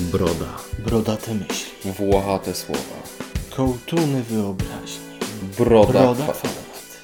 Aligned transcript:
Broda. 0.00 0.56
Brodate 0.78 1.34
myśli. 1.34 1.92
Włochate 1.92 2.54
słowa. 2.54 3.02
Kołtuny 3.56 4.22
wyobraźni. 4.22 5.04
Broda, 5.58 5.92
Broda 5.92 6.24
kwa- 6.24 6.32
kwadraт. 6.32 7.00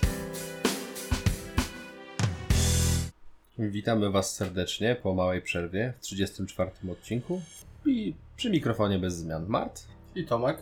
Witamy 3.59 4.11
Was 4.11 4.35
serdecznie 4.35 4.96
po 5.03 5.14
małej 5.14 5.43
przerwie 5.43 5.93
w 5.98 6.01
34 6.01 6.71
odcinku 6.93 7.40
i 7.87 8.15
przy 8.37 8.51
mikrofonie 8.51 8.99
bez 8.99 9.17
zmian 9.17 9.47
Mart. 9.49 9.83
I 10.15 10.24
Tomek? 10.26 10.58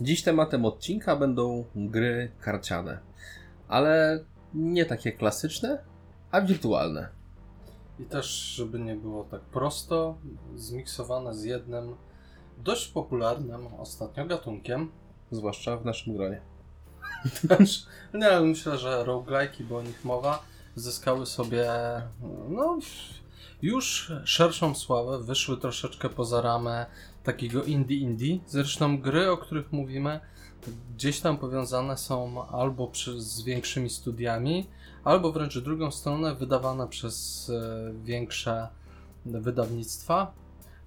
Dziś 0.00 0.22
tematem 0.22 0.64
odcinka 0.64 1.16
będą 1.16 1.64
gry 1.76 2.30
karciane, 2.40 2.98
ale 3.68 4.24
nie 4.54 4.84
takie 4.84 5.12
klasyczne, 5.12 5.78
a 6.30 6.40
wirtualne. 6.40 7.08
I 7.98 8.04
też, 8.04 8.26
żeby 8.26 8.78
nie 8.78 8.94
było 8.94 9.24
tak 9.24 9.40
prosto, 9.40 10.18
zmiksowane 10.56 11.34
z 11.34 11.44
jednym 11.44 11.96
dość 12.58 12.88
popularnym 12.88 13.66
ostatnio 13.66 14.26
gatunkiem. 14.26 14.90
Zwłaszcza 15.30 15.76
w 15.76 15.84
naszym 15.84 16.16
gronie. 16.16 16.40
Też, 17.48 17.86
nie, 18.14 18.26
ale 18.26 18.46
myślę, 18.46 18.78
że 18.78 19.04
roguelike'i, 19.04 19.64
bo 19.64 19.76
o 19.76 19.82
nich 19.82 20.04
mowa, 20.04 20.42
zyskały 20.76 21.26
sobie 21.26 21.70
no, 22.48 22.78
już 23.62 24.12
szerszą 24.24 24.74
sławę, 24.74 25.18
wyszły 25.18 25.56
troszeczkę 25.56 26.08
poza 26.08 26.40
ramę 26.40 26.86
takiego 27.22 27.62
indie-indie. 27.62 28.38
Zresztą 28.46 29.00
gry, 29.00 29.30
o 29.30 29.36
których 29.36 29.72
mówimy, 29.72 30.20
gdzieś 30.94 31.20
tam 31.20 31.38
powiązane 31.38 31.96
są 31.96 32.48
albo 32.48 32.86
przy, 32.86 33.20
z 33.20 33.42
większymi 33.42 33.90
studiami, 33.90 34.66
albo 35.04 35.32
wręcz 35.32 35.58
drugą 35.58 35.90
stronę 35.90 36.34
wydawane 36.34 36.88
przez 36.88 37.50
e, 37.50 37.92
większe 38.04 38.68
wydawnictwa, 39.26 40.34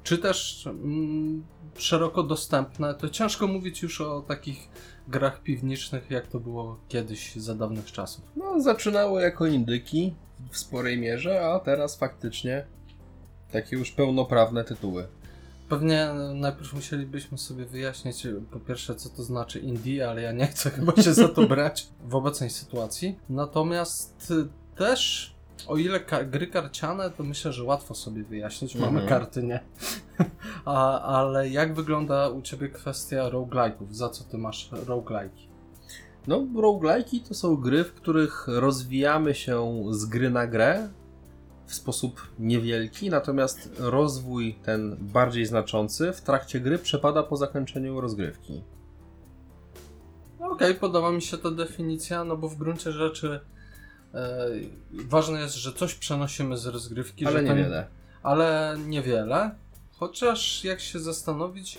czy 0.03 0.17
też 0.17 0.67
mm, 0.67 1.43
szeroko 1.77 2.23
dostępne. 2.23 2.93
To 2.93 3.09
ciężko 3.09 3.47
mówić 3.47 3.81
już 3.81 4.01
o 4.01 4.21
takich 4.21 4.69
grach 5.07 5.41
piwniczych, 5.41 6.11
jak 6.11 6.27
to 6.27 6.39
było 6.39 6.79
kiedyś 6.87 7.35
za 7.35 7.55
dawnych 7.55 7.91
czasów. 7.91 8.23
No, 8.35 8.61
zaczynało 8.61 9.19
jako 9.19 9.45
indyki 9.45 10.13
w 10.51 10.57
sporej 10.57 10.97
mierze, 10.97 11.45
a 11.45 11.59
teraz 11.59 11.97
faktycznie 11.97 12.65
takie 13.51 13.75
już 13.77 13.91
pełnoprawne 13.91 14.63
tytuły. 14.63 15.07
Pewnie 15.69 16.09
najpierw 16.35 16.73
musielibyśmy 16.73 17.37
sobie 17.37 17.65
wyjaśnić, 17.65 18.27
po 18.51 18.59
pierwsze, 18.59 18.95
co 18.95 19.09
to 19.09 19.23
znaczy 19.23 19.59
indie, 19.59 20.09
ale 20.09 20.21
ja 20.21 20.31
nie 20.31 20.47
chcę 20.47 20.69
chyba 20.69 21.01
się 21.01 21.13
za 21.13 21.27
to 21.27 21.47
brać 21.47 21.87
w 22.09 22.15
obecnej 22.15 22.49
sytuacji. 22.49 23.19
Natomiast 23.29 24.31
y, 24.31 24.47
też, 24.77 25.33
o 25.67 25.77
ile 25.77 25.99
ka- 25.99 26.23
gry 26.23 26.47
karciane, 26.47 27.09
to 27.09 27.23
myślę, 27.23 27.53
że 27.53 27.63
łatwo 27.63 27.95
sobie 27.95 28.23
wyjaśnić. 28.23 28.75
Mamy 28.75 29.01
Mhm. 29.01 29.07
karty, 29.09 29.43
nie? 29.43 29.59
A, 30.65 31.01
ale 31.01 31.49
jak 31.49 31.73
wygląda 31.73 32.29
u 32.29 32.41
Ciebie 32.41 32.69
kwestia 32.69 33.29
roguelike'ów? 33.29 33.91
Za 33.91 34.09
co 34.09 34.23
Ty 34.23 34.37
masz 34.37 34.69
roguelike'i? 34.71 35.47
No, 36.27 36.47
roguelike'i 36.55 37.19
to 37.27 37.33
są 37.33 37.55
gry, 37.55 37.83
w 37.83 37.93
których 37.93 38.45
rozwijamy 38.47 39.35
się 39.35 39.83
z 39.89 40.05
gry 40.05 40.29
na 40.29 40.47
grę 40.47 40.89
w 41.67 41.73
sposób 41.73 42.21
niewielki, 42.39 43.09
natomiast 43.09 43.69
rozwój 43.79 44.55
ten 44.63 44.97
bardziej 44.99 45.45
znaczący 45.45 46.13
w 46.13 46.21
trakcie 46.21 46.59
gry 46.59 46.77
przepada 46.79 47.23
po 47.23 47.37
zakończeniu 47.37 48.01
rozgrywki. 48.01 48.63
No 50.39 50.49
Okej, 50.49 50.75
podoba 50.75 51.11
mi 51.11 51.21
się 51.21 51.37
ta 51.37 51.51
definicja, 51.51 52.23
no 52.23 52.37
bo 52.37 52.49
w 52.49 52.55
gruncie 52.55 52.91
rzeczy 52.91 53.39
e, 54.13 54.47
ważne 54.91 55.39
jest, 55.41 55.55
że 55.55 55.73
coś 55.73 55.95
przenosimy 55.95 56.57
z 56.57 56.65
rozgrywki, 56.65 57.25
Ale 57.25 57.43
niewiele. 57.43 57.87
ale 58.23 58.77
niewiele. 58.85 59.51
Chociaż 59.91 60.63
jak 60.63 60.79
się 60.79 60.99
zastanowić, 60.99 61.77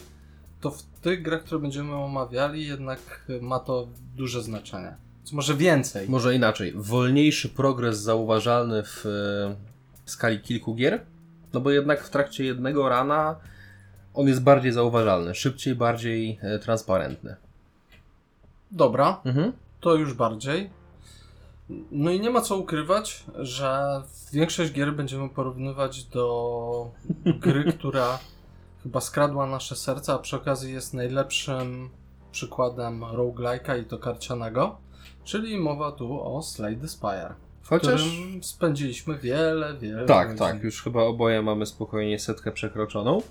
to 0.61 0.71
w 0.71 0.83
tych 0.83 1.23
grach, 1.23 1.45
które 1.45 1.61
będziemy 1.61 1.95
omawiali, 1.95 2.67
jednak 2.67 3.27
ma 3.41 3.59
to 3.59 3.89
duże 4.17 4.43
znaczenie. 4.43 4.97
Może 5.33 5.55
więcej. 5.55 6.09
Może 6.09 6.35
inaczej, 6.35 6.73
wolniejszy 6.77 7.49
progres 7.49 7.99
zauważalny 7.99 8.83
w 8.83 9.05
e, 10.09 10.11
skali 10.11 10.41
kilku 10.41 10.75
gier, 10.75 11.01
no 11.53 11.61
bo 11.61 11.71
jednak 11.71 12.05
w 12.05 12.11
trakcie 12.11 12.45
jednego 12.45 12.89
rana 12.89 13.37
on 14.15 14.29
jest 14.29 14.43
bardziej 14.43 14.73
zauważalny, 14.73 15.35
szybciej, 15.35 15.75
bardziej 15.75 16.39
e, 16.43 16.59
transparentny. 16.59 17.37
Dobra, 18.71 19.21
Mhm. 19.25 19.53
to 19.81 19.95
już 19.95 20.15
bardziej. 20.15 20.71
No 21.91 22.11
i 22.11 22.21
nie 22.21 22.31
ma 22.31 22.41
co 22.41 22.57
ukrywać, 22.57 23.25
że 23.39 24.03
większość 24.33 24.73
gier 24.73 24.93
będziemy 24.95 25.29
porównywać 25.29 26.05
do 26.05 26.91
gry, 27.25 27.65
która 27.79 28.19
chyba 28.83 29.01
skradła 29.01 29.47
nasze 29.47 29.77
serca, 29.77 30.15
a 30.15 30.19
przy 30.19 30.37
okazji 30.37 30.73
jest 30.73 30.95
najlepszym 30.95 31.91
przykładem 32.33 33.01
roguelike'a 33.05 33.83
i 33.83 33.85
to 33.85 33.99
karcianego. 33.99 34.77
Czyli 35.25 35.59
mowa 35.59 35.93
tu 35.93 36.23
o 36.37 36.43
Slay 36.43 36.77
the 36.77 36.89
Spire. 36.89 37.35
Chociaż... 37.69 38.03
spędziliśmy 38.43 39.19
wiele, 39.19 39.75
wiele 39.75 40.07
Tak, 40.07 40.29
godzin. 40.29 40.39
tak, 40.39 40.63
już 40.63 40.83
chyba 40.83 41.03
oboje 41.03 41.43
mamy 41.43 41.67
spokojnie 41.67 42.19
setkę 42.19 42.53
przekroczoną. 42.53 43.23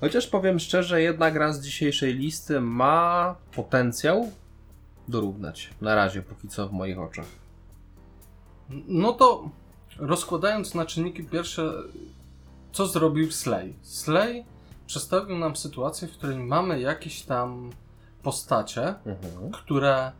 Chociaż 0.00 0.26
powiem 0.26 0.58
szczerze, 0.60 1.02
jedna 1.02 1.30
gra 1.30 1.52
z 1.52 1.60
dzisiejszej 1.60 2.14
listy 2.14 2.60
ma 2.60 3.34
potencjał 3.54 4.30
dorównać. 5.08 5.70
Na 5.80 5.94
razie, 5.94 6.22
póki 6.22 6.48
co 6.48 6.68
w 6.68 6.72
moich 6.72 6.98
oczach. 6.98 7.26
No 8.88 9.12
to 9.12 9.48
rozkładając 9.98 10.74
na 10.74 10.86
czynniki 10.86 11.24
pierwsze, 11.24 11.72
co 12.72 12.86
zrobił 12.86 13.30
Slay? 13.32 13.74
Slay 13.82 14.44
przedstawił 14.86 15.38
nam 15.38 15.56
sytuację, 15.56 16.08
w 16.08 16.12
której 16.12 16.38
mamy 16.38 16.80
jakieś 16.80 17.22
tam 17.22 17.70
postacie, 18.22 18.94
Mhm. 19.06 19.50
które 19.52 20.12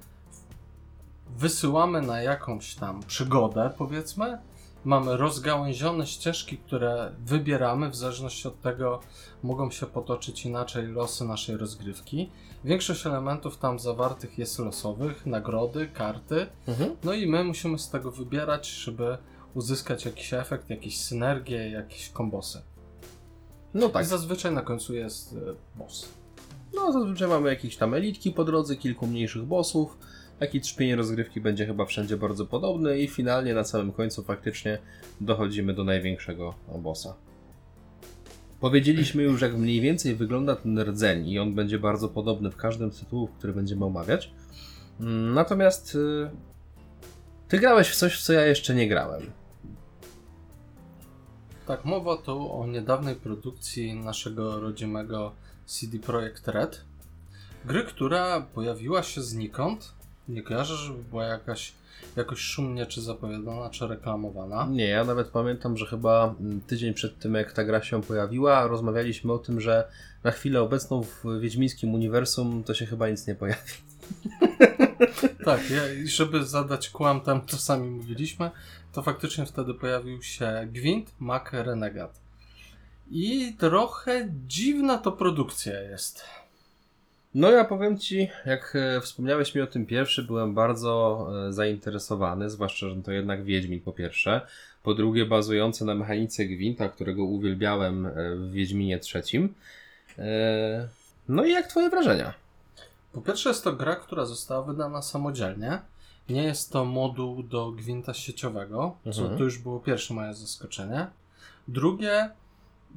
wysyłamy 1.39 2.03
na 2.03 2.23
jakąś 2.23 2.75
tam 2.75 3.03
przygodę, 3.03 3.71
powiedzmy. 3.79 4.39
Mamy 4.85 5.17
rozgałęzione 5.17 6.07
ścieżki, 6.07 6.59
które 6.59 7.13
wybieramy, 7.19 7.91
w 7.91 7.97
zależności 7.97 8.49
od 8.49 8.61
tego 8.61 9.01
mogą 9.43 9.71
się 9.71 9.87
potoczyć 9.87 10.47
inaczej 10.47 10.87
losy 10.87 11.25
naszej 11.25 11.57
rozgrywki. 11.57 12.31
Większość 12.65 13.07
elementów 13.07 13.57
tam 13.57 13.79
zawartych 13.79 14.39
jest 14.39 14.59
losowych, 14.59 15.27
nagrody, 15.27 15.89
karty. 15.89 16.47
Mhm. 16.69 16.97
No 17.05 17.13
i 17.13 17.27
my 17.27 17.45
musimy 17.45 17.79
z 17.79 17.91
tego 17.91 18.11
wybierać, 18.11 18.69
żeby 18.69 19.19
uzyskać 19.55 20.05
jakiś 20.05 20.35
efekt, 20.35 20.71
jakieś 20.71 21.01
synergie, 21.01 21.71
jakieś 21.71 22.09
kombosy. 22.09 22.63
No 23.75 23.89
tak, 23.89 24.05
I 24.05 24.09
zazwyczaj 24.09 24.53
na 24.53 24.63
końcu 24.63 24.95
jest 24.95 25.33
e, 25.33 25.79
boss. 25.79 26.09
no 26.75 26.93
zazwyczaj 26.93 27.29
mamy 27.29 27.49
jakieś 27.49 27.77
tam 27.77 27.95
elitki 27.95 28.31
po 28.31 28.45
drodze, 28.45 28.77
kilku 28.77 29.07
mniejszych 29.07 29.43
bossów. 29.43 29.99
Taki 30.39 30.61
trzpień 30.61 30.95
rozgrywki 30.95 31.41
będzie 31.41 31.67
chyba 31.67 31.85
wszędzie 31.85 32.17
bardzo 32.17 32.47
podobny 32.47 32.99
i 32.99 33.09
finalnie 33.09 33.55
na 33.55 33.65
samym 33.65 33.93
końcu 33.93 34.23
faktycznie 34.23 34.79
dochodzimy 35.21 35.75
do 35.75 35.85
największego 35.85 36.55
bossa. 36.79 37.15
Powiedzieliśmy 38.61 39.23
już, 39.23 39.41
jak 39.41 39.55
mniej 39.57 39.81
więcej 39.81 40.15
wygląda 40.15 40.57
ten 40.57 40.79
rdzeń 40.79 41.29
i 41.29 41.39
on 41.39 41.55
będzie 41.55 41.79
bardzo 41.79 42.09
podobny 42.09 42.51
w 42.51 42.57
każdym 42.57 42.93
z 42.93 43.01
tytułów, 43.01 43.31
który 43.39 43.53
będziemy 43.53 43.85
omawiać. 43.85 44.31
Mm, 45.01 45.35
Natomiast 45.35 45.95
y, 45.95 46.31
ty 47.49 47.59
grałeś 47.59 47.89
w 47.89 47.97
coś, 47.97 48.19
w 48.19 48.23
co 48.23 48.33
ja 48.33 48.47
jeszcze 48.47 48.75
nie 48.75 48.89
grałem. 48.89 49.23
Tak, 51.67 51.85
mowa 51.85 52.17
tu 52.17 52.53
o 52.53 52.67
niedawnej 52.67 53.15
produkcji 53.17 53.95
naszego 53.95 54.61
rodzimego 54.61 55.33
CD 55.67 55.99
Projekt 55.99 56.49
Red. 56.49 56.85
Gry, 57.65 57.85
która 57.85 58.41
pojawiła 58.41 59.03
się 59.03 59.23
znikąd. 59.23 59.95
Nie 60.29 60.43
kojarzę, 60.43 60.77
żeby 60.77 61.03
była 61.03 61.25
jakaś 61.25 61.73
jakoś 62.17 62.39
szumnie 62.39 62.87
czy 62.87 63.01
zapowiadana, 63.01 63.71
czy 63.71 63.87
reklamowana. 63.87 64.69
Nie, 64.71 64.89
ja 64.89 65.05
nawet 65.05 65.29
pamiętam, 65.29 65.77
że 65.77 65.87
chyba 65.87 66.35
mm, 66.41 66.61
tydzień 66.61 66.95
przed 66.95 67.19
tym, 67.19 67.35
jak 67.35 67.53
ta 67.53 67.65
gra 67.65 67.83
się 67.83 68.03
pojawiła, 68.03 68.67
rozmawialiśmy 68.67 69.33
o 69.33 69.39
tym, 69.39 69.61
że 69.61 69.89
na 70.25 70.31
chwilę 70.31 70.63
obecną 70.63 71.03
w 71.03 71.25
Wiedźmińskim 71.41 71.95
uniwersum 71.95 72.65
to 72.65 72.75
się 72.75 72.87
chyba 72.87 73.09
nic 73.09 73.27
nie 73.27 73.35
pojawi. 73.35 73.61
Tak, 75.45 75.71
ja, 75.71 75.83
żeby 76.05 76.45
zadać 76.45 76.91
kłam 76.91 77.21
tam, 77.21 77.47
co 77.47 77.57
sami 77.57 77.91
mówiliśmy, 77.91 78.51
to 78.93 79.03
faktycznie 79.03 79.47
wtedy 79.47 79.75
pojawił 79.75 80.23
się 80.23 80.69
Gwint, 80.73 81.13
Mac, 81.19 81.43
Renegat. 81.53 82.21
I 83.11 83.55
trochę 83.59 84.29
dziwna 84.47 84.99
to 84.99 85.13
produkcja 85.13 85.81
jest. 85.81 86.25
No 87.35 87.51
ja 87.51 87.65
powiem 87.65 87.99
Ci, 87.99 88.29
jak 88.47 88.77
e, 88.77 89.01
wspomniałeś 89.01 89.55
mi 89.55 89.61
o 89.61 89.67
tym 89.67 89.87
pierwszy, 89.87 90.23
byłem 90.23 90.55
bardzo 90.55 91.27
e, 91.49 91.53
zainteresowany, 91.53 92.51
zwłaszcza, 92.51 92.89
że 92.89 92.97
to 92.97 93.13
jednak 93.13 93.45
Wiedźmin 93.45 93.81
po 93.81 93.93
pierwsze, 93.93 94.41
po 94.83 94.95
drugie 94.95 95.27
bazujący 95.27 95.85
na 95.85 95.95
mechanice 95.95 96.45
Gwinta, 96.45 96.89
którego 96.89 97.25
uwielbiałem 97.25 98.07
e, 98.07 98.13
w 98.37 98.51
Wiedźminie 98.53 98.99
trzecim. 98.99 99.55
No 101.29 101.45
i 101.45 101.51
jak 101.53 101.67
Twoje 101.67 101.91
wrażenia? 101.91 102.35
Po 103.13 103.21
pierwsze 103.21 103.49
jest 103.49 103.65
to 103.65 103.73
gra, 103.73 103.97
która 103.97 104.25
została 104.25 104.63
wydana 104.63 105.03
samodzielnie. 105.03 105.79
Nie 106.29 106.43
jest 106.43 106.73
to 106.73 106.85
moduł 106.85 107.43
do 107.43 107.71
Gwinta 107.71 108.15
sieciowego, 108.15 108.97
co 109.13 109.21
Mhm. 109.23 109.39
to 109.39 109.45
już 109.45 109.59
było 109.59 109.81
pierwsze 109.81 110.15
moje 110.15 110.35
zaskoczenie. 110.35 111.07
Drugie, 111.69 112.31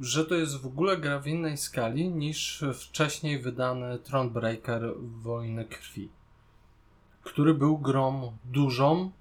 że 0.02 0.26
to 0.26 0.36
jest 0.36 0.58
w 0.62 0.66
ogóle 0.66 0.98
gra 0.98 1.20
w 1.20 1.28
innej 1.28 1.58
skali 1.58 2.10
niż 2.10 2.64
wcześniej 2.74 3.40
wydany 3.40 4.00
Thronebreaker 4.00 4.94
Wojny 5.00 5.66
Krwi, 5.66 6.10
który 7.24 7.54
był 7.54 7.78
grą 7.78 8.32
dużą, 8.46 9.12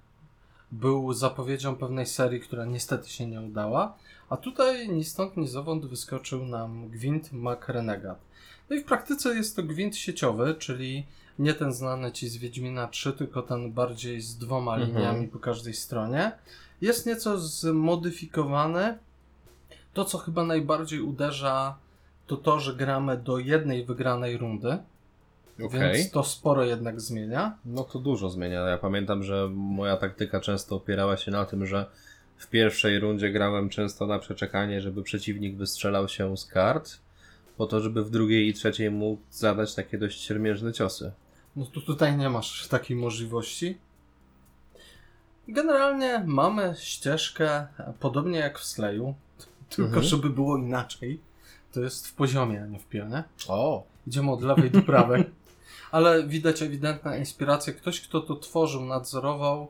był 0.71 1.13
zapowiedzią 1.13 1.75
pewnej 1.75 2.05
serii, 2.05 2.39
która 2.39 2.65
niestety 2.65 3.09
się 3.09 3.27
nie 3.27 3.41
udała, 3.41 3.97
a 4.29 4.37
tutaj 4.37 4.89
ni 4.89 5.03
stąd 5.03 5.37
ni 5.37 5.47
zowąd 5.47 5.85
wyskoczył 5.85 6.45
nam 6.45 6.89
Gwint 6.89 7.33
Mac 7.33 7.59
Renegat. 7.67 8.19
No 8.69 8.75
i 8.75 8.79
w 8.79 8.85
praktyce 8.85 9.35
jest 9.35 9.55
to 9.55 9.63
gwint 9.63 9.95
sieciowy, 9.95 10.55
czyli 10.59 11.05
nie 11.39 11.53
ten 11.53 11.73
znany 11.73 12.11
ci 12.11 12.29
z 12.29 12.37
Wiedźmina 12.37 12.87
3, 12.87 13.13
tylko 13.13 13.41
ten 13.41 13.71
bardziej 13.71 14.21
z 14.21 14.37
dwoma 14.37 14.75
Mhm. 14.75 14.91
liniami 14.95 15.27
po 15.27 15.39
każdej 15.39 15.73
stronie. 15.73 16.31
Jest 16.81 17.05
nieco 17.05 17.37
zmodyfikowany. 17.37 18.97
To, 19.97 20.05
co 20.05 20.17
chyba 20.17 20.43
najbardziej 20.43 21.01
uderza, 21.01 21.77
to 22.27 22.37
to, 22.37 22.59
że 22.59 22.75
gramy 22.75 23.17
do 23.17 23.39
jednej 23.39 23.85
wygranej 23.85 24.37
rundy, 24.37 24.77
Okej. 25.65 25.79
więc 25.79 26.11
to 26.11 26.23
sporo 26.23 26.63
jednak 26.63 27.01
zmienia. 27.01 27.57
No 27.65 27.83
to 27.83 27.99
dużo 27.99 28.29
zmienia. 28.29 28.61
Ja 28.61 28.77
pamiętam, 28.77 29.23
że 29.23 29.49
moja 29.53 29.97
taktyka 29.97 30.39
często 30.39 30.75
opierała 30.75 31.17
się 31.17 31.31
na 31.31 31.45
tym, 31.45 31.65
że 31.65 31.85
w 32.37 32.47
pierwszej 32.47 32.99
rundzie 32.99 33.31
grałem 33.31 33.69
często 33.69 34.07
na 34.07 34.19
przeczekanie, 34.19 34.81
żeby 34.81 35.03
przeciwnik 35.03 35.55
wystrzelał 35.55 36.07
się 36.07 36.37
z 36.37 36.45
kart, 36.45 36.97
po 37.57 37.65
to, 37.65 37.79
żeby 37.79 38.03
w 38.03 38.09
drugiej 38.09 38.47
i 38.47 38.53
trzeciej 38.53 38.91
mógł 38.91 39.21
zadać 39.31 39.75
takie 39.75 39.97
dość 39.97 40.21
siermiężne 40.21 40.73
ciosy. 40.73 41.11
No 41.55 41.65
to 41.65 41.81
tutaj 41.81 42.17
nie 42.17 42.29
masz 42.29 42.67
takiej 42.67 42.97
możliwości. 42.97 43.77
Generalnie 45.47 46.23
mamy 46.25 46.75
ścieżkę 46.77 47.67
podobnie 47.99 48.39
jak 48.39 48.59
w 48.59 48.63
Slayu, 48.63 49.15
tylko 49.69 49.87
Mhm. 49.87 50.03
żeby 50.03 50.29
było 50.29 50.57
inaczej. 50.57 51.19
To 51.71 51.81
jest 51.81 52.07
w 52.07 52.13
poziomie, 52.13 52.63
a 52.63 52.65
nie 52.65 52.79
w 52.79 52.85
pionie. 52.85 53.23
O! 53.47 53.83
Idziemy 54.07 54.31
od 54.31 54.41
lewej 54.41 54.71
do 54.71 54.81
prawej. 54.81 55.23
Ale 55.91 56.27
widać 56.27 56.61
ewidentna 56.61 57.17
inspiracja. 57.17 57.73
Ktoś, 57.73 58.01
kto 58.01 58.21
to 58.21 58.35
tworzył, 58.35 58.85
nadzorował, 58.85 59.67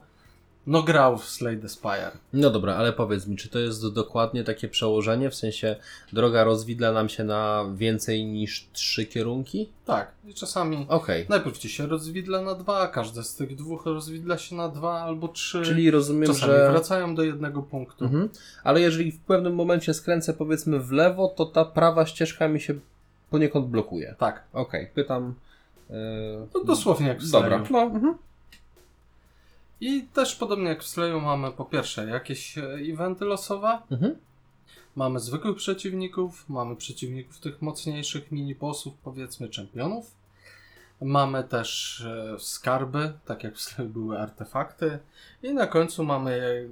no 0.67 0.83
grał 0.83 1.17
w 1.17 1.29
Slay 1.29 1.57
the 1.57 1.69
Spire. 1.69 2.11
No 2.33 2.49
dobra, 2.49 2.75
ale 2.75 2.93
powiedz 2.93 3.27
mi, 3.27 3.37
czy 3.37 3.49
to 3.49 3.59
jest 3.59 3.93
dokładnie 3.93 4.43
takie 4.43 4.67
przełożenie, 4.67 5.29
w 5.29 5.35
sensie 5.35 5.75
droga 6.13 6.43
rozwidla 6.43 6.91
nam 6.91 7.09
się 7.09 7.23
na 7.23 7.65
więcej 7.75 8.25
niż 8.25 8.67
trzy 8.73 9.05
kierunki? 9.05 9.69
Tak, 9.85 10.11
i 10.25 10.33
czasami 10.33 10.85
Okej. 10.89 11.25
najpierw 11.29 11.57
ci 11.57 11.69
się 11.69 11.87
rozwidla 11.87 12.41
na 12.41 12.55
dwa, 12.55 12.87
każde 12.87 13.23
z 13.23 13.35
tych 13.35 13.55
dwóch 13.55 13.85
rozwidla 13.85 14.37
się 14.37 14.55
na 14.55 14.69
dwa 14.69 15.01
albo 15.01 15.27
trzy. 15.27 15.61
Czyli 15.61 15.91
rozumiem, 15.91 16.27
czasami 16.27 16.51
że... 16.51 16.71
wracają 16.71 17.15
do 17.15 17.23
jednego 17.23 17.61
punktu. 17.61 18.05
Mhm. 18.05 18.29
Ale 18.63 18.81
jeżeli 18.81 19.11
w 19.11 19.19
pewnym 19.19 19.55
momencie 19.55 19.93
skręcę 19.93 20.33
powiedzmy 20.33 20.79
w 20.79 20.91
lewo, 20.91 21.27
to 21.27 21.45
ta 21.45 21.65
prawa 21.65 22.05
ścieżka 22.05 22.47
mi 22.47 22.61
się 22.61 22.73
poniekąd 23.29 23.67
blokuje. 23.67 24.15
Tak, 24.17 24.43
Okej, 24.53 24.89
pytam. 24.93 25.33
Yy... 25.89 25.95
to 26.53 26.63
dosłownie 26.63 27.07
jak 27.07 27.21
w 27.21 27.31
Dobra. 27.31 27.63
No, 27.69 27.81
mhm. 27.81 28.17
I 29.81 30.03
też 30.13 30.35
podobnie 30.35 30.69
jak 30.69 30.83
w 30.83 30.87
Slayu 30.87 31.21
mamy 31.21 31.51
po 31.51 31.65
pierwsze 31.65 32.05
jakieś 32.09 32.57
e, 32.57 32.61
eventy 32.93 33.25
losowe, 33.25 33.79
Mhm. 33.91 34.15
mamy 34.95 35.19
zwykłych 35.19 35.55
przeciwników, 35.57 36.49
mamy 36.49 36.75
przeciwników 36.75 37.39
tych 37.39 37.61
mocniejszych 37.61 38.31
mini-bossów, 38.31 38.91
powiedzmy 39.03 39.49
czempionów. 39.49 40.11
Mamy 41.01 41.43
też 41.43 42.01
e, 42.01 42.39
skarby, 42.39 43.13
tak 43.25 43.43
jak 43.43 43.55
w 43.55 43.61
Slayu 43.61 43.89
były 43.89 44.19
artefakty. 44.19 44.99
I 45.43 45.53
na 45.53 45.67
końcu 45.67 46.03
mamy 46.03 46.31
e, 46.31 46.67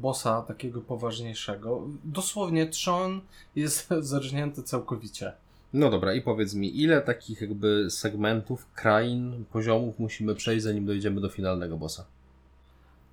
bossa 0.00 0.42
takiego 0.42 0.80
poważniejszego. 0.80 1.82
Dosłownie 2.04 2.66
trzon 2.66 3.20
jest 3.56 3.88
zerżnięty 4.12 4.62
całkowicie. 4.62 5.32
No 5.72 5.90
dobra, 5.90 6.14
i 6.14 6.22
powiedz 6.22 6.54
mi, 6.54 6.80
ile 6.82 7.00
takich 7.00 7.40
jakby 7.40 7.90
segmentów, 7.90 8.66
krain, 8.74 9.44
poziomów 9.52 9.98
musimy 9.98 10.34
przejść, 10.34 10.64
zanim 10.64 10.86
dojdziemy 10.86 11.20
do 11.20 11.28
finalnego 11.28 11.76
bossa? 11.76 12.04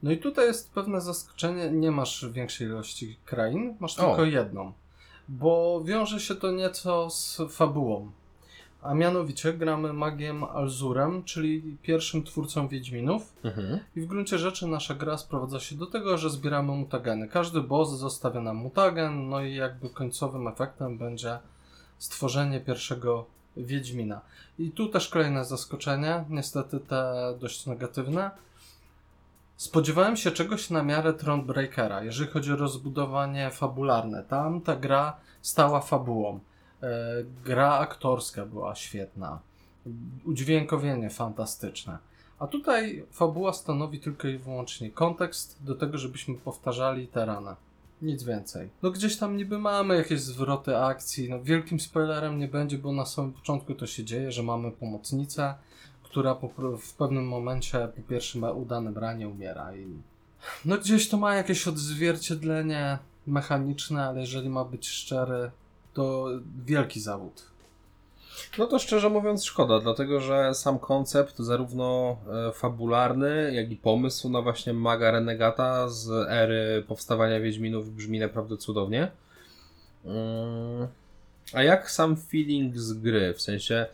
No 0.04 0.12
i 0.12 0.18
tutaj 0.18 0.46
jest 0.48 0.72
pewne 0.72 1.02
zaskoczenie. 1.02 1.72
Nie 1.72 1.92
masz 1.92 2.26
większej 2.32 2.68
ilości 2.68 3.18
krain, 3.26 3.76
masz 3.80 4.00
O. 4.00 4.08
tylko 4.08 4.26
jedną. 4.26 4.74
Bo 5.30 5.82
wiąże 5.86 6.20
się 6.20 6.36
to 6.36 6.52
nieco 6.52 7.10
z 7.10 7.42
fabułą. 7.50 8.12
A 8.82 8.94
mianowicie 8.94 9.54
gramy 9.54 9.94
magiem 9.94 10.44
Alzurem, 10.44 11.24
czyli 11.24 11.78
pierwszym 11.82 12.24
twórcą 12.24 12.68
Wiedźminów. 12.68 13.34
Mhm. 13.44 13.80
I 13.96 14.02
w 14.02 14.06
gruncie 14.06 14.38
rzeczy 14.38 14.68
nasza 14.68 14.96
gra 14.96 15.18
sprowadza 15.18 15.60
się 15.60 15.76
do 15.76 15.86
tego, 15.86 16.18
że 16.18 16.30
zbieramy 16.30 16.72
mutageny. 16.72 17.28
Każdy 17.28 17.62
boss 17.62 17.90
zostawia 17.90 18.42
nam 18.42 18.56
mutagen, 18.56 19.30
no 19.30 19.42
i 19.42 19.56
jakby 19.56 19.90
końcowym 19.90 20.48
efektem 20.48 20.98
będzie 20.98 21.40
stworzenie 21.98 22.60
pierwszego 22.60 23.26
Wiedźmina. 23.58 24.22
I 24.60 24.72
tu 24.72 24.88
też 24.88 25.10
kolejne 25.10 25.46
zaskoczenie, 25.46 26.26
niestety 26.30 26.80
te 26.80 27.34
dość 27.40 27.66
negatywne. 27.66 28.32
Spodziewałem 29.57 30.18
się 30.18 30.31
czegoś 30.31 30.69
na 30.69 30.83
miarę 30.83 31.13
Thronebreakera, 31.13 32.04
jeżeli 32.04 32.31
chodzi 32.31 32.54
o 32.54 32.56
rozbudowanie 32.56 33.50
fabularne. 33.51 34.24
Tam 34.24 34.62
ta 34.62 34.75
gra 34.75 35.18
stała 35.42 35.81
fabułą. 35.81 36.39
E, 36.83 36.89
gra 37.45 37.74
aktorska 37.74 38.45
była 38.45 38.75
świetna. 38.75 39.39
Udźwiękowienie 40.25 41.09
fantastyczne. 41.09 41.98
A 42.39 42.48
tutaj 42.48 43.06
fabuła 43.12 43.54
stanowi 43.54 44.00
tylko 44.00 44.27
i 44.27 44.38
wyłącznie 44.38 44.92
kontekst 44.92 45.63
do 45.63 45.75
tego, 45.75 45.98
żebyśmy 45.98 46.36
powtarzali 46.36 47.07
te 47.07 47.25
rany. 47.25 47.56
Nic 48.01 48.24
więcej. 48.24 48.69
No 48.83 48.92
gdzieś 48.92 49.18
tam 49.18 49.38
niby 49.38 49.60
mamy 49.60 49.95
jakieś 49.95 50.21
zwroty 50.21 50.77
akcji. 50.77 51.30
No 51.30 51.44
wielkim 51.44 51.80
spoilerem 51.80 52.39
nie 52.39 52.48
będzie, 52.48 52.77
bo 52.77 52.92
na 52.92 53.06
samym 53.06 53.33
początku 53.33 53.75
to 53.75 53.88
się 53.88 54.03
dzieje, 54.03 54.31
że 54.31 54.44
mamy 54.44 54.71
pomocnicę, 54.71 55.56
która 56.09 56.36
po, 56.36 56.77
w 56.77 56.94
pewnym 56.94 57.27
momencie 57.27 57.88
po 57.95 58.01
pierwszym 58.01 58.44
udanym 58.44 58.98
ranie 58.98 59.30
umiera. 59.30 59.75
I... 59.75 59.86
No 60.65 60.77
gdzieś 60.77 61.09
to 61.09 61.18
ma 61.18 61.36
jakieś 61.36 61.68
odzwierciedlenie 61.68 62.98
mechaniczne, 63.27 64.06
ale 64.06 64.19
jeżeli 64.19 64.50
ma 64.50 64.65
być 64.65 64.89
szczery, 64.89 65.51
to 65.94 66.27
wielki 66.65 67.00
zawód. 67.00 67.44
No 68.57 68.68
to 68.68 68.80
szczerze 68.80 69.09
mówiąc 69.09 69.45
szkoda, 69.45 69.80
dlatego 69.80 70.21
że 70.21 70.54
sam 70.54 70.80
koncept 70.80 71.39
zarówno 71.39 72.18
e, 72.50 72.51
fabularny, 72.51 73.51
jak 73.53 73.71
i 73.71 73.75
pomysł 73.75 74.30
na 74.30 74.42
właśnie 74.42 74.74
maga 74.74 75.12
renegata 75.12 75.89
z 75.89 76.10
ery 76.30 76.83
powstawania 76.88 77.39
Wiedźminów 77.39 77.95
brzmi 77.95 78.19
naprawdę 78.19 78.57
cudownie. 78.57 79.12
Mm, 80.06 80.88
A 81.53 81.63
jak 81.63 81.92
sam 81.92 82.18
feeling 82.18 82.77
z 82.77 82.94
gry? 82.94 83.33
W 83.33 83.41
sensie, 83.41 83.86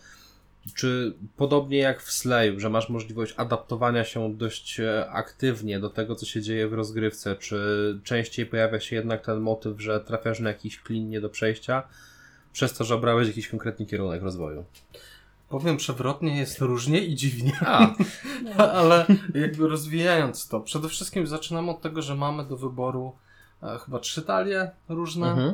czy 0.76 1.14
podobnie 1.38 1.78
jak 1.78 2.02
w 2.02 2.12
Slayu, 2.12 2.60
że 2.60 2.70
masz 2.70 2.90
możliwość 2.90 3.34
adaptowania 3.38 4.04
się 4.04 4.38
dość 4.38 4.80
e, 4.80 5.10
aktywnie 5.10 5.80
do 5.80 5.90
tego, 5.90 6.16
co 6.16 6.26
się 6.26 6.42
dzieje 6.42 6.68
w 6.68 6.74
rozgrywce, 6.74 7.36
czy 7.36 8.00
częściej 8.04 8.46
pojawia 8.46 8.80
się 8.80 8.96
jednak 8.96 9.26
ten 9.26 9.40
motyw, 9.40 9.82
że 9.82 10.00
trafiasz 10.00 10.40
na 10.40 10.50
jakiś 10.50 10.80
klin 10.80 11.10
nie 11.10 11.22
do 11.22 11.30
przejścia, 11.30 11.84
przez 12.54 12.74
to, 12.74 12.84
że 12.84 12.96
obrałeś 12.96 13.28
jakiś 13.28 13.48
konkretny 13.48 13.86
kierunek 13.86 14.22
rozwoju? 14.22 14.66
Powiem 15.50 15.78
przewrotnie, 15.78 16.38
jest 16.38 16.62
różnie 16.62 17.06
i 17.06 17.16
dziwnie. 17.16 17.54
A, 17.62 17.94
Ale 18.82 19.06
jakby 19.36 19.68
rozwijając 19.68 20.48
to, 20.48 20.60
przede 20.60 20.90
wszystkim 20.90 21.28
zaczynamy 21.28 21.72
od 21.72 21.82
tego, 21.82 22.02
że 22.02 22.16
mamy 22.16 22.46
do 22.46 22.58
wyboru 22.58 23.16
e, 23.64 23.78
chyba 23.86 24.00
trzy 24.00 24.22
talie 24.22 24.72
różne. 24.90 25.28
mhm. 25.28 25.50
E, 25.50 25.54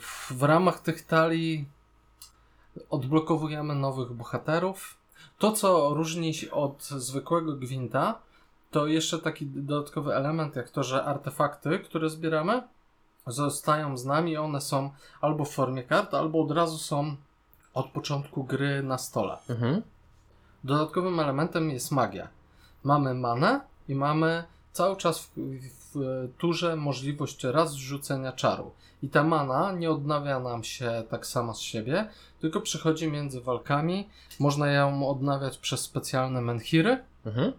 w, 0.00 0.32
w 0.32 0.42
ramach 0.42 0.80
tych 0.80 1.02
talii 1.02 1.75
odblokowujemy 2.90 3.74
nowych 3.74 4.12
bohaterów. 4.12 4.96
To, 5.38 5.52
co 5.52 5.94
różni 5.94 6.34
się 6.34 6.50
od 6.50 6.84
zwykłego 6.84 7.52
gwinta, 7.52 8.18
to 8.70 8.86
jeszcze 8.86 9.18
taki 9.18 9.46
dodatkowy 9.46 10.14
element, 10.14 10.56
jak 10.56 10.70
to, 10.70 10.82
że 10.82 11.04
artefakty, 11.04 11.78
które 11.78 12.10
zbieramy, 12.10 12.62
zostają 13.26 13.96
z 13.96 14.04
nami. 14.04 14.36
One 14.36 14.60
są 14.60 14.90
albo 15.20 15.44
w 15.44 15.50
formie 15.50 15.82
kart, 15.82 16.14
albo 16.14 16.42
od 16.42 16.50
razu 16.50 16.78
są 16.78 17.16
od 17.74 17.86
początku 17.86 18.44
gry 18.44 18.82
na 18.82 18.98
stole. 18.98 19.38
Mhm. 19.48 19.82
Dodatkowym 20.64 21.20
elementem 21.20 21.70
jest 21.70 21.92
magia. 21.92 22.28
Mamy 22.84 23.14
manę 23.14 23.60
i 23.88 23.94
mamy 23.94 24.44
cały 24.72 24.96
czas 24.96 25.20
w, 25.20 25.30
w 25.80 25.85
turze 26.38 26.76
możliwość 26.76 27.44
raz 27.44 27.72
rzucenia 27.72 28.32
czaru. 28.32 28.70
I 29.02 29.08
ta 29.08 29.24
mana 29.24 29.72
nie 29.72 29.90
odnawia 29.90 30.40
nam 30.40 30.64
się 30.64 31.04
tak 31.10 31.26
sama 31.26 31.54
z 31.54 31.60
siebie, 31.60 32.08
tylko 32.40 32.60
przychodzi 32.60 33.10
między 33.10 33.40
walkami. 33.40 34.08
Można 34.40 34.68
ją 34.68 35.08
odnawiać 35.08 35.58
przez 35.58 35.80
specjalne 35.80 36.40
menhiry 36.40 37.04
Mhm. 37.26 37.52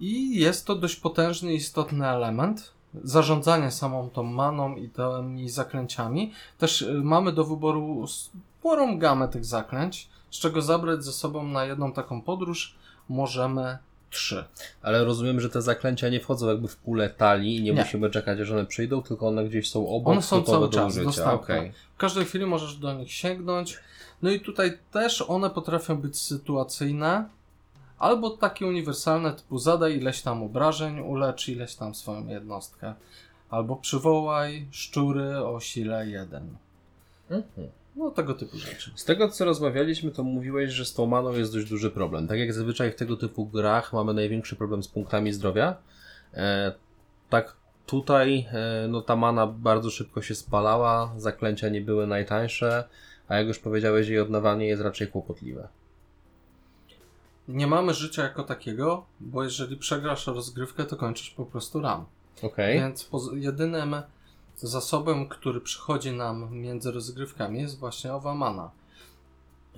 i 0.00 0.40
jest 0.40 0.66
to 0.66 0.74
dość 0.74 0.96
potężny 0.96 1.54
istotny 1.54 2.08
element. 2.08 2.72
Zarządzanie 3.04 3.70
samą 3.70 4.10
tą 4.10 4.22
maną 4.22 4.76
i 4.76 4.88
tymi 4.88 5.48
zaklęciami. 5.48 6.32
Też 6.58 6.82
y, 6.82 7.00
mamy 7.04 7.32
do 7.32 7.44
wyboru 7.44 8.06
sporą 8.06 8.98
gamę 8.98 9.28
tych 9.28 9.44
zaklęć, 9.44 10.08
z 10.30 10.38
czego 10.38 10.62
zabrać 10.62 11.04
ze 11.04 11.12
sobą 11.12 11.42
na 11.46 11.64
jedną 11.64 11.92
taką 11.92 12.22
podróż 12.22 12.74
możemy 13.08 13.78
trzy. 14.10 14.44
Ale 14.82 15.04
rozumiem, 15.04 15.40
że 15.40 15.50
te 15.50 15.62
zaklęcia 15.62 16.08
nie 16.08 16.20
wchodzą 16.20 16.48
jakby 16.48 16.68
w 16.68 16.76
pulę 16.76 17.10
talii 17.10 17.56
i 17.56 17.62
nie, 17.62 17.72
Nie. 17.72 17.80
musimy 17.82 18.10
czekać, 18.10 18.40
aż 18.40 18.50
one 18.50 18.66
przyjdą, 18.66 19.02
tylko 19.02 19.28
one 19.28 19.44
gdzieś 19.44 19.70
są 19.70 19.88
obok, 19.88 20.12
One 20.12 20.22
są 20.22 20.42
cały 20.42 20.66
do 20.66 20.72
czas 20.72 20.86
użycia. 20.92 21.04
dostępne. 21.04 21.32
Okej. 21.34 21.72
W 21.94 21.96
każdej 21.98 22.24
chwili 22.24 22.46
możesz 22.46 22.76
do 22.76 22.92
nich 22.94 23.12
sięgnąć. 23.12 23.78
No 24.22 24.30
i 24.30 24.40
tutaj 24.40 24.78
też 24.92 25.22
one 25.22 25.50
potrafią 25.50 25.96
być 25.96 26.18
sytuacyjne, 26.18 27.28
albo 27.98 28.30
takie 28.30 28.66
uniwersalne, 28.66 29.32
typu 29.32 29.58
zadaj 29.58 29.96
ileś 29.96 30.22
tam 30.22 30.42
obrażeń, 30.42 31.00
ulecz 31.00 31.48
ileś 31.48 31.74
tam 31.74 31.94
swoją 31.94 32.26
jednostkę. 32.28 32.94
Albo 33.50 33.76
przywołaj 33.76 34.66
szczury 34.70 35.38
o 35.38 35.60
sile 35.60 36.06
1. 36.06 36.56
Mhm. 37.30 37.68
No 37.96 38.10
tego 38.10 38.34
typu 38.34 38.58
rzeczy. 38.58 38.90
Z 38.94 39.04
tego 39.04 39.28
co 39.28 39.44
rozmawialiśmy, 39.44 40.10
to 40.10 40.22
mówiłeś, 40.22 40.70
że 40.70 40.84
z 40.84 40.94
tą 40.94 41.06
maną 41.06 41.32
jest 41.32 41.52
dość 41.52 41.68
duży 41.68 41.90
problem. 41.90 42.28
Tak 42.28 42.38
jak 42.38 42.52
zazwyczaj 42.52 42.92
w 42.92 42.94
tego 42.94 43.16
typu 43.16 43.46
grach 43.46 43.92
mamy 43.92 44.14
największy 44.14 44.56
problem 44.56 44.82
z 44.82 44.88
punktami 44.88 45.32
zdrowia. 45.32 45.76
E, 46.34 46.72
tak 47.30 47.56
tutaj 47.86 48.46
e, 48.52 48.88
no 48.88 49.02
ta 49.02 49.16
mana 49.16 49.46
bardzo 49.46 49.90
szybko 49.90 50.22
się 50.22 50.34
spalała, 50.34 51.14
zaklęcia 51.16 51.68
nie 51.68 51.80
były 51.80 52.06
najtańsze, 52.06 52.84
a 53.28 53.36
jak 53.36 53.46
już 53.46 53.58
powiedziałeś, 53.58 54.08
jej 54.08 54.20
odnawanie 54.20 54.66
jest 54.66 54.82
raczej 54.82 55.08
kłopotliwe. 55.08 55.68
Nie 57.48 57.66
mamy 57.66 57.94
życia 57.94 58.22
jako 58.22 58.42
takiego, 58.42 59.06
bo 59.20 59.44
jeżeli 59.44 59.76
przegrasz 59.76 60.26
rozgrywkę, 60.26 60.84
to 60.84 60.96
kończysz 60.96 61.30
po 61.30 61.46
prostu 61.46 61.80
ram. 61.80 62.04
Okej. 62.42 62.78
Więc 62.78 63.10
jedynym 63.34 63.96
zasobem, 64.62 65.28
który 65.28 65.60
przychodzi 65.60 66.12
nam 66.12 66.56
między 66.56 66.92
rozgrywkami 66.92 67.60
jest 67.60 67.78
właśnie 67.78 68.14
owa 68.14 68.34
mana. 68.34 68.70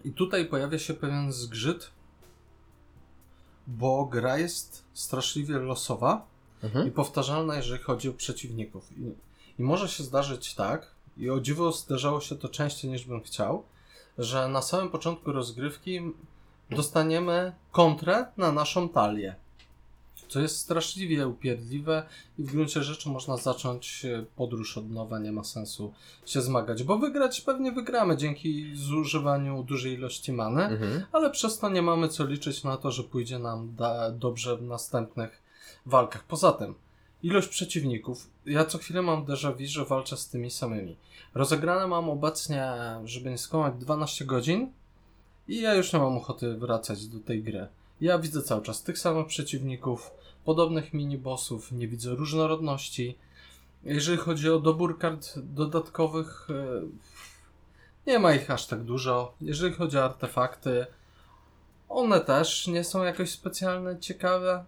I 0.05 0.11
tutaj 0.13 0.47
pojawia 0.47 0.79
się 0.79 0.95
pewien 0.95 1.33
zgrzyt, 1.33 1.91
bo 3.67 4.05
gra 4.07 4.39
jest 4.39 4.85
straszliwie 4.95 5.59
losowa 5.59 6.27
i 6.63 6.67
Mhm. 6.67 6.91
powtarzalna, 6.93 7.57
jeżeli 7.57 7.83
chodzi 7.83 8.09
o 8.09 8.13
przeciwników. 8.13 8.93
I, 8.99 9.13
I 9.59 9.63
może 9.63 9.89
się 9.89 10.05
zdarzyć 10.05 10.55
tak, 10.55 10.91
i 11.17 11.31
o 11.31 11.41
dziwo 11.41 11.73
zdarzało 11.73 12.21
się 12.21 12.37
to 12.37 12.49
częściej 12.49 12.91
niż 12.91 13.05
bym 13.05 13.21
chciał, 13.23 13.63
że 14.19 14.49
na 14.49 14.63
samym 14.63 14.89
początku 14.89 15.33
rozgrywki 15.33 16.01
dostaniemy 16.71 17.53
kontrę 17.73 18.27
na 18.37 18.53
naszą 18.53 18.89
talię. 18.89 19.35
Co 20.33 20.41
jest 20.41 20.57
straszliwie 20.57 21.29
upierdliwe 21.29 22.03
i 22.39 22.43
w 22.43 22.53
gruncie 22.53 22.83
rzeczy 22.83 23.09
można 23.09 23.37
zacząć 23.37 24.05
e, 24.05 24.25
podróż 24.37 24.79
od 24.79 24.91
nowa, 24.91 25.19
nie 25.19 25.33
ma 25.33 25.45
sensu 25.45 25.93
się 26.27 26.41
zmagać, 26.43 26.83
bo 26.83 26.99
wygrać 26.99 27.41
pewnie 27.41 27.73
wygramy 27.73 28.17
dzięki 28.17 28.77
zużywaniu 28.77 29.63
dużej 29.63 29.93
ilości 29.93 30.33
many, 30.33 30.63
Mhm. 30.65 31.03
ale 31.13 31.31
przez 31.31 31.59
to 31.59 31.69
nie 31.71 31.83
mamy 31.83 32.09
co 32.09 32.27
liczyć 32.27 32.65
na 32.65 32.77
to, 32.77 32.91
że 32.91 33.03
pójdzie 33.05 33.39
nam 33.39 33.77
dobrze 34.13 34.57
w 34.57 34.63
następnych 34.63 35.43
walkach. 35.87 36.25
Poza 36.25 36.53
tym, 36.53 36.75
ilość 37.23 37.49
przeciwników. 37.49 38.31
Ja 38.47 38.65
co 38.65 38.79
chwilę 38.79 39.03
mam 39.03 39.25
déjà 39.25 39.53
vu, 39.57 39.67
że 39.67 39.85
walczę 39.85 40.17
z 40.17 40.29
tymi 40.29 40.51
samymi. 40.51 40.97
Rozegrane 41.35 41.87
mam 41.87 42.11
obecnie, 42.11 42.73
żeby 43.05 43.31
nie 43.31 43.39
skłamać, 43.39 43.75
12 43.79 44.25
godzin 44.25 44.73
i 45.49 45.61
ja 45.61 45.75
już 45.75 45.93
nie 45.93 45.99
mam 45.99 46.17
ochoty 46.17 46.57
wracać 46.57 47.07
do 47.07 47.21
tej 47.21 47.43
gry. 47.43 47.67
Ja 48.01 48.19
widzę 48.19 48.43
cały 48.43 48.63
czas 48.63 48.83
tych 48.83 48.99
samych 48.99 49.27
przeciwników, 49.27 50.11
podobnych 50.45 50.95
minibossów, 50.95 51.73
nie 51.73 51.89
widzę 51.89 52.11
różnorodności. 52.11 53.19
Jeżeli 53.85 54.19
chodzi 54.19 54.51
o 54.51 54.59
dobór 54.59 54.99
kart 54.99 55.39
dodatkowych, 55.39 56.49
e, 56.51 56.83
nie 58.07 58.19
ma 58.19 58.35
ich 58.35 58.51
aż 58.51 58.67
tak 58.67 58.83
dużo. 58.83 59.35
Jeżeli 59.41 59.75
chodzi 59.75 59.99
o 59.99 60.05
artefakty, 60.05 60.87
one 61.89 62.21
też 62.21 62.67
nie 62.67 62.85
są 62.85 63.03
jakoś 63.03 63.31
specjalnie 63.31 64.01
ciekawe. 64.01 64.65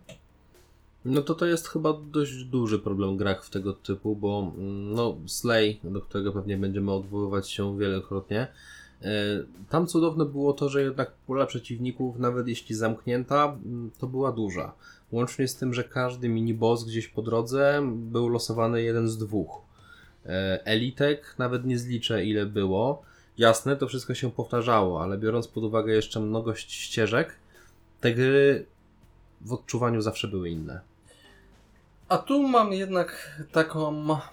No 1.04 1.22
to 1.22 1.34
to 1.34 1.46
jest 1.46 1.68
chyba 1.68 1.92
dość 1.92 2.44
duży 2.44 2.78
problem 2.78 3.16
grach 3.16 3.44
w 3.44 3.50
tego 3.50 3.72
typu, 3.72 4.16
bo 4.16 4.52
no 4.94 5.16
Slay, 5.26 5.80
do 5.84 6.00
którego 6.00 6.32
pewnie 6.32 6.56
będziemy 6.56 6.92
odwoływać 6.92 7.50
się 7.50 7.78
wielokrotnie, 7.78 8.46
e, 9.02 9.06
tam 9.70 9.86
cudowne 9.86 10.24
było 10.24 10.52
to, 10.52 10.68
że 10.68 10.82
jednak 10.82 11.12
pula 11.26 11.46
przeciwników, 11.46 12.18
nawet 12.18 12.48
jeśli 12.48 12.74
zamknięta, 12.74 13.56
to 13.98 14.06
była 14.06 14.32
duża. 14.32 14.72
Łącznie 15.14 15.48
z 15.48 15.56
tym, 15.56 15.74
że 15.74 15.84
każdy 15.84 16.28
miniboss 16.28 16.84
gdzieś 16.84 17.08
po 17.08 17.22
drodze 17.22 17.82
był 17.94 18.28
losowany 18.28 18.82
jeden 18.82 19.08
z 19.08 19.18
dwóch. 19.18 19.60
E, 20.26 20.60
Elitek 20.64 21.34
nawet 21.38 21.64
nie 21.64 21.78
zliczę 21.78 22.24
ile 22.24 22.46
było. 22.46 23.02
Jasne, 23.38 23.76
to 23.76 23.88
wszystko 23.88 24.14
się 24.14 24.30
powtarzało, 24.30 25.02
ale 25.02 25.18
biorąc 25.18 25.48
pod 25.48 25.64
uwagę 25.64 25.92
jeszcze 25.92 26.20
mnogość 26.20 26.72
ścieżek, 26.72 27.36
te 28.00 28.14
gry 28.14 28.66
w 29.40 29.52
odczuwaniu 29.52 30.00
zawsze 30.00 30.28
były 30.28 30.50
inne. 30.50 30.80
A 32.08 32.18
tu 32.18 32.48
mam 32.48 32.72
jednak 32.72 33.40
taką, 33.52 33.88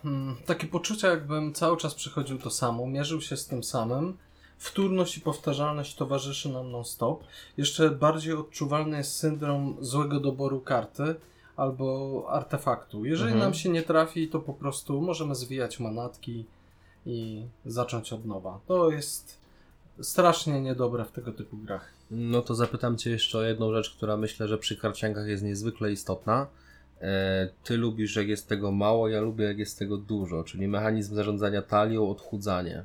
mm, 0.05 0.35
takie 0.45 0.67
poczucie, 0.67 1.07
jakbym 1.07 1.53
cały 1.53 1.77
czas 1.77 1.95
przychodził 1.95 2.37
to 2.37 2.49
samo, 2.49 2.87
mierzył 2.87 3.21
się 3.21 3.37
z 3.37 3.47
tym 3.47 3.63
samym. 3.63 4.17
Wtórność 4.61 5.17
i 5.17 5.21
powtarzalność 5.21 5.95
towarzyszy 5.95 6.49
nam 6.49 6.71
non-stop. 6.71 7.23
Jeszcze 7.57 7.89
bardziej 7.89 8.33
odczuwalny 8.33 8.97
jest 8.97 9.15
syndrom 9.15 9.77
złego 9.79 10.19
doboru 10.19 10.59
karty 10.59 11.15
albo 11.55 12.25
artefaktu. 12.29 13.05
Jeżeli 13.05 13.31
Mhm. 13.31 13.45
nam 13.49 13.53
się 13.53 13.69
nie 13.69 13.81
trafi, 13.83 14.27
to 14.27 14.39
po 14.39 14.53
prostu 14.53 15.01
możemy 15.01 15.35
zwijać 15.35 15.79
manatki 15.79 16.45
i 17.05 17.45
zacząć 17.65 18.13
od 18.13 18.25
nowa. 18.25 18.59
To 18.67 18.91
jest 18.91 19.37
strasznie 20.01 20.61
niedobre 20.61 21.05
w 21.05 21.11
tego 21.11 21.31
typu 21.31 21.57
grach. 21.57 21.89
No 22.11 22.41
to 22.41 22.55
zapytam 22.55 22.97
Cię 22.97 23.09
jeszcze 23.09 23.37
o 23.37 23.41
jedną 23.43 23.73
rzecz, 23.73 23.95
która 23.95 24.17
myślę, 24.17 24.47
że 24.47 24.57
przy 24.57 24.77
karciankach 24.77 25.27
jest 25.27 25.43
niezwykle 25.43 25.91
istotna. 25.91 26.47
E, 27.01 27.49
Ty 27.63 27.77
lubisz, 27.77 28.15
jak 28.15 28.27
jest 28.27 28.47
tego 28.47 28.71
mało, 28.71 29.07
ja 29.07 29.21
lubię, 29.21 29.45
jak 29.45 29.57
jest 29.57 29.79
tego 29.79 29.97
dużo, 29.97 30.43
czyli 30.43 30.67
mechanizm 30.67 31.15
zarządzania 31.15 31.61
talią, 31.61 32.09
odchudzanie. 32.09 32.83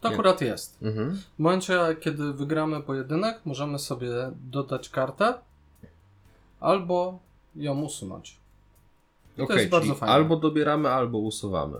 To 0.00 0.08
akurat 0.08 0.40
jest. 0.40 0.82
Mhm. 0.82 1.16
W 1.16 1.38
momencie, 1.38 1.78
kiedy 2.00 2.32
wygramy 2.32 2.82
pojedynek, 2.82 3.40
możemy 3.44 3.78
sobie 3.78 4.08
dodać 4.50 4.88
kartę 4.88 5.34
albo 6.60 7.18
ją 7.56 7.80
usunąć. 7.82 8.36
I 9.34 9.36
to 9.36 9.44
Okej, 9.44 9.56
jest 9.56 9.70
bardzo 9.70 9.94
fajne. 9.94 10.14
albo 10.14 10.36
dobieramy, 10.36 10.88
albo 10.88 11.18
usuwamy. 11.18 11.76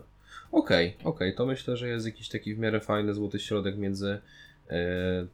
Okej, 0.52 0.96
okej, 1.04 1.34
to 1.34 1.46
myślę, 1.46 1.76
że 1.76 1.88
jest 1.88 2.06
jakiś 2.06 2.28
taki 2.28 2.54
w 2.54 2.58
miarę 2.58 2.80
fajny 2.80 3.14
złoty 3.14 3.38
środek 3.38 3.76
między 3.78 4.20
e, 4.68 4.76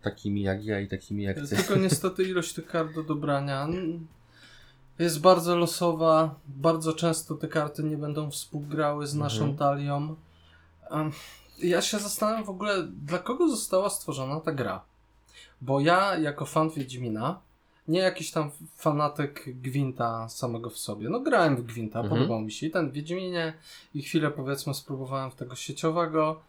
takimi 0.03 0.43
jak 0.43 0.65
ja 0.65 0.81
i 0.81 0.89
takimi 0.89 1.23
jak 1.23 1.37
Ty. 1.37 1.57
Tylko 1.57 1.77
niestety 1.87 2.23
ilość 2.23 2.53
tych 2.55 2.67
kart 2.67 2.95
do 2.95 3.03
dobrania 3.03 3.69
jest 4.99 5.21
bardzo 5.21 5.57
losowa. 5.57 6.35
Bardzo 6.47 6.93
często 6.93 7.35
te 7.35 7.49
karty 7.49 7.83
nie 7.83 7.97
będą 7.97 8.31
współgrały 8.31 9.07
z 9.07 9.15
naszą 9.15 9.41
Mhm. 9.41 9.57
talią. 9.59 10.17
Em, 10.91 11.13
Ja 11.63 11.83
się 11.83 11.99
zastanawiam 11.99 12.45
w 12.45 12.51
ogóle, 12.51 12.83
dla 12.83 13.19
kogo 13.19 13.49
została 13.49 13.91
stworzona 13.91 14.41
ta 14.41 14.53
gra. 14.53 14.85
Bo 15.61 15.81
ja, 15.81 16.19
jako 16.19 16.47
fan 16.47 16.71
Wiedźmina, 16.71 17.41
nie 17.89 18.01
jakiś 18.01 18.31
tam 18.31 18.51
fanatyk 18.77 19.45
Gwinta 19.47 20.29
samego 20.29 20.71
w 20.71 20.79
sobie. 20.79 21.09
No 21.09 21.21
grałem 21.21 21.57
w 21.57 21.63
Gwinta, 21.63 22.01
Mhm. 22.01 22.17
podobał 22.19 22.41
mi 22.41 22.53
się 22.53 22.67
i 22.67 22.71
ten 22.71 22.91
Wiedźminie 22.91 23.55
i 23.95 24.03
chwilę 24.03 24.31
powiedzmy 24.31 24.75
spróbowałem 24.75 25.31
w 25.31 25.35
tego 25.35 25.55
sieciowego. 25.57 26.41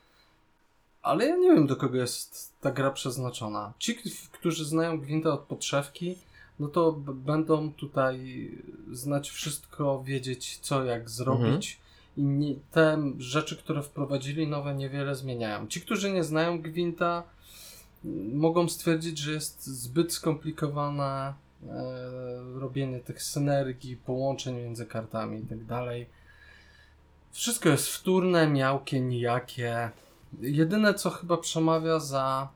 Ale 1.02 1.28
ja 1.28 1.36
nie 1.36 1.50
wiem, 1.54 1.68
do 1.68 1.76
kogo 1.76 1.98
jest 1.98 2.54
ta 2.62 2.72
gra 2.72 2.92
przeznaczona. 2.92 3.74
Ci, 3.80 3.98
którzy 4.32 4.66
znają 4.66 5.00
Gwinta 5.00 5.30
od 5.30 5.40
podszewki, 5.42 6.18
no 6.60 6.68
to 6.68 6.92
będą 7.14 7.74
tutaj 7.74 8.50
znać 8.92 9.30
wszystko, 9.30 10.04
wiedzieć 10.04 10.58
co, 10.62 10.84
jak 10.84 11.10
zrobić. 11.10 11.80
I 12.18 12.24
nie, 12.24 12.56
te 12.72 13.12
rzeczy, 13.18 13.58
które 13.58 13.82
wprowadzili 13.82 14.48
nowe, 14.48 14.76
niewiele 14.76 15.16
zmieniają. 15.16 15.68
Ci, 15.68 15.82
którzy 15.82 16.12
nie 16.12 16.24
znają 16.24 16.62
Gwinta, 16.62 17.24
mogą 18.34 18.70
stwierdzić, 18.70 19.18
że 19.18 19.32
jest 19.32 19.66
zbyt 19.66 20.14
skomplikowane 20.14 21.04
e, 21.04 21.34
robienie 22.60 23.00
tych 23.00 23.24
synergii, 23.24 23.98
połączeń 23.98 24.56
między 24.56 24.86
kartami 24.86 25.40
i 25.40 25.46
tak 25.46 25.66
dalej. 25.66 26.10
Wszystko 27.32 27.70
jest 27.70 27.88
wtórne, 27.88 28.48
miałkie, 28.48 29.02
nijakie. 29.02 29.90
Jedyne, 30.42 30.94
co 30.94 31.10
chyba 31.10 31.38
przemawia 31.38 32.00
za 32.00 32.50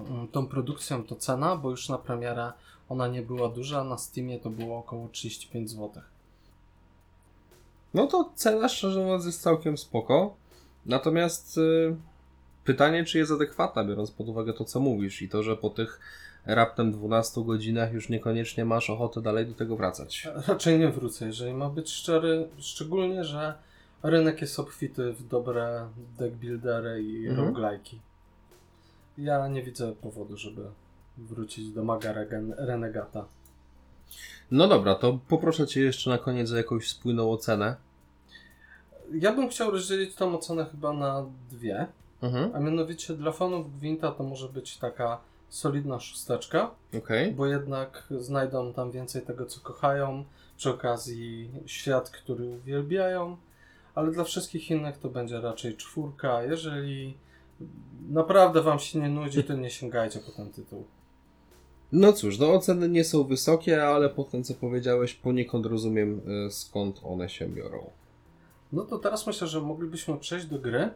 mm, 0.00 0.28
tą 0.28 0.46
produkcją, 0.46 1.04
to 1.04 1.16
cena, 1.16 1.56
bo 1.56 1.70
już 1.70 1.88
na 1.88 1.98
premierę 1.98 2.52
ona 2.88 3.08
nie 3.08 3.22
była 3.22 3.48
duża, 3.48 3.84
na 3.84 3.98
Steamie 3.98 4.38
to 4.38 4.50
było 4.50 4.78
około 4.78 5.08
35 5.08 5.70
zł. 5.70 6.02
No 7.94 8.06
to 8.06 8.32
cena, 8.34 8.68
szczerze 8.68 9.00
mówiąc, 9.00 9.26
jest 9.26 9.42
całkiem 9.42 9.78
spoko. 9.78 10.36
Natomiast 10.86 11.58
y, 11.58 11.96
pytanie, 12.64 13.04
czy 13.04 13.18
jest 13.18 13.32
adekwatna, 13.32 13.84
biorąc 13.84 14.10
pod 14.10 14.28
uwagę 14.28 14.52
to, 14.52 14.64
co 14.64 14.80
mówisz 14.80 15.22
i 15.22 15.28
to, 15.28 15.42
że 15.42 15.56
po 15.56 15.70
tych 15.70 16.00
raptem 16.46 16.92
12 16.92 17.44
godzinach 17.44 17.92
już 17.92 18.08
niekoniecznie 18.08 18.64
masz 18.64 18.90
ochotę 18.90 19.22
dalej 19.22 19.46
do 19.46 19.54
tego 19.54 19.76
wracać. 19.76 20.28
Raczej 20.48 20.78
nie 20.78 20.88
wrócę, 20.88 21.26
jeżeli 21.26 21.54
ma 21.54 21.68
być 21.68 21.90
szczery, 21.90 22.48
szczególnie, 22.58 23.24
że 23.24 23.54
rynek 24.02 24.40
jest 24.40 24.60
obfity 24.60 25.12
w 25.12 25.28
dobre 25.28 25.88
deckbuildery 26.18 27.02
i 27.02 27.28
Mhm. 27.28 27.54
roguelike'i. 27.54 27.98
Ja 29.18 29.48
nie 29.48 29.62
widzę 29.62 29.92
powodu, 29.92 30.36
żeby 30.36 30.62
wrócić 31.18 31.70
do 31.70 31.84
Maga 31.84 32.14
Renegata. 32.58 33.24
No 34.50 34.68
dobra, 34.68 34.94
to 34.94 35.18
poproszę 35.28 35.66
Cię 35.66 35.80
jeszcze 35.80 36.10
na 36.10 36.18
koniec 36.18 36.52
o 36.52 36.56
jakąś 36.56 36.88
spójną 36.88 37.32
ocenę. 37.32 37.76
Ja 39.12 39.32
bym 39.32 39.48
chciał 39.48 39.70
rozdzielić 39.70 40.14
tą 40.14 40.34
ocenę 40.34 40.66
chyba 40.70 40.92
na 40.92 41.26
dwie. 41.50 41.86
Mhm. 42.22 42.50
A 42.54 42.60
mianowicie 42.60 43.14
dla 43.14 43.32
fanów 43.32 43.78
Gwinta 43.78 44.12
to 44.12 44.24
może 44.24 44.48
być 44.48 44.76
taka 44.76 45.20
solidna 45.48 46.00
szósteczka, 46.00 46.70
Okej. 46.98 47.32
bo 47.32 47.46
jednak 47.46 48.04
znajdą 48.18 48.72
tam 48.72 48.90
więcej 48.90 49.22
tego, 49.22 49.46
co 49.46 49.60
kochają, 49.60 50.24
przy 50.56 50.70
okazji 50.70 51.50
świat, 51.66 52.10
który 52.10 52.44
uwielbiają, 52.44 53.36
ale 53.94 54.10
dla 54.10 54.24
wszystkich 54.24 54.70
innych 54.70 54.98
to 54.98 55.08
będzie 55.08 55.40
raczej 55.40 55.76
czwórka. 55.76 56.42
Jeżeli 56.42 57.16
naprawdę 58.08 58.62
Wam 58.62 58.78
się 58.78 58.98
nie 58.98 59.08
nudzi, 59.08 59.44
to 59.44 59.54
nie 59.54 59.70
sięgajcie 59.70 60.20
po 60.20 60.32
ten 60.32 60.50
tytuł. 60.50 60.84
No 61.92 62.12
cóż, 62.12 62.38
no 62.38 62.54
oceny 62.54 62.88
nie 62.88 63.04
są 63.04 63.24
wysokie, 63.24 63.84
ale 63.84 64.08
po 64.08 64.24
tym 64.24 64.44
co 64.44 64.54
powiedziałeś 64.54 65.14
poniekąd 65.14 65.66
rozumiem 65.66 66.20
y, 66.46 66.50
skąd 66.50 67.00
one 67.04 67.28
się 67.28 67.48
biorą. 67.48 67.90
No 68.72 68.84
to 68.84 68.98
teraz 68.98 69.26
myślę, 69.26 69.46
że 69.46 69.60
moglibyśmy 69.60 70.18
przejść 70.18 70.46
do 70.46 70.58
gry, 70.58 70.90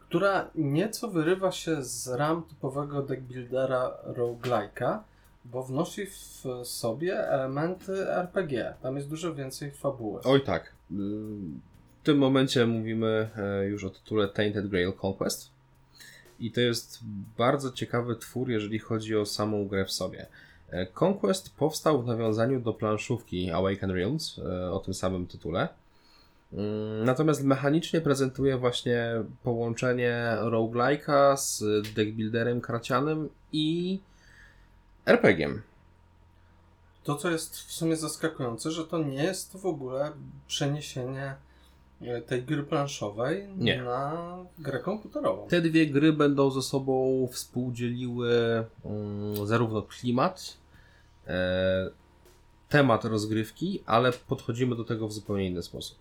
która 0.00 0.50
nieco 0.54 1.08
wyrywa 1.08 1.52
się 1.52 1.82
z 1.82 2.08
ram 2.08 2.42
typowego 2.42 3.02
deckbuildera 3.02 3.90
roguelike'a, 4.04 4.98
bo 5.44 5.62
wnosi 5.62 6.06
w 6.06 6.44
sobie 6.64 7.28
elementy 7.28 8.10
RPG. 8.10 8.74
Tam 8.82 8.96
jest 8.96 9.08
dużo 9.08 9.34
więcej 9.34 9.70
fabuły. 9.70 10.20
Oj 10.24 10.44
tak. 10.44 10.72
W 10.90 12.02
tym 12.02 12.18
momencie 12.18 12.66
mówimy 12.66 13.30
e, 13.36 13.64
już 13.66 13.84
o 13.84 13.90
tytule 13.90 14.28
Tainted 14.28 14.68
Grail 14.68 14.92
Conquest. 15.02 15.53
I 16.40 16.52
to 16.52 16.60
jest 16.60 17.00
bardzo 17.38 17.72
ciekawy 17.72 18.16
twór, 18.16 18.50
jeżeli 18.50 18.78
chodzi 18.78 19.16
o 19.16 19.26
samą 19.26 19.68
grę 19.68 19.84
w 19.84 19.92
sobie. 19.92 20.26
E, 20.70 20.86
Conquest 21.00 21.56
powstał 21.56 22.02
w 22.02 22.06
nawiązaniu 22.06 22.60
do 22.60 22.72
planszówki 22.72 23.50
Awaken 23.50 23.90
Realms 23.90 24.38
e, 24.38 24.70
o 24.72 24.78
tym 24.78 24.94
samym 24.94 25.26
tytule. 25.26 25.68
Mm, 26.52 27.04
Natomiast 27.04 27.44
mechanicznie 27.44 28.00
prezentuje 28.00 28.56
właśnie 28.56 29.12
połączenie 29.42 30.36
roguelike'a 30.40 31.36
z 31.36 31.62
deckbuilderem 31.94 32.60
kracianym 32.60 33.28
i 33.52 34.00
RPG-iem. 35.06 35.62
To, 37.04 37.14
co 37.16 37.30
jest 37.30 37.56
w 37.56 37.72
sumie 37.72 37.96
zaskakujące, 37.96 38.70
że 38.70 38.84
to 38.84 38.98
nie 38.98 39.22
jest 39.24 39.56
w 39.56 39.66
ogóle 39.66 40.12
przeniesienie 40.46 41.34
tej 42.26 42.42
gry 42.42 42.62
planszowej 42.62 43.48
Nie. 43.56 43.82
na 43.82 44.36
grę 44.58 44.78
komputerową. 44.78 45.48
Te 45.48 45.60
dwie 45.60 45.86
gry 45.86 46.12
będą 46.12 46.50
ze 46.50 46.62
sobą 46.62 47.28
współdzieliły 47.32 48.30
mm, 48.84 49.46
zarówno 49.46 49.82
klimat, 49.82 50.56
e, 51.26 51.90
temat 52.68 53.04
rozgrywki, 53.04 53.82
ale 53.86 54.12
podchodzimy 54.12 54.76
do 54.76 54.84
tego 54.84 55.08
w 55.08 55.12
zupełnie 55.12 55.46
inny 55.46 55.62
sposób. 55.62 55.98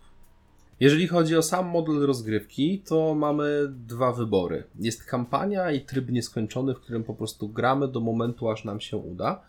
Jeżeli 0.80 1.08
chodzi 1.08 1.38
o 1.38 1.42
sam 1.42 1.66
model 1.66 2.00
rozgrywki, 2.00 2.80
to 2.80 3.16
mamy 3.16 3.66
dwa 3.88 4.12
wybory. 4.12 4.64
Jest 4.80 5.04
kampania 5.04 5.72
i 5.72 5.82
tryb 5.82 6.10
nieskończony, 6.10 6.74
w 6.76 6.80
którym 6.80 7.04
po 7.04 7.14
prostu 7.14 7.50
gramy 7.50 7.88
do 7.88 8.00
momentu, 8.00 8.50
aż 8.50 8.64
nam 8.64 8.80
się 8.80 8.98
uda. 8.98 9.42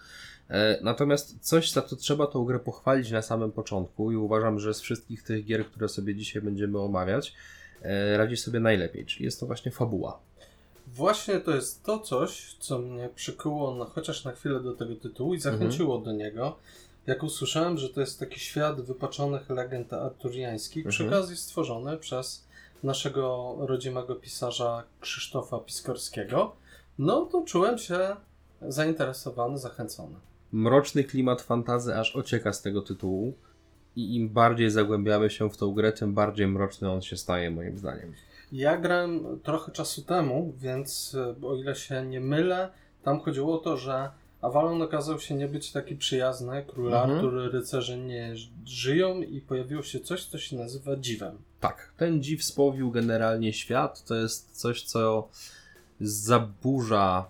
E, 0.50 0.78
Natomiast 0.82 1.38
coś, 1.40 1.70
za 1.72 1.82
to 1.82 1.96
trzeba 1.96 2.26
tą 2.26 2.44
grę 2.44 2.58
pochwalić 2.58 3.10
na 3.10 3.22
samym 3.22 3.52
początku 3.52 4.12
i 4.12 4.16
uważam, 4.16 4.58
że 4.60 4.74
z 4.74 4.80
wszystkich 4.80 5.22
tych 5.22 5.44
gier, 5.44 5.66
które 5.66 5.88
sobie 5.88 6.14
dzisiaj 6.14 6.42
będziemy 6.42 6.78
omawiać, 6.80 7.34
e, 7.82 8.16
radzi 8.16 8.36
sobie 8.36 8.60
najlepiej, 8.60 9.06
czyli 9.06 9.24
jest 9.24 9.40
to 9.40 9.46
właśnie 9.46 9.72
fabuła. 9.72 10.18
Właśnie 10.86 11.40
to 11.40 11.54
jest 11.54 11.82
to 11.82 11.98
coś, 11.98 12.56
co 12.60 12.78
mnie 12.78 13.08
przykuło 13.14 13.74
na, 13.74 13.84
chociaż 13.84 14.24
na 14.24 14.32
chwilę 14.32 14.60
do 14.60 14.72
tego 14.74 14.96
tytułu 14.96 15.34
i 15.34 15.40
zachęciło 15.40 15.98
do 15.98 16.12
niego. 16.12 16.56
Jak 17.06 17.22
usłyszałem, 17.22 17.78
że 17.78 17.88
to 17.88 18.00
jest 18.00 18.20
taki 18.20 18.40
świat 18.40 18.80
wypaczonych 18.80 19.50
legend 19.50 19.92
arturiańskich, 19.92 20.88
przy 20.88 21.02
Mhm. 21.04 21.20
okazji 21.20 21.36
stworzony 21.36 21.96
przez 21.96 22.44
naszego 22.82 23.56
rodzimego 23.60 24.14
pisarza 24.14 24.84
Krzysztofa 25.00 25.58
Piskorskiego, 25.58 26.56
no 26.98 27.26
to 27.26 27.42
czułem 27.42 27.78
się 27.78 28.16
zainteresowany, 28.68 29.58
zachęcony. 29.58 30.14
Mroczny 30.54 31.04
klimat 31.04 31.42
fantazy 31.42 31.96
aż 31.96 32.16
ocieka 32.16 32.52
z 32.52 32.62
tego 32.62 32.82
tytułu 32.82 33.34
i 33.96 34.16
im 34.16 34.28
bardziej 34.28 34.70
zagłębiamy 34.70 35.30
się 35.30 35.50
w 35.50 35.56
tą 35.56 35.72
grę, 35.72 35.92
tym 35.92 36.14
bardziej 36.14 36.46
mroczny 36.46 36.90
on 36.90 37.02
się 37.02 37.16
staje 37.16 37.50
moim 37.50 37.78
zdaniem. 37.78 38.12
Ja 38.52 38.76
grałem 38.76 39.40
trochę 39.42 39.72
czasu 39.72 40.02
temu, 40.02 40.54
więc 40.58 41.16
e, 41.42 41.46
o 41.46 41.56
ile 41.56 41.74
się 41.74 42.06
nie 42.06 42.20
mylę, 42.20 42.68
tam 43.02 43.20
chodziło 43.20 43.54
o 43.54 43.58
to, 43.58 43.76
że 43.76 44.10
Avalon 44.42 44.82
okazał 44.82 45.20
się 45.20 45.34
nie 45.34 45.48
być 45.48 45.72
taki 45.72 45.96
przyjazny, 45.96 46.64
król 46.68 46.94
Mhm. 46.94 47.10
Artur, 47.10 47.52
rycerze 47.52 47.98
nie 47.98 48.34
żyją 48.64 49.22
i 49.22 49.40
pojawiło 49.40 49.82
się 49.82 50.00
coś, 50.00 50.24
co 50.24 50.38
się 50.38 50.56
nazywa 50.56 50.96
dziwem. 50.96 51.38
Tak, 51.60 51.92
ten 51.96 52.22
dziw 52.22 52.44
spowił 52.44 52.90
generalnie 52.90 53.52
świat, 53.52 54.04
to 54.04 54.14
jest 54.14 54.60
coś, 54.60 54.82
co 54.82 55.28
zaburza 56.00 57.26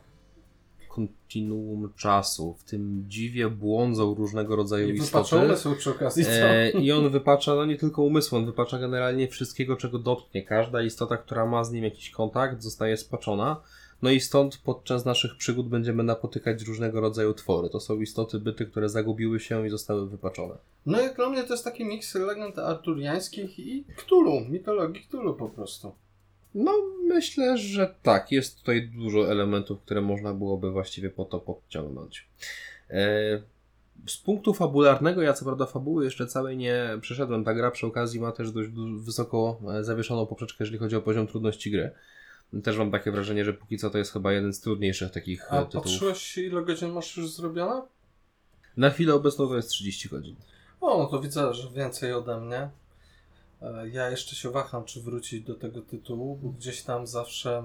kontinuum 0.95 1.93
czasu. 1.97 2.55
W 2.59 2.65
tym 2.65 3.05
dziwie 3.09 3.51
błądzą 3.51 4.15
różnego 4.15 4.57
rodzaju 4.57 4.89
I 4.89 4.99
istoty. 4.99 5.57
są 5.57 5.75
przy 5.75 5.91
okazji, 5.91 6.25
co? 6.25 6.31
E, 6.31 6.71
I 6.71 6.93
on 6.93 7.11
wypacza, 7.11 7.55
no 7.55 7.65
nie 7.65 7.77
tylko 7.77 8.03
umysł, 8.03 8.37
on 8.37 8.47
wypacza 8.47 8.79
generalnie 8.79 9.29
wszystkiego, 9.29 9.77
czego 9.77 9.99
dotknie. 9.99 10.43
Każda 10.43 10.83
istota, 10.83 11.17
która 11.17 11.47
ma 11.47 11.65
z 11.65 11.73
nim 11.73 11.85
jakiś 11.85 12.11
kontakt, 12.11 12.63
zostaje 12.63 12.97
spaczona. 12.97 13.61
No 14.03 14.11
i 14.11 14.21
stąd 14.21 14.59
podczas 14.65 15.05
naszych 15.05 15.37
przygód 15.37 15.69
będziemy 15.69 16.03
napotykać 16.03 16.63
różnego 16.63 17.01
rodzaju 17.01 17.35
twory. 17.35 17.71
To 17.71 17.81
są 17.81 18.01
istoty, 18.01 18.39
byty, 18.39 18.67
które 18.67 18.89
zagubiły 18.89 19.41
się 19.41 19.67
i 19.67 19.71
zostały 19.71 20.09
wypaczone. 20.09 20.55
No 20.87 21.01
i 21.01 21.15
dla 21.15 21.31
mnie 21.31 21.43
to 21.43 21.55
jest 21.55 21.65
taki 21.65 21.85
miks 21.85 22.15
legend 22.15 22.59
arturiańskich 22.59 23.59
i 23.59 23.85
Cthulhu, 23.97 24.41
mitologii 24.41 25.03
Cthulhu 25.03 25.35
po 25.35 25.49
prostu. 25.49 25.93
No, 26.55 26.73
myślę, 27.09 27.59
że 27.59 27.95
tak. 28.03 28.33
Jest 28.33 28.59
tutaj 28.59 28.89
dużo 28.89 29.31
elementów, 29.31 29.81
które 29.81 30.01
można 30.01 30.35
byłoby 30.35 30.71
właściwie 30.71 31.11
po 31.11 31.25
to 31.25 31.41
podciągnąć. 31.41 32.29
E, 32.91 33.43
z 34.07 34.17
punktu 34.17 34.55
fabularnego, 34.55 35.23
ja 35.23 35.33
co 35.33 35.45
prawda 35.45 35.67
fabuły 35.67 36.05
jeszcze 36.05 36.27
całej 36.27 36.57
nie 36.57 36.89
przeszedłem. 37.01 37.45
Ta 37.45 37.55
gra 37.55 37.71
przy 37.71 37.87
okazji 37.87 38.21
ma 38.21 38.33
też 38.33 38.53
dość 38.53 38.71
wysoko 38.97 39.61
e, 39.79 39.85
zawieszoną 39.85 40.27
poprzeczkę, 40.27 40.57
jeżeli 40.65 40.79
chodzi 40.79 40.97
o 40.97 41.01
poziom 41.01 41.27
trudności 41.27 41.71
gry. 41.71 41.91
Też 42.63 42.79
mam 42.79 42.91
takie 42.91 43.11
wrażenie, 43.13 43.45
że 43.45 43.53
póki 43.53 43.79
co 43.79 43.91
to 43.91 43.99
jest 43.99 44.13
chyba 44.13 44.33
jeden 44.33 44.53
z 44.53 44.61
trudniejszych 44.61 45.11
takich 45.11 45.53
A 45.53 45.61
e, 45.61 45.65
tytułów. 45.65 45.85
patrzyłeś 45.85 46.39
ile 46.39 46.63
godzin 46.63 46.91
masz 46.93 47.17
już 47.17 47.31
zrobione? 47.31 47.83
Na 48.77 48.91
chwilę 48.91 49.15
obecną 49.15 49.49
to 49.49 49.57
jest 49.57 49.69
30 49.69 50.09
godzin. 50.09 50.37
O, 50.81 50.99
no 50.99 51.07
to 51.07 51.21
widzę, 51.21 51.55
że 51.55 51.71
więcej 51.71 52.13
ode 52.13 52.41
mnie. 52.41 52.71
E, 53.65 53.89
Ja 53.89 54.11
jeszcze 54.11 54.37
się 54.37 54.51
waham, 54.51 54.85
czy 54.85 55.01
wrócić 55.03 55.45
do 55.45 55.55
tego 55.55 55.83
tytułu, 55.83 56.39
bo 56.43 56.49
gdzieś 56.49 56.83
tam 56.83 57.07
zawsze 57.07 57.63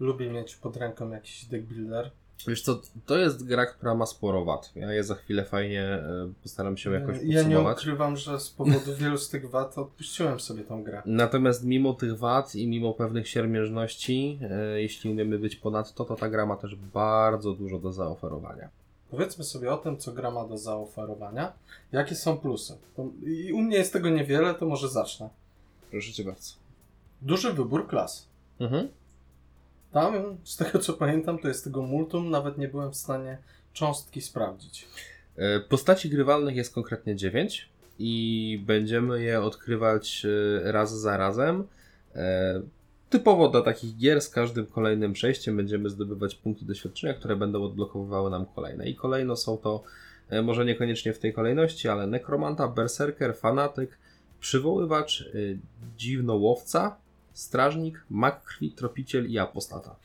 lubię 0.00 0.30
mieć 0.30 0.56
pod 0.56 0.76
ręką 0.76 1.10
jakiś 1.10 1.44
deck 1.44 1.64
builder. 1.64 2.10
Wiesz 2.48 2.62
co, 2.62 2.80
to 3.06 3.18
jest 3.18 3.44
gra, 3.46 3.66
która 3.66 3.94
ma 3.94 4.06
sporo 4.06 4.44
wad. 4.44 4.72
Ja 4.76 4.92
je 4.92 5.04
za 5.04 5.14
chwilę 5.14 5.44
fajnie 5.44 5.82
e, 5.82 6.32
postaram 6.42 6.76
się 6.76 6.90
jakoś 6.92 7.16
Ja 7.16 7.22
nie 7.22 7.34
podsumować. 7.44 7.78
ukrywam, 7.78 8.16
że 8.16 8.40
z 8.40 8.50
powodu 8.50 8.94
wielu 8.96 9.18
z 9.18 9.28
tych 9.28 9.50
wad 9.50 9.78
odpuściłem 9.78 10.40
sobie 10.40 10.64
tą 10.64 10.82
grę. 10.84 11.02
Natomiast 11.06 11.64
mimo 11.64 11.92
tych 11.94 12.18
wad 12.18 12.54
i 12.54 12.66
mimo 12.68 12.94
pewnych 12.94 13.28
siermiężności, 13.28 14.38
e, 14.50 14.82
jeśli 14.82 15.10
umiemy 15.10 15.38
być 15.38 15.56
ponadto, 15.56 16.04
to 16.04 16.16
ta 16.16 16.28
gra 16.28 16.46
ma 16.46 16.56
też 16.56 16.76
bardzo 16.76 17.52
dużo 17.52 17.78
do 17.78 17.92
zaoferowania. 17.92 18.68
Powiedzmy 19.10 19.44
sobie 19.44 19.72
o 19.72 19.76
tym, 19.76 19.98
co 19.98 20.12
gra 20.12 20.30
ma 20.30 20.44
do 20.44 20.58
zaoferowania. 20.58 21.52
Jakie 21.92 22.14
są 22.14 22.38
plusy? 22.38 22.78
To, 22.96 23.06
I 23.26 23.52
u 23.52 23.60
mnie 23.60 23.76
jest 23.76 23.92
tego 23.92 24.08
niewiele, 24.08 24.54
to 24.54 24.66
może 24.66 24.88
zacznę. 24.88 25.28
Proszę 25.90 26.12
Cię 26.12 26.24
bardzo. 26.24 26.54
Duży 27.22 27.52
wybór 27.52 27.88
klas. 27.88 28.26
Mhm. 28.60 28.88
Tam, 29.92 30.36
z 30.44 30.56
tego 30.56 30.78
co 30.78 30.92
pamiętam, 30.92 31.38
to 31.38 31.48
jest 31.48 31.64
tego 31.64 31.82
multum, 31.82 32.30
nawet 32.30 32.58
nie 32.58 32.68
byłem 32.68 32.90
w 32.90 32.96
stanie 32.96 33.38
cząstki 33.72 34.20
sprawdzić. 34.20 34.88
E, 35.36 35.60
Postaci 35.60 36.10
grywalnych 36.10 36.56
jest 36.56 36.74
konkretnie 36.74 37.16
9 37.16 37.68
i 37.98 38.62
będziemy 38.66 39.22
je 39.22 39.42
odkrywać 39.42 40.26
e, 40.64 40.72
raz 40.72 41.00
za 41.00 41.16
razem. 41.16 41.66
Typowo 43.10 43.48
dla 43.48 43.62
takich 43.62 43.96
gier 43.96 44.20
z 44.20 44.28
każdym 44.28 44.66
kolejnym 44.66 45.12
przejściem 45.12 45.56
będziemy 45.56 45.90
zdobywać 45.90 46.34
punkty 46.34 46.64
doświadczenia, 46.64 47.14
które 47.14 47.36
będą 47.36 47.64
odblokowywały 47.64 48.30
nam 48.30 48.46
kolejne. 48.46 48.88
I 48.88 48.94
kolejno 48.94 49.36
są 49.36 49.58
to, 49.58 49.82
e, 50.28 50.42
może 50.42 50.64
niekoniecznie 50.64 51.12
w 51.12 51.18
tej 51.18 51.32
kolejności, 51.32 51.88
ale 51.88 52.06
nekromanta, 52.06 52.68
berserker, 52.68 53.36
fanatyk, 53.36 53.98
przywoływacz, 54.40 55.20
e, 55.22 55.26
dziwnołowca, 55.96 56.96
strażnik, 57.32 58.04
mag 58.10 58.44
krwi, 58.44 58.72
tropiciel 58.72 59.30
i 59.30 59.38
apostata. 59.38 59.96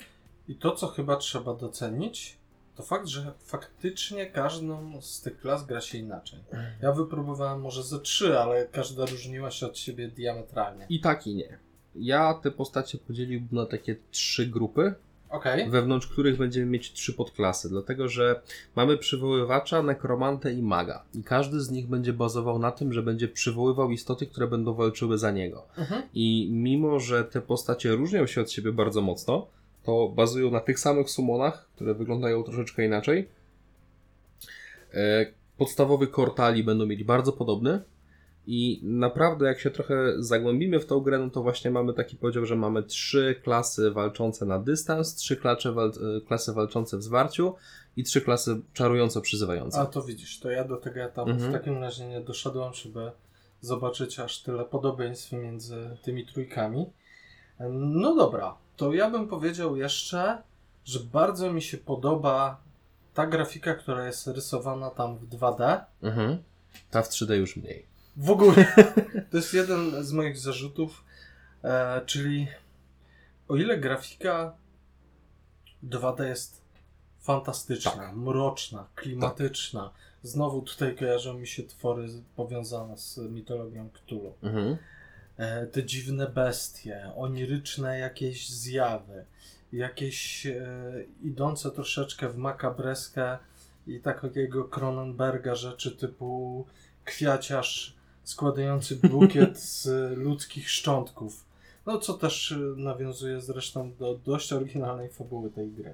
I 0.47 0.55
to, 0.55 0.71
co 0.71 0.87
chyba 0.87 1.15
trzeba 1.15 1.53
docenić, 1.53 2.37
to 2.75 2.83
fakt, 2.83 3.07
że 3.07 3.33
faktycznie 3.39 4.25
każdą 4.25 5.01
z 5.01 5.21
tych 5.21 5.39
klas 5.39 5.65
gra 5.65 5.81
się 5.81 5.97
inaczej. 5.97 6.39
Ja 6.81 6.91
wypróbowałem 6.91 7.61
może 7.61 7.83
ze 7.83 7.99
trzy, 7.99 8.39
ale 8.39 8.67
każda 8.67 9.05
różniła 9.05 9.51
się 9.51 9.65
od 9.65 9.77
siebie 9.77 10.07
diametralnie. 10.07 10.85
I 10.89 10.99
tak 10.99 11.27
i 11.27 11.35
nie. 11.35 11.65
Ja 11.95 12.33
te 12.33 12.51
postacie 12.51 12.97
podzieliłbym 12.97 13.59
na 13.59 13.65
takie 13.65 13.95
trzy 14.11 14.47
grupy. 14.47 14.93
Okej. 15.29 15.69
wewnątrz 15.69 16.07
których 16.07 16.37
będziemy 16.37 16.65
mieć 16.65 16.93
trzy 16.93 17.13
podklasy, 17.13 17.69
dlatego 17.69 18.09
że 18.09 18.41
mamy 18.75 18.97
przywoływacza, 18.97 19.83
nekromantę 19.83 20.53
i 20.53 20.61
maga. 20.61 21.03
I 21.13 21.23
każdy 21.23 21.59
z 21.61 21.71
nich 21.71 21.87
będzie 21.87 22.13
bazował 22.13 22.59
na 22.59 22.71
tym, 22.71 22.93
że 22.93 23.03
będzie 23.03 23.27
przywoływał 23.27 23.91
istoty, 23.91 24.27
które 24.27 24.47
będą 24.47 24.73
walczyły 24.73 25.17
za 25.17 25.31
niego. 25.31 25.65
Mhm. 25.77 26.01
I 26.13 26.49
mimo, 26.51 26.99
że 26.99 27.23
te 27.23 27.41
postacie 27.41 27.91
różnią 27.91 28.27
się 28.27 28.41
od 28.41 28.51
siebie 28.51 28.71
bardzo 28.71 29.01
mocno, 29.01 29.47
to 29.83 30.09
bazują 30.09 30.51
na 30.51 30.59
tych 30.59 30.79
samych 30.79 31.09
summonach, 31.09 31.69
które 31.75 31.93
wyglądają 31.93 32.43
troszeczkę 32.43 32.85
inaczej. 32.85 33.27
E, 34.93 35.25
Podstawowy 35.57 36.07
kortali 36.07 36.63
będą 36.63 36.85
mieli 36.85 37.05
bardzo 37.05 37.33
podobny. 37.33 37.81
I 38.47 38.81
naprawdę, 38.83 39.45
jak 39.45 39.59
się 39.59 39.71
trochę 39.71 39.95
zagłębimy 40.23 40.79
w 40.79 40.85
tą 40.85 40.99
grę, 40.99 41.19
no 41.19 41.29
to 41.29 41.43
właśnie 41.43 41.71
mamy 41.71 41.93
taki 41.93 42.17
podział, 42.17 42.45
że 42.45 42.55
mamy 42.55 42.83
trzy 42.83 43.35
klasy 43.43 43.91
walczące 43.91 44.45
na 44.45 44.59
dystans, 44.59 45.15
trzy 45.15 45.37
klasy, 45.37 45.71
wal 45.71 45.87
e, 46.17 46.21
klasy 46.21 46.53
walczące 46.53 46.97
w 46.97 47.03
zwarciu 47.03 47.55
i 47.97 48.03
trzy 48.03 48.21
klasy 48.21 48.61
czarująco 48.73 49.21
przyzywające. 49.21 49.79
A 49.79 49.85
to 49.85 50.01
widzisz, 50.01 50.39
to 50.39 50.49
ja 50.51 50.63
do 50.63 50.77
tego 50.77 50.99
etapu 50.99 51.29
Mhm. 51.29 51.49
w 51.51 51.53
takim 51.53 51.81
razie 51.81 52.07
nie 52.07 52.21
doszedłem, 52.21 52.73
żeby 52.73 53.11
zobaczyć 53.61 54.19
aż 54.19 54.41
tyle 54.43 54.65
podobieństw 54.65 55.31
między 55.31 55.97
tymi 56.03 56.25
trójkami. 56.25 56.85
No 57.69 58.15
dobra, 58.15 58.55
to 58.77 58.93
ja 58.93 59.09
bym 59.09 59.27
powiedział 59.27 59.77
jeszcze, 59.77 60.41
że 60.85 60.99
bardzo 60.99 61.53
mi 61.53 61.61
się 61.61 61.77
podoba 61.77 62.61
ta 63.13 63.27
grafika, 63.27 63.75
która 63.75 64.07
jest 64.07 64.27
rysowana 64.27 64.89
tam 64.89 65.17
w 65.17 65.29
2D. 65.29 65.79
Mhm. 66.03 66.37
Ta 66.91 67.01
w 67.01 67.09
3D 67.09 67.33
już 67.33 67.57
mniej. 67.57 67.94
W 68.17 68.29
ogóle 68.29 68.65
to 69.31 69.37
jest 69.37 69.53
jeden 69.53 70.03
z 70.03 70.11
moich 70.11 70.37
zarzutów, 70.37 71.03
e, 71.63 72.01
czyli 72.05 72.47
o 73.47 73.55
ile 73.55 73.77
grafika 73.77 74.55
2D 75.83 76.23
jest 76.23 76.61
fantastyczna, 77.19 77.91
Tak. 77.91 78.15
mroczna, 78.15 78.87
klimatyczna. 78.95 79.91
Znowu 80.23 80.61
tutaj 80.61 80.95
kojarzą 80.95 81.33
mi 81.33 81.47
się 81.47 81.63
twory 81.63 82.07
powiązane 82.35 82.97
z 82.97 83.17
mitologią 83.17 83.89
Cthulhu. 83.89 84.33
Mhm. 84.43 84.77
E, 85.37 85.67
te 85.67 85.83
dziwne 85.83 86.27
bestie, 86.27 87.11
oniryczne 87.15 87.99
jakieś 87.99 88.49
zjawy, 88.49 89.25
jakieś 89.73 90.45
e, 90.45 90.55
idące 91.23 91.71
troszeczkę 91.71 92.29
w 92.29 92.37
makabreskę 92.37 93.37
i 93.87 93.99
takiego 93.99 94.63
Cronenberga 94.63 95.55
rzeczy 95.55 95.91
typu 95.91 96.65
kwiaciarz 97.05 97.95
składający 98.25 98.95
bukiet 98.95 99.59
z 99.59 99.87
ludzkich 100.17 100.69
szczątków. 100.69 101.45
No 101.85 101.97
co 101.99 102.13
też 102.13 102.51
e, 102.51 102.57
nawiązuje 102.77 103.41
zresztą 103.41 103.91
do 103.99 104.19
dość 104.25 104.53
oryginalnej 104.53 105.09
fabuły 105.09 105.51
tej 105.51 105.71
gry. 105.71 105.93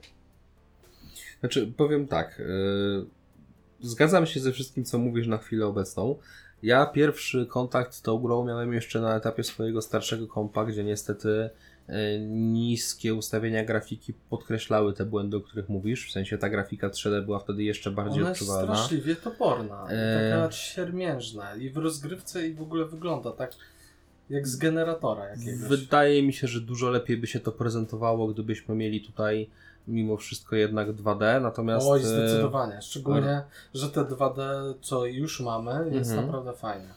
Znaczy, 1.40 1.74
powiem 1.78 2.08
tak. 2.08 2.40
Yy, 2.40 3.06
zgadzam 3.82 4.26
się 4.26 4.40
ze 4.40 4.52
wszystkim, 4.52 4.86
co 4.86 4.98
mówisz 4.98 5.28
na 5.28 5.38
chwilę 5.38 5.66
obecną. 5.68 6.16
Ja 6.64 6.86
pierwszy 6.86 7.46
kontakt 7.46 7.94
z 7.94 8.02
tą 8.02 8.18
grą 8.18 8.46
miałem 8.46 8.74
jeszcze 8.74 9.02
na 9.02 9.16
etapie 9.16 9.44
swojego 9.44 9.82
starszego 9.82 10.28
kompa, 10.28 10.66
gdzie 10.66 10.84
niestety 10.84 11.50
niskie 12.30 13.14
ustawienia 13.16 13.66
grafiki 13.66 14.14
podkreślały 14.30 14.94
te 14.94 15.06
błędy, 15.06 15.38
o 15.38 15.42
których 15.42 15.70
mówisz. 15.70 16.08
W 16.08 16.12
sensie 16.12 16.38
ta 16.38 16.50
grafika 16.50 16.90
3D 16.90 17.26
była 17.26 17.40
wtedy 17.40 17.64
jeszcze 17.64 17.92
bardziej 17.92 18.22
Ona 18.22 18.30
jest 18.30 18.42
odczuwalna. 18.42 18.76
straszliwie 18.76 19.16
toporna, 19.16 19.88
E. 19.90 20.32
taka 20.32 20.52
siermiężna 20.52 21.56
i 21.56 21.70
w 21.70 21.78
rozgrywce 21.78 22.48
i 22.48 22.54
w 22.54 22.62
ogóle 22.62 22.86
wygląda 22.86 23.32
tak 23.32 23.52
jak 24.30 24.48
z 24.48 24.56
generatora 24.56 25.26
jakiegoś. 25.30 25.70
Wydaje 25.70 26.24
mi 26.24 26.34
się, 26.34 26.48
że 26.48 26.62
dużo 26.62 26.90
lepiej 26.90 27.18
by 27.18 27.28
się 27.28 27.40
to 27.40 27.52
prezentowało, 27.52 28.28
gdybyśmy 28.28 28.76
mieli 28.76 29.02
tutaj 29.02 29.50
mimo 29.88 30.18
wszystko 30.18 30.56
jednak 30.56 30.90
2D, 30.92 31.42
natomiast... 31.42 31.88
Oj, 31.90 32.00
e, 32.00 32.04
zdecydowanie. 32.04 32.82
Szczególnie, 32.82 33.42
że 33.74 33.90
te 33.90 34.02
2D, 34.02 34.74
co 34.82 35.06
już 35.06 35.40
mamy, 35.40 35.90
jest 35.96 36.10
Mhm. 36.12 36.28
naprawdę 36.28 36.54
fajne. 36.54 36.88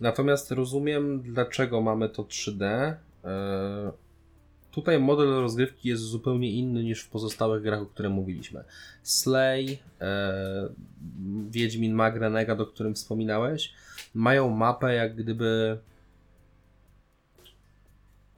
Natomiast 0.00 0.50
rozumiem, 0.50 1.22
dlaczego 1.22 1.80
mamy 1.80 2.08
to 2.08 2.22
3D. 2.22 2.94
Tutaj 4.76 5.00
model 5.00 5.28
rozgrywki 5.28 5.88
jest 5.88 6.02
zupełnie 6.02 6.52
inny 6.52 6.84
niż 6.84 7.02
w 7.02 7.08
pozostałych 7.08 7.62
grach, 7.62 7.80
o 7.80 7.86
których 7.86 8.12
mówiliśmy. 8.12 8.64
Slay, 9.02 9.78
e, 10.00 10.68
Wiedźmin 11.50 11.94
Mag 11.94 12.16
Renegade, 12.16 12.62
o 12.62 12.66
którym 12.66 12.94
wspominałeś, 12.94 13.72
mają 14.14 14.50
mapę 14.50 14.94
jak 14.94 15.16
gdyby... 15.16 15.78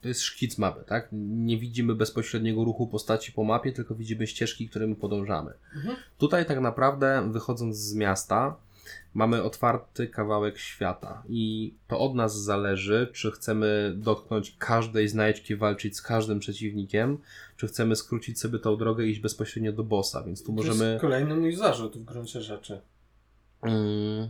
To 0.01 0.07
jest 0.07 0.21
szkic 0.21 0.57
mapy, 0.57 0.83
tak? 0.87 1.07
Nie 1.11 1.57
widzimy 1.57 1.95
bezpośredniego 1.95 2.63
ruchu 2.63 2.87
postaci 2.87 3.31
po 3.31 3.43
mapie, 3.43 3.71
tylko 3.71 3.95
widzimy 3.95 4.27
ścieżki, 4.27 4.69
którymi 4.69 4.95
podążamy. 4.95 5.53
Mhm. 5.75 5.95
Tutaj 6.17 6.45
tak 6.45 6.59
naprawdę, 6.59 7.29
wychodząc 7.31 7.77
z 7.77 7.95
miasta, 7.95 8.55
mamy 9.13 9.43
otwarty 9.43 10.07
kawałek 10.07 10.57
świata 10.57 11.23
i 11.29 11.73
to 11.87 11.99
od 11.99 12.15
nas 12.15 12.41
zależy, 12.43 13.09
czy 13.13 13.31
chcemy 13.31 13.93
dotknąć 13.97 14.55
każdej 14.59 15.07
znajdźki, 15.07 15.55
walczyć 15.55 15.97
z 15.97 16.01
każdym 16.01 16.39
przeciwnikiem, 16.39 17.17
czy 17.57 17.67
chcemy 17.67 17.95
skrócić 17.95 18.39
sobie 18.39 18.59
tą 18.59 18.77
drogę 18.77 19.05
i 19.05 19.09
iść 19.09 19.19
bezpośrednio 19.19 19.71
do 19.73 19.83
bossa, 19.83 20.23
więc 20.23 20.39
tu 20.41 20.45
To 20.47 20.51
możemy... 20.53 20.89
jest 20.89 21.01
kolejny 21.01 21.35
mój 21.35 21.55
zarzut 21.55 21.97
w 21.97 22.03
gruncie 22.03 22.41
rzeczy. 22.41 22.81
Mm, 23.61 24.29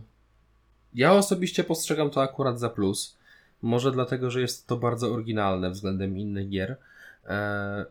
Ja 0.94 1.12
osobiście 1.12 1.64
postrzegam 1.64 2.10
to 2.10 2.22
akurat 2.22 2.60
za 2.60 2.68
plus. 2.70 3.18
Może 3.62 3.92
dlatego, 3.92 4.30
że 4.30 4.40
jest 4.40 4.66
to 4.66 4.76
bardzo 4.76 5.12
oryginalne 5.12 5.70
względem 5.70 6.18
innych 6.18 6.48
gier. 6.48 6.76
E, 7.26 7.86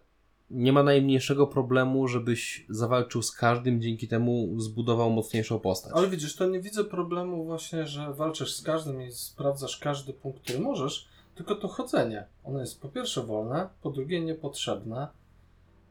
Nie 0.51 0.73
ma 0.73 0.83
najmniejszego 0.83 1.47
problemu, 1.47 2.07
żebyś 2.07 2.65
zawalczył 2.69 3.21
z 3.21 3.31
każdym, 3.31 3.81
dzięki 3.81 4.07
temu 4.07 4.59
zbudował 4.59 5.09
mocniejszą 5.09 5.59
postać. 5.59 5.91
Ale 5.95 6.07
widzisz, 6.07 6.35
to 6.35 6.47
nie 6.47 6.59
widzę 6.59 6.83
problemu 6.83 7.45
właśnie, 7.45 7.88
że 7.88 8.13
walczysz 8.13 8.55
z 8.55 8.62
każdym 8.62 9.01
i 9.01 9.12
sprawdzasz 9.12 9.77
każdy 9.77 10.13
punkt, 10.13 10.43
który 10.43 10.59
możesz, 10.59 11.07
tylko 11.35 11.55
to 11.55 11.67
chodzenie. 11.67 12.25
Ono 12.43 12.59
jest 12.59 12.81
po 12.81 12.89
pierwsze 12.89 13.23
wolne, 13.23 13.69
po 13.81 13.89
drugie 13.89 14.21
niepotrzebne, 14.21 15.07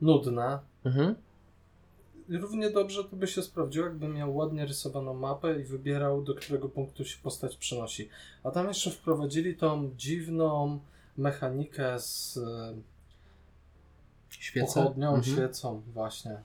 nudne. 0.01 0.59
Mhm. 0.85 1.14
Równie 2.29 2.71
dobrze 2.71 3.05
to 3.05 3.16
by 3.16 3.27
się 3.27 3.42
sprawdziło, 3.42 3.87
jakby 3.87 4.09
miał 4.09 4.37
ładnie 4.37 4.66
rysowaną 4.66 5.14
mapę 5.14 5.61
i 5.61 5.64
wybierał, 5.64 6.23
do 6.23 6.35
którego 6.35 6.68
punktu 6.68 7.05
się 7.05 7.18
postać 7.23 7.57
przenosi. 7.57 8.09
A 8.44 8.51
tam 8.51 8.68
jeszcze 8.68 8.90
wprowadzili 8.90 9.57
tą 9.57 9.90
dziwną 9.97 10.79
mechanikę 11.16 12.01
z 12.01 12.38
Świecę. 14.38 14.81
pochodnią, 14.81 15.14
Mhm. 15.14 15.37
świecą, 15.37 15.83
właśnie. 15.94 16.37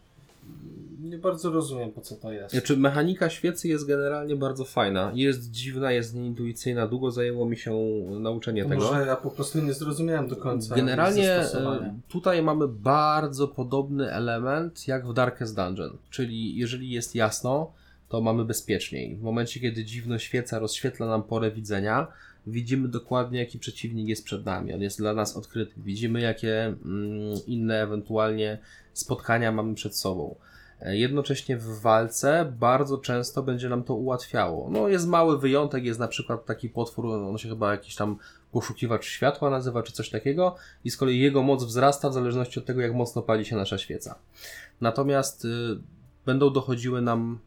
Nie 1.02 1.18
bardzo 1.18 1.52
rozumiem, 1.52 1.92
po 1.92 2.02
co 2.02 2.16
to 2.16 2.32
jest. 2.32 2.52
Znaczy, 2.52 2.78
mechanika 2.78 3.30
świecy 3.30 3.68
jest 3.68 3.86
generalnie 3.88 4.36
bardzo 4.36 4.66
fajna. 4.66 5.12
Jest 5.16 5.52
dziwna, 5.52 5.92
jest 5.92 6.16
nieintuicyjna. 6.16 6.88
Długo 6.88 7.12
zajęło 7.12 7.46
mi 7.46 7.58
się 7.58 7.72
nauczenie 8.20 8.64
To 8.64 8.70
tego. 8.70 8.82
Może 8.82 9.06
ja 9.06 9.16
po 9.16 9.32
prostu 9.32 9.62
nie 9.62 9.74
zrozumiałem 9.74 10.28
do 10.28 10.36
końca. 10.36 10.76
Generalnie 10.76 11.32
e, 11.32 12.00
tutaj 12.08 12.42
mamy 12.44 12.68
bardzo 12.68 13.48
podobny 13.48 14.12
element 14.12 14.88
jak 14.88 15.08
w 15.08 15.14
Darkest 15.14 15.56
Dungeon, 15.56 15.98
czyli 16.10 16.56
jeżeli 16.58 16.90
jest 16.92 17.16
jasno, 17.16 17.72
to 18.10 18.22
mamy 18.22 18.46
bezpieczniej. 18.46 19.16
W 19.16 19.22
momencie, 19.22 19.60
kiedy 19.60 19.86
dziwno 19.86 20.20
świeca 20.20 20.60
rozświetla 20.60 21.08
nam 21.08 21.24
porę 21.24 21.52
widzenia, 21.52 22.08
widzimy 22.48 22.88
dokładnie, 22.88 23.40
jaki 23.40 23.60
przeciwnik 23.60 24.08
jest 24.08 24.26
przed 24.26 24.46
nami. 24.46 24.74
On 24.74 24.82
jest 24.82 24.98
dla 24.98 25.14
nas 25.14 25.38
odkryty. 25.38 25.74
Widzimy, 25.78 26.22
jakie 26.22 26.66
mm, 26.66 27.40
inne 27.48 27.82
ewentualnie 27.82 28.58
spotkania 28.94 29.52
mamy 29.52 29.76
przed 29.76 29.96
sobą. 29.96 30.36
E, 30.82 30.98
Jednocześnie 30.98 31.58
w 31.58 31.82
walce 31.82 32.54
bardzo 32.60 32.98
często 32.98 33.44
będzie 33.44 33.70
nam 33.70 33.84
to 33.84 33.96
ułatwiało. 33.96 34.70
No, 34.70 34.88
jest 34.88 35.08
mały 35.08 35.40
wyjątek, 35.40 35.84
jest 35.84 36.00
na 36.00 36.08
przykład 36.08 36.46
taki 36.46 36.70
potwór, 36.70 37.06
on 37.06 37.38
się 37.38 37.50
chyba 37.50 37.72
jakiś 37.72 37.96
tam 37.96 38.18
poszukiwacz 38.52 39.06
światła 39.06 39.50
nazywa, 39.50 39.84
czy 39.84 39.94
coś 39.94 40.10
takiego, 40.10 40.56
i 40.84 40.92
z 40.92 40.98
kolei 40.98 41.20
jego 41.20 41.44
moc 41.44 41.64
wzrasta 41.64 42.10
w 42.10 42.14
zależności 42.14 42.60
od 42.60 42.66
tego, 42.66 42.82
jak 42.82 42.94
mocno 42.94 43.22
pali 43.22 43.46
się 43.46 43.56
nasza 43.56 43.78
świeca. 43.78 44.20
Natomiast 44.82 45.46
y, 45.46 45.48
będą 46.26 46.54
dochodziły 46.54 47.02
nam 47.02 47.40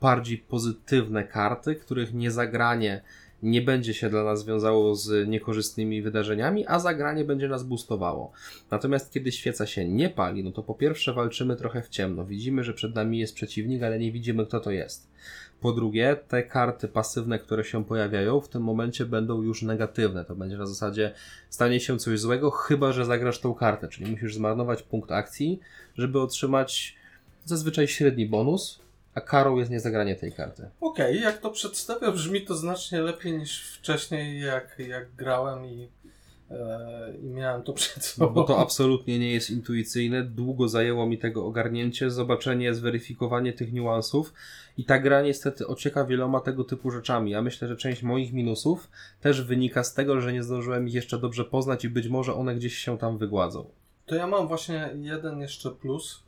bardziej 0.00 0.38
pozytywne 0.38 1.24
karty, 1.24 1.74
których 1.74 2.14
niezagranie 2.14 3.02
nie 3.46 3.62
będzie 3.62 3.94
się 3.94 4.10
dla 4.10 4.24
nas 4.24 4.44
wiązało 4.44 4.94
z 4.94 5.28
niekorzystnymi 5.28 6.02
wydarzeniami, 6.02 6.64
a 6.66 6.78
zagranie 6.78 7.24
będzie 7.24 7.48
nas 7.48 7.64
boostowało. 7.64 8.32
Natomiast 8.70 9.12
kiedy 9.12 9.32
świeca 9.32 9.66
się 9.66 9.88
nie 9.88 10.10
pali, 10.10 10.44
no 10.44 10.52
to 10.52 10.62
po 10.62 10.74
pierwsze 10.74 11.12
walczymy 11.12 11.56
trochę 11.56 11.82
w 11.82 11.88
ciemno. 11.88 12.24
Widzimy, 12.24 12.64
że 12.64 12.74
przed 12.74 12.94
nami 12.94 13.18
jest 13.18 13.34
przeciwnik, 13.34 13.82
ale 13.82 13.98
nie 13.98 14.12
widzimy, 14.12 14.46
kto 14.46 14.60
to 14.60 14.70
jest. 14.70 15.10
Po 15.60 15.72
drugie, 15.72 16.16
te 16.28 16.42
karty 16.42 16.88
pasywne, 16.88 17.38
które 17.38 17.64
się 17.64 17.84
pojawiają, 17.84 18.40
w 18.40 18.48
tym 18.48 18.62
momencie 18.62 19.04
będą 19.04 19.42
już 19.42 19.62
negatywne. 19.62 20.24
To 20.24 20.36
będzie 20.36 20.56
na 20.56 20.66
zasadzie 20.66 21.12
stanie 21.50 21.80
się 21.80 21.98
coś 21.98 22.20
złego, 22.20 22.50
chyba 22.50 22.92
że 22.92 23.04
zagrasz 23.04 23.40
tą 23.40 23.54
kartę, 23.54 23.88
czyli 23.88 24.10
musisz 24.10 24.34
zmarnować 24.34 24.82
punkt 24.82 25.12
akcji, 25.12 25.60
żeby 25.94 26.20
otrzymać 26.20 26.96
zazwyczaj 27.44 27.88
średni 27.88 28.26
bonus, 28.26 28.85
a 29.16 29.20
karą 29.20 29.56
jest 29.58 29.70
niezagranie 29.70 30.14
tej 30.16 30.32
karty. 30.32 30.68
Okej, 30.80 31.20
jak 31.20 31.38
to 31.38 31.50
przedstawia, 31.50 32.12
brzmi 32.12 32.40
to 32.42 32.54
znacznie 32.54 33.00
lepiej 33.00 33.38
niż 33.38 33.72
wcześniej, 33.78 34.40
jak, 34.40 34.78
jak 34.78 35.14
grałem 35.14 35.66
i 35.66 35.88
e, 36.50 37.12
i 37.22 37.26
miałem 37.26 37.62
to 37.62 37.72
przed 37.72 37.96
No 37.96 38.02
sobą. 38.02 38.34
bo 38.34 38.44
to 38.44 38.58
absolutnie 38.58 39.18
nie 39.18 39.32
jest 39.32 39.50
intuicyjne. 39.50 40.22
Długo 40.24 40.68
zajęło 40.68 41.06
mi 41.06 41.18
tego 41.18 41.46
ogarnięcie, 41.46 42.10
zobaczenie, 42.10 42.74
zweryfikowanie 42.74 43.52
tych 43.52 43.72
niuansów. 43.72 44.32
I 44.78 44.84
ta 44.84 44.98
gra 44.98 45.22
niestety 45.22 45.66
ocieka 45.66 46.04
wieloma 46.04 46.40
tego 46.40 46.64
typu 46.64 46.90
rzeczami. 46.90 47.30
Ja 47.30 47.42
myślę, 47.42 47.68
że 47.68 47.76
część 47.76 48.02
moich 48.02 48.32
minusów 48.32 48.90
też 49.20 49.42
wynika 49.42 49.84
z 49.84 49.94
tego, 49.94 50.20
że 50.20 50.32
nie 50.32 50.42
zdążyłem 50.42 50.88
ich 50.88 50.94
jeszcze 50.94 51.18
dobrze 51.18 51.44
poznać 51.44 51.84
i 51.84 51.88
być 51.88 52.08
może 52.08 52.34
one 52.34 52.54
gdzieś 52.54 52.74
się 52.78 52.98
tam 52.98 53.18
wygładzą. 53.18 53.66
To 54.06 54.14
ja 54.14 54.26
mam 54.26 54.48
właśnie 54.48 54.90
jeden 55.00 55.40
jeszcze 55.40 55.70
plus, 55.70 56.22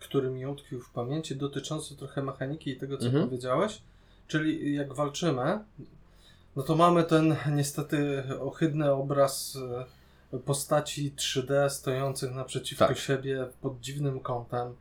który 0.00 0.30
mi 0.30 0.46
utkwił 0.46 0.80
w 0.80 0.90
pamięci, 0.90 1.36
dotyczący 1.36 1.96
trochę 1.96 2.22
mechaniki 2.22 2.70
i 2.70 2.76
tego, 2.76 2.98
co 2.98 3.06
Mhm. 3.06 3.24
powiedziałeś. 3.24 3.82
Czyli 4.28 4.74
jak 4.74 4.94
walczymy, 4.94 5.58
no 6.56 6.62
to 6.62 6.76
mamy 6.76 7.04
ten 7.04 7.36
niestety 7.52 8.22
ohydny 8.40 8.92
obraz 8.92 9.58
e, 10.32 10.38
postaci 10.38 11.12
3D 11.16 11.68
stojących 11.70 12.34
naprzeciwko 12.34 12.86
Tak. 12.88 12.98
siebie 12.98 13.46
pod 13.62 13.80
dziwnym 13.80 14.20
kątem, 14.20 14.74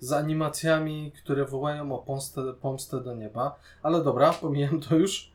z 0.00 0.12
animacjami, 0.12 1.12
które 1.12 1.44
wołają 1.44 1.92
o 1.94 1.98
pomstę, 1.98 2.42
pomstę 2.60 3.00
do 3.00 3.14
nieba. 3.14 3.58
Ale 3.82 4.04
dobra, 4.04 4.32
pomijam 4.32 4.80
to 4.80 4.96
już. 4.96 5.30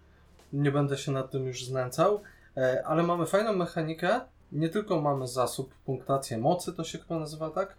Nie 0.53 0.71
będę 0.71 0.97
się 0.97 1.11
nad 1.11 1.31
tym 1.31 1.47
już 1.47 1.65
znęcał. 1.65 2.21
E, 2.57 2.83
Ale 2.87 3.03
mamy 3.03 3.25
fajną 3.25 3.53
mechanikę. 3.53 4.21
Nie 4.51 4.69
tylko 4.69 5.01
mamy 5.01 5.27
zasób, 5.27 5.73
punktację 5.85 6.37
mocy, 6.37 6.73
to 6.73 6.83
się 6.83 6.97
chyba 6.97 7.19
nazywa 7.19 7.49
tak? 7.49 7.75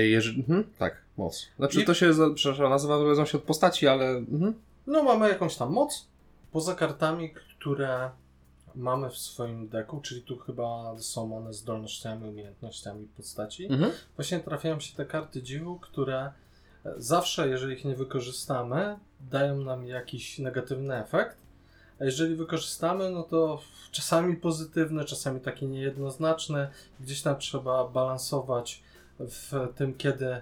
Jeżeli... 0.00 0.40
Mhm, 0.40 0.64
tak, 0.78 1.02
moc. 1.16 1.48
Znaczy 1.58 1.82
I- 1.82 1.84
to 1.84 1.94
się, 1.94 2.12
za- 2.14 2.30
przepraszam, 2.34 2.70
nazywa 2.70 2.98
zależności 2.98 3.36
od 3.36 3.42
postaci, 3.42 3.88
ale... 3.88 4.06
Mhm. 4.08 4.54
No, 4.86 5.02
mamy 5.02 5.28
jakąś 5.28 5.56
tam 5.56 5.72
moc. 5.72 6.06
Poza 6.52 6.74
kartami, 6.74 7.30
które 7.30 8.10
mamy 8.74 9.10
w 9.10 9.18
swoim 9.18 9.68
deku, 9.68 10.00
czyli 10.00 10.22
tu 10.22 10.38
chyba 10.38 10.94
są 10.98 11.36
one 11.36 11.52
zdolnościami, 11.52 12.28
umiejętnościami 12.28 13.08
postaci. 13.16 13.66
Mhm. 13.66 13.92
Właśnie 14.16 14.40
trafiają 14.40 14.80
się 14.80 14.96
te 14.96 15.06
karty 15.06 15.42
dziwu, 15.42 15.78
które 15.78 16.32
e, 16.86 16.94
zawsze, 16.96 17.48
jeżeli 17.48 17.74
ich 17.74 17.84
nie 17.84 17.94
wykorzystamy, 17.96 18.96
dają 19.30 19.58
nam 19.58 19.86
jakiś 19.86 20.38
negatywny 20.38 20.96
efekt. 20.96 21.36
A 22.00 22.04
jeżeli 22.04 22.36
wykorzystamy, 22.36 23.10
no 23.10 23.22
to 23.22 23.60
czasami 23.90 24.36
pozytywny, 24.36 25.04
czasami 25.04 25.40
taki 25.40 25.66
niejednoznaczny. 25.66 26.68
Gdzieś 27.00 27.22
tam 27.22 27.38
trzeba 27.38 27.88
balansować 27.88 28.82
w 29.28 29.52
tym, 29.76 29.94
kiedy 29.94 30.36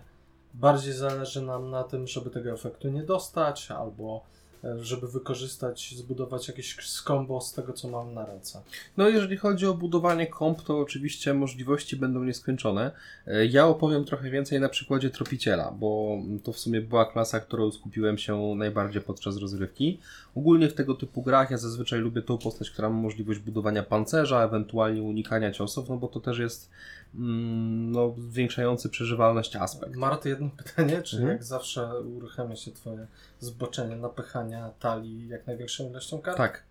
bardziej 0.55 0.93
zależy 0.93 1.43
nam 1.43 1.71
na 1.71 1.85
tym, 1.85 2.07
żeby 2.07 2.31
tego 2.31 2.51
efektu 2.51 2.89
nie 2.89 3.03
dostać, 3.03 3.71
albo 3.71 4.25
e, 4.65 4.85
żeby 4.85 5.09
wykorzystać, 5.09 5.95
zbudować 5.97 6.49
jakieś 6.49 6.77
skombo 6.89 7.41
z 7.41 7.53
tego, 7.53 7.73
co 7.73 7.89
mam 7.89 8.15
na 8.15 8.27
ręce. 8.27 8.63
No 8.97 9.09
jeżeli 9.09 9.37
chodzi 9.37 9.67
o 9.67 9.75
budowanie 9.75 10.27
komp, 10.27 10.63
to 10.63 10.79
oczywiście 10.79 11.35
możliwości 11.35 11.97
będą 11.97 12.25
nieskończone. 12.25 12.91
E, 13.27 13.47
Ja 13.47 13.67
opowiem 13.67 14.05
trochę 14.05 14.31
więcej 14.31 14.61
na 14.61 14.69
przykładzie 14.69 15.11
Tropiciela, 15.11 15.71
bo 15.71 16.19
to 16.45 16.53
w 16.53 16.59
sumie 16.59 16.81
była 16.81 17.13
klasa, 17.13 17.41
którą 17.41 17.71
skupiłem 17.73 18.19
się 18.19 18.55
najbardziej 18.57 19.03
podczas 19.03 19.37
rozgrywki. 19.37 20.01
Ogólnie 20.35 20.69
w 20.69 20.75
tego 20.75 20.95
typu 20.95 21.23
grach 21.23 21.51
ja 21.51 21.59
zazwyczaj 21.59 22.01
lubię 22.01 22.23
tą 22.23 22.39
postać, 22.39 22.71
która 22.71 22.91
ma 22.91 22.97
możliwość 22.97 23.41
budowania 23.41 23.83
pancerza, 23.83 24.45
ewentualnie 24.45 25.03
unikania 25.03 25.51
ciosów, 25.53 25.89
no 25.89 25.97
bo 25.97 26.09
to 26.09 26.21
też 26.21 26.39
jest 26.39 26.71
mm, 27.10 27.10
no, 27.15 28.15
zwiększający 28.19 28.89
przeżywalność 28.89 29.57
aspekt. 29.57 29.97
Marty, 29.97 30.29
jedno 30.29 30.51
pytanie, 30.65 31.03
czy 31.03 31.17
Mhm. 31.17 31.33
jak 31.33 31.45
zawsze 31.45 32.01
uruchamia 32.01 32.57
się 32.57 32.71
twoje 32.73 33.07
zboczenie 33.41 33.97
napychania 33.97 34.71
talii 34.81 35.29
jak 35.29 35.47
największą 35.47 35.91
ilością 35.91 36.19
kart? 36.19 36.37
Tak, 36.39 36.63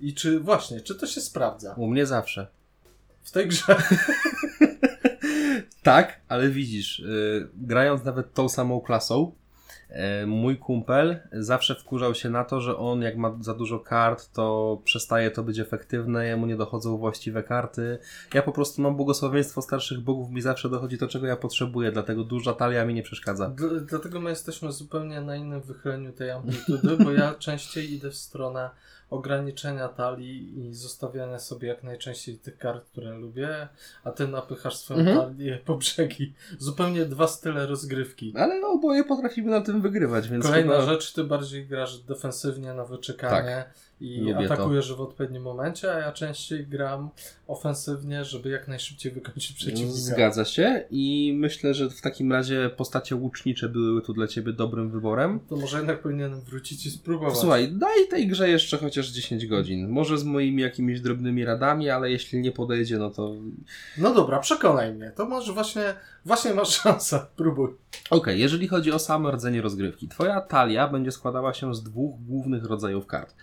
I 0.00 0.14
czy 0.14 0.40
właśnie, 0.40 0.80
czy 0.80 0.94
to 0.94 1.06
się 1.06 1.20
sprawdza 1.20 1.74
u 1.74 1.86
mnie 1.86 2.06
zawsze. 2.06 2.46
w 3.22 3.30
tej 3.30 3.48
grze? 3.48 3.76
Tak, 5.82 6.20
ale 6.28 6.48
widzisz, 6.48 6.98
y, 7.00 7.48
grając 7.54 8.04
nawet 8.04 8.34
tą 8.34 8.48
samą 8.48 8.80
klasą, 8.80 9.32
mój 10.26 10.56
kumpel 10.56 11.20
zawsze 11.32 11.74
wkurzał 11.74 12.14
się 12.14 12.30
na 12.30 12.44
to, 12.44 12.60
że 12.60 12.76
on 12.76 13.02
jak 13.02 13.16
ma 13.16 13.36
za 13.40 13.54
dużo 13.54 13.80
kart, 13.80 14.32
to 14.32 14.78
przestaje 14.84 15.30
to 15.30 15.42
być 15.42 15.58
efektywne, 15.58 16.26
jemu 16.26 16.46
nie 16.46 16.56
dochodzą 16.56 16.96
właściwe 16.98 17.42
karty. 17.42 17.98
Ja 18.34 18.42
po 18.42 18.52
prostu 18.52 18.82
mam 18.82 18.96
błogosławieństwo 18.96 19.62
starszych 19.62 20.00
bogów, 20.00 20.30
mi 20.30 20.40
zawsze 20.40 20.68
dochodzi 20.68 20.98
to, 20.98 21.08
czego 21.08 21.26
ja 21.26 21.36
potrzebuję, 21.36 21.92
dlatego 21.92 22.24
duża 22.24 22.52
talia 22.52 22.84
mi 22.84 22.94
nie 22.94 23.02
przeszkadza. 23.02 23.50
Dl- 23.50 23.80
Dlatego 23.80 24.20
my 24.20 24.30
jesteśmy 24.30 24.72
zupełnie 24.72 25.20
na 25.20 25.36
innym 25.36 25.60
wychyleniu 25.60 26.12
tej 26.12 26.30
amplitudy, 26.30 26.96
bo 27.04 27.12
ja 27.12 27.34
częściej 27.38 27.92
idę 27.92 28.10
w 28.10 28.16
stronę 28.16 28.70
ograniczenia 29.12 29.88
talii 29.88 30.58
i 30.68 30.74
zostawiania 30.74 31.38
sobie 31.38 31.68
jak 31.68 31.82
najczęściej 31.82 32.38
tych 32.38 32.58
kart, 32.58 32.84
które 32.90 33.10
lubię, 33.14 33.68
a 34.04 34.10
ty 34.10 34.28
napychasz 34.28 34.76
swoją 34.76 35.00
Mhm. 35.00 35.18
talię 35.18 35.58
po 35.66 35.76
brzegi. 35.76 36.32
Zupełnie 36.58 37.04
dwa 37.04 37.26
style 37.26 37.66
rozgrywki. 37.66 38.32
Ale 38.36 38.60
no, 38.60 38.68
oboje 38.68 39.04
potrafimy 39.04 39.50
na 39.50 39.60
tym 39.60 39.80
wygrywać, 39.80 40.28
więc 40.28 40.46
Kolejna 40.46 40.72
chyba... 40.72 40.86
rzecz, 40.86 41.12
ty 41.12 41.24
bardziej 41.24 41.66
grasz 41.66 41.98
defensywnie 41.98 42.74
na 42.74 42.84
wyczekanie 42.84 43.64
i. 44.02 44.20
Lubię 44.20 44.48
to. 44.48 44.54
atakujesz 44.54 44.94
w 44.94 45.00
odpowiednim 45.00 45.42
momencie, 45.42 45.94
a 45.94 45.98
ja 45.98 46.12
częściej 46.12 46.66
gram 46.66 47.10
ofensywnie, 47.46 48.24
żeby 48.24 48.48
jak 48.50 48.68
najszybciej 48.68 49.12
wykończyć 49.12 49.52
przeciwnika. 49.52 49.98
Zgadza 49.98 50.44
się 50.44 50.84
i 50.90 51.34
myślę, 51.36 51.74
że 51.74 51.90
w 51.90 52.00
takim 52.00 52.32
razie 52.32 52.70
postacie 52.76 53.16
łucznicze 53.16 53.68
były 53.68 54.02
tu 54.02 54.12
dla 54.12 54.26
Ciebie 54.26 54.52
dobrym 54.52 54.90
wyborem. 54.90 55.40
To 55.48 55.56
może 55.56 55.76
jednak 55.76 56.02
powinienem 56.02 56.40
wrócić 56.40 56.86
i 56.86 56.90
spróbować. 56.90 57.36
Słuchaj, 57.36 57.72
daj 57.72 58.08
tej 58.10 58.28
grze 58.28 58.48
jeszcze 58.50 58.78
chociaż 58.78 59.08
10 59.08 59.46
godzin. 59.46 59.88
Może 59.88 60.18
z 60.18 60.24
moimi 60.24 60.62
jakimiś 60.62 61.00
drobnymi 61.00 61.44
radami, 61.44 61.90
ale 61.90 62.10
jeśli 62.10 62.40
nie 62.40 62.52
podejdzie, 62.52 62.98
no 62.98 63.10
to. 63.10 63.34
No 63.98 64.14
dobra, 64.14 64.38
przekonaj 64.38 64.94
mnie. 64.94 65.12
To 65.16 65.26
może 65.26 65.52
właśnie, 65.52 65.94
właśnie 66.24 66.54
masz 66.54 66.68
szansę. 66.68 67.26
Próbuj. 67.36 67.68
Okej, 68.10 68.40
jeżeli 68.40 68.68
chodzi 68.68 68.92
o 68.92 68.98
samo 68.98 69.30
rdzenie 69.30 69.62
rozgrywki, 69.62 70.08
Twoja 70.08 70.40
talia 70.40 70.88
będzie 70.88 71.12
składała 71.12 71.54
się 71.54 71.74
z 71.74 71.82
dwóch 71.82 72.20
głównych 72.20 72.64
rodzajów 72.64 73.06
kart. 73.06 73.34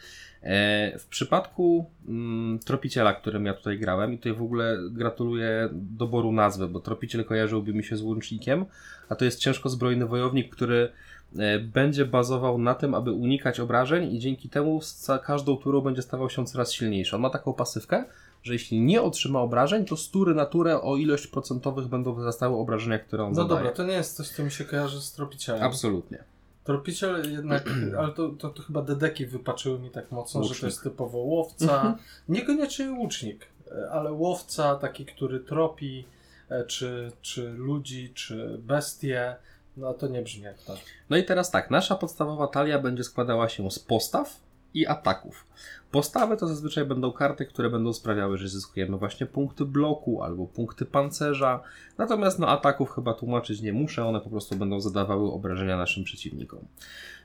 E, 0.44 1.00
w 1.00 1.08
przypadku 1.08 1.86
mm, 2.08 2.60
Tropiciela, 2.60 3.14
którym 3.14 3.46
ja 3.46 3.54
tutaj 3.54 3.80
grałem, 3.80 4.14
i 4.14 4.18
tutaj 4.18 4.34
w 4.34 4.42
ogóle 4.42 4.78
gratuluję 4.92 5.70
doboru 5.72 6.32
nazwy, 6.32 6.68
bo 6.68 6.80
Tropiciel 6.80 7.26
kojarzyłby 7.26 7.74
mi 7.74 7.84
się 7.84 7.98
z 7.98 8.02
łącznikiem, 8.02 8.66
a 9.10 9.16
to 9.16 9.26
jest 9.26 9.40
ciężko 9.40 9.70
zbrojny 9.70 10.06
wojownik, 10.06 10.56
który 10.56 10.92
e, 11.38 11.60
będzie 11.60 12.06
bazował 12.06 12.58
na 12.58 12.76
tym, 12.76 12.94
aby 12.96 13.12
unikać 13.12 13.60
obrażeń 13.60 14.14
i 14.14 14.20
dzięki 14.20 14.50
temu 14.50 14.82
z 14.82 15.08
każdą 15.24 15.58
turą 15.58 15.82
będzie 15.82 16.02
stawał 16.02 16.30
się 16.30 16.46
coraz 16.46 16.72
silniejszy. 16.74 17.16
On 17.16 17.22
ma 17.22 17.30
taką 17.30 17.54
pasywkę, 17.54 18.04
że 18.44 18.54
jeśli 18.54 18.80
nie 18.82 19.02
otrzyma 19.02 19.40
obrażeń, 19.42 19.86
to 19.86 19.98
z 19.98 20.10
tury 20.10 20.36
na 20.36 20.46
turę 20.46 20.82
o 20.82 20.98
ilość 20.98 21.28
procentowych 21.28 21.88
będą 21.88 22.14
wzrastały 22.14 22.56
obrażenia, 22.58 23.00
które 23.00 23.24
on 23.24 23.30
No 23.30 23.36
zadaje. 23.36 23.60
dobra, 23.60 23.72
to 23.72 23.84
nie 23.84 23.94
jest 23.94 24.16
coś, 24.16 24.28
co 24.30 24.44
mi 24.44 24.52
się 24.52 24.66
kojarzy 24.66 25.02
z 25.02 25.12
tropicielem. 25.14 25.64
Absolutnie. 25.64 26.24
Tropiciel 26.70 27.32
jednak, 27.32 27.64
ale 28.00 28.14
to, 28.14 28.30
to, 28.30 28.50
to 28.50 28.64
chyba 28.64 28.82
dedeki 28.82 29.26
wypaczyły 29.26 29.80
mi 29.80 29.90
tak 29.90 30.12
mocno, 30.12 30.44
że 30.44 30.48
Łucznik. 30.48 30.62
to 30.62 30.68
jest 30.68 30.84
typowo 30.84 31.18
łowca. 31.18 31.76
Mhm. 31.76 31.96
Niekoniecznie 32.30 32.92
łucznik, 32.92 33.48
e, 33.72 33.92
ale 33.92 34.14
łowca, 34.14 34.76
taki, 34.76 35.06
który 35.06 35.40
tropi, 35.40 36.06
e, 36.50 36.64
czy, 36.64 37.12
czy 37.22 37.50
ludzi, 37.50 38.12
czy 38.14 38.58
bestie. 38.58 39.36
No 39.78 39.94
to 39.94 40.08
nie 40.08 40.22
brzmi 40.22 40.44
jak 40.44 40.58
to. 40.58 40.76
No 41.10 41.18
i 41.18 41.24
teraz 41.24 41.52
tak, 41.52 41.72
nasza 41.72 41.96
podstawowa 41.96 42.48
talia 42.48 42.80
będzie 42.80 43.04
składała 43.04 43.50
się 43.50 43.72
z 43.72 43.80
postaw 43.80 44.40
i 44.74 44.88
ataków. 44.88 45.46
Postawy 45.92 46.38
to 46.38 46.48
zazwyczaj 46.48 46.86
będą 46.86 47.12
karty, 47.12 47.46
które 47.46 47.70
będą 47.70 47.94
sprawiały, 47.94 48.38
że 48.38 48.50
zyskujemy 48.50 48.98
właśnie 48.98 49.26
punkty 49.26 49.66
bloku 49.66 50.24
albo 50.24 50.48
punkty 50.48 50.86
pancerza. 50.86 51.62
Natomiast 51.98 52.40
no 52.40 52.48
ataków 52.48 52.92
chyba 52.92 53.14
tłumaczyć 53.14 53.62
nie 53.62 53.74
muszę, 53.74 54.06
one 54.06 54.22
po 54.22 54.30
prostu 54.30 54.56
będą 54.56 54.80
zadawały 54.80 55.32
obrażenia 55.32 55.78
naszym 55.78 56.04
przeciwnikom. 56.04 56.60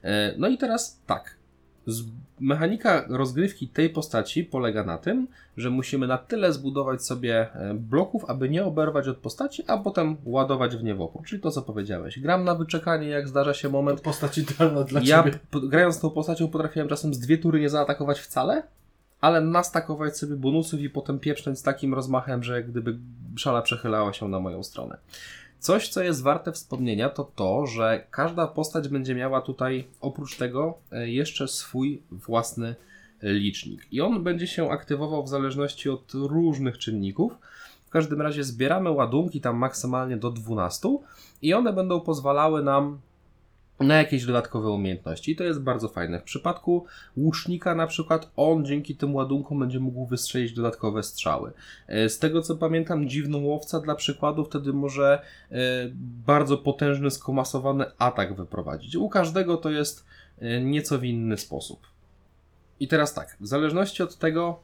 E, 0.03 0.35
No 0.39 0.49
i 0.49 0.59
teraz 0.59 1.01
tak. 1.07 1.37
Z 1.87 2.03
mechanika 2.41 3.05
rozgrywki 3.09 3.69
tej 3.69 3.91
postaci 3.91 4.45
polega 4.45 4.85
na 4.85 4.99
tym, 4.99 5.27
że 5.57 5.71
musimy 5.71 6.07
na 6.07 6.19
tyle 6.19 6.53
zbudować 6.53 7.03
sobie 7.05 7.49
e, 7.55 7.75
bloków, 7.75 8.25
aby 8.25 8.49
nie 8.49 8.65
oberwać 8.65 9.09
od 9.09 9.17
postaci, 9.17 9.63
a 9.67 9.79
potem 9.79 10.17
ładować 10.25 10.77
w 10.77 10.83
nie 10.85 10.95
wokół. 10.95 11.23
Czyli 11.23 11.43
to, 11.43 11.51
co 11.51 11.63
powiedziałeś. 11.63 12.21
Gram 12.21 12.45
na 12.45 12.55
wyczekanie, 12.55 13.09
jak 13.09 13.29
zdarza 13.29 13.55
się 13.55 13.69
To 13.69 13.73
moment. 13.73 14.01
postać 14.01 14.39
idealna 14.39 14.83
dla 14.85 15.01
Ja 15.05 15.23
ciebie. 15.23 15.39
p- 15.51 15.61
grając 15.69 16.01
tą 16.01 16.11
postacią 16.11 16.49
potrafiłem 16.49 16.89
czasem 16.89 17.15
z 17.15 17.19
dwie 17.19 17.39
tury 17.39 17.61
nie 17.61 17.69
zaatakować 17.71 18.21
wcale, 18.21 18.63
ale 19.21 19.41
nastakować 19.41 20.19
sobie 20.19 20.37
bonusów 20.37 20.81
i 20.81 20.91
potem 20.91 21.19
pieprznąć 21.19 21.59
z 21.59 21.63
takim 21.63 21.95
rozmachem, 21.95 22.43
że 22.43 22.55
jak 22.57 22.71
gdyby 22.71 22.99
szala 23.37 23.63
przechylała 23.63 24.13
się 24.13 24.29
na 24.29 24.41
moją 24.41 24.63
stronę. 24.63 24.97
Coś, 25.65 25.89
co 25.89 26.03
jest 26.03 26.23
warte 26.23 26.53
wspomnienia, 26.53 27.09
to 27.09 27.25
to, 27.25 27.67
że 27.67 28.07
każda 28.11 28.47
postać 28.47 28.89
będzie 28.89 29.15
miała 29.15 29.41
tutaj 29.41 29.87
oprócz 30.01 30.37
tego 30.37 30.79
e, 30.93 31.11
jeszcze 31.11 31.49
swój 31.49 32.03
własny 32.11 32.75
licznik. 33.23 33.87
I 33.93 34.01
on 34.01 34.25
będzie 34.25 34.47
się 34.47 34.71
aktywował 34.71 35.25
w 35.25 35.29
zależności 35.29 35.91
od 35.91 36.13
różnych 36.15 36.79
czynników. 36.79 37.39
W 37.87 37.91
każdym 37.91 38.21
razie 38.21 38.45
zbieramy 38.45 38.91
ładunki 38.91 39.41
tam 39.41 39.57
maksymalnie 39.57 40.17
do 40.17 40.31
12 40.31 40.89
i 41.43 41.55
one 41.55 41.73
będą 41.73 42.01
pozwalały 42.01 42.63
nam 42.63 42.99
na 43.81 43.95
jakieś 43.95 44.27
dodatkowe 44.27 44.71
umiejętności. 44.71 45.33
I 45.33 45.37
to 45.37 45.45
jest 45.45 45.61
bardzo 45.61 45.89
fajne. 45.89 46.21
W 46.21 46.23
przypadku 46.23 46.87
łucznika 47.17 47.75
na 47.75 47.87
przykład 47.87 48.31
on 48.37 48.65
dzięki 48.65 48.97
tym 48.97 49.15
ładunkom 49.15 49.59
będzie 49.59 49.81
mógł 49.81 50.07
wystrzelić 50.07 50.53
dodatkowe 50.53 51.03
strzały. 51.03 51.53
E, 51.87 52.09
Z 52.09 52.19
tego 52.19 52.43
co 52.43 52.57
pamiętam, 52.57 53.09
dziwny 53.09 53.37
łowca 53.37 53.81
dla 53.81 53.95
przykładu 53.95 54.45
wtedy 54.45 54.73
może 54.73 55.23
e, 55.51 55.57
bardzo 56.27 56.59
potężny, 56.59 57.11
skomasowany 57.11 57.85
atak 57.99 58.37
wyprowadzić. 58.37 58.97
U 58.97 59.09
każdego 59.09 59.57
to 59.57 59.71
jest 59.71 60.07
e, 60.39 60.61
nieco 60.61 60.99
w 60.99 61.05
inny 61.05 61.39
sposób. 61.39 61.87
I 62.81 62.89
teraz 62.89 63.15
tak, 63.15 63.37
w 63.41 63.47
zależności 63.47 64.03
od 64.03 64.19
tego, 64.19 64.61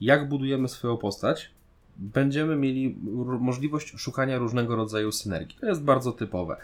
jak 0.00 0.28
budujemy 0.28 0.68
swoją 0.68 0.96
postać, 0.96 1.50
będziemy 1.96 2.56
mieli 2.56 2.98
możliwość 3.40 3.92
szukania 3.96 4.38
różnego 4.38 4.76
rodzaju 4.76 5.12
synergii. 5.12 5.58
To 5.60 5.66
jest 5.66 5.82
bardzo 5.82 6.12
typowe. 6.12 6.56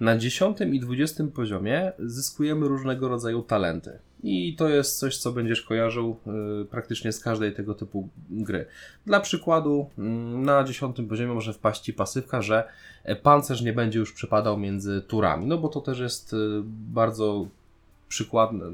Na 0.00 0.16
10 0.18 0.58
i 0.60 0.80
20 0.80 1.24
poziomie 1.34 1.92
zyskujemy 1.98 2.68
różnego 2.68 3.08
rodzaju 3.08 3.42
talenty. 3.42 3.98
I 4.22 4.56
to 4.56 4.68
jest 4.68 4.98
coś, 4.98 5.16
co 5.18 5.32
będziesz 5.32 5.62
kojarzył 5.62 6.16
y, 6.62 6.64
praktycznie 6.64 7.12
z 7.12 7.20
każdej 7.20 7.54
tego 7.54 7.74
typu 7.74 8.08
gry. 8.30 8.66
Dla 9.06 9.20
przykładu, 9.20 9.90
mm, 9.98 10.42
na 10.44 10.64
10 10.64 10.96
poziomie 11.08 11.34
może 11.34 11.52
wpaść 11.52 11.80
ci 11.80 11.92
pasywka, 11.92 12.42
że 12.42 12.68
pancerz 13.22 13.62
nie 13.62 13.72
będzie 13.72 13.98
już 13.98 14.12
przypadał 14.12 14.58
między 14.58 15.02
turami. 15.02 15.46
No 15.46 15.58
bo 15.58 15.68
to 15.68 15.80
też 15.80 15.98
jest 15.98 16.32
y, 16.32 16.36
bardzo 16.64 17.46
przykładne, 18.08 18.64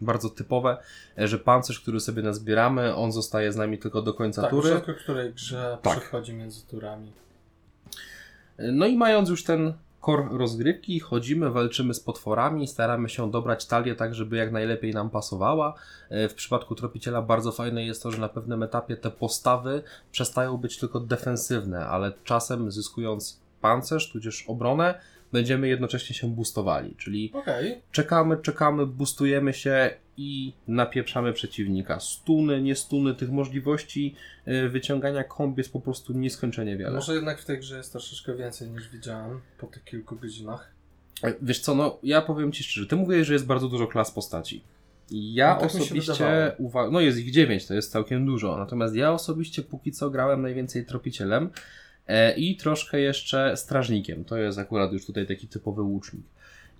bardzo 0.00 0.30
typowe, 0.30 0.76
że 1.16 1.38
pancerz, 1.38 1.80
który 1.80 2.00
sobie 2.00 2.22
nazbieramy, 2.22 2.94
on 2.94 3.12
zostaje 3.12 3.52
z 3.52 3.56
nami 3.56 3.78
tylko 3.78 4.02
do 4.02 4.14
końca 4.14 4.42
Tak, 4.42 4.50
w 4.50 4.54
tury. 4.54 4.68
rzadko 4.68 4.94
której 4.94 5.32
grze 5.32 5.78
Tak. 5.82 5.98
przechodzi 6.00 6.34
między 6.34 6.66
turami. 6.66 7.12
No 8.58 8.86
i 8.86 8.96
mając 8.96 9.28
już 9.28 9.44
ten 9.44 9.72
kor 10.02 10.28
rozgrywki, 10.38 11.00
chodzimy, 11.00 11.50
walczymy 11.50 11.94
z 11.94 12.00
potworami, 12.00 12.68
staramy 12.68 13.08
się 13.08 13.30
dobrać 13.30 13.66
talię 13.66 13.94
tak, 13.94 14.14
żeby 14.14 14.36
jak 14.36 14.52
najlepiej 14.52 14.94
nam 14.94 15.10
pasowała. 15.10 15.74
E, 16.10 16.28
W 16.28 16.34
przypadku 16.34 16.74
tropiciela 16.74 17.22
bardzo 17.22 17.52
fajne 17.52 17.84
jest 17.84 18.02
to, 18.02 18.10
że 18.10 18.18
na 18.18 18.28
pewnym 18.28 18.62
etapie 18.62 18.96
te 18.96 19.10
postawy 19.10 19.82
przestają 20.12 20.56
być 20.56 20.78
tylko 20.78 21.00
defensywne, 21.00 21.86
ale 21.86 22.12
czasem 22.24 22.70
zyskując 22.70 23.40
pancerz, 23.60 24.12
tudzież 24.12 24.44
obronę, 24.48 25.00
będziemy 25.32 25.68
jednocześnie 25.68 26.16
się 26.16 26.34
boostowali, 26.34 26.94
czyli 26.96 27.30
Okej, 27.34 27.82
czekamy, 27.92 28.36
czekamy, 28.36 28.86
boostujemy 28.86 29.52
się 29.52 29.90
i 30.16 30.52
napieprzamy 30.68 31.32
przeciwnika. 31.32 32.00
Stuny, 32.00 32.62
nie 32.62 32.76
stuny, 32.76 33.14
tych 33.14 33.30
możliwości 33.30 34.14
e, 34.44 34.68
wyciągania 34.68 35.24
komb 35.24 35.58
jest 35.58 35.72
po 35.72 35.80
prostu 35.80 36.12
nieskończenie 36.12 36.76
wiele. 36.76 36.94
może 36.94 37.14
jednak 37.14 37.40
w 37.40 37.44
tej 37.44 37.58
grze 37.58 37.76
jest 37.76 37.92
troszeczkę 37.92 38.36
więcej 38.36 38.70
niż 38.70 38.88
widziałem 38.88 39.40
po 39.58 39.66
tych 39.66 39.84
kilku 39.84 40.16
godzinach. 40.16 40.72
E, 41.22 41.34
Wiesz 41.42 41.60
co, 41.60 41.74
no 41.74 41.98
ja 42.02 42.22
powiem 42.22 42.52
Ci 42.52 42.64
szczerze, 42.64 42.86
Ty 42.86 42.96
mówiłeś, 42.96 43.26
że 43.26 43.32
jest 43.32 43.46
bardzo 43.46 43.68
dużo 43.68 43.86
klas 43.86 44.10
postaci. 44.10 44.64
Ja 45.10 45.54
No, 45.54 45.60
tak 45.60 45.70
osobiście 45.74 46.52
uważam, 46.58 46.92
no 46.92 47.00
jest 47.00 47.18
ich 47.18 47.30
dziewięć, 47.30 47.66
to 47.66 47.74
jest 47.74 47.92
całkiem 47.92 48.26
dużo, 48.26 48.56
natomiast 48.56 48.94
ja 48.94 49.12
osobiście 49.12 49.62
póki 49.62 49.92
co 49.92 50.10
grałem 50.10 50.42
najwięcej 50.42 50.86
tropicielem 50.86 51.50
i 52.36 52.56
troszkę 52.56 53.00
jeszcze 53.00 53.56
strażnikiem, 53.56 54.24
to 54.24 54.36
jest 54.36 54.58
akurat 54.58 54.92
już 54.92 55.06
tutaj 55.06 55.26
taki 55.26 55.48
typowy 55.48 55.82
łucznik. 55.82 56.24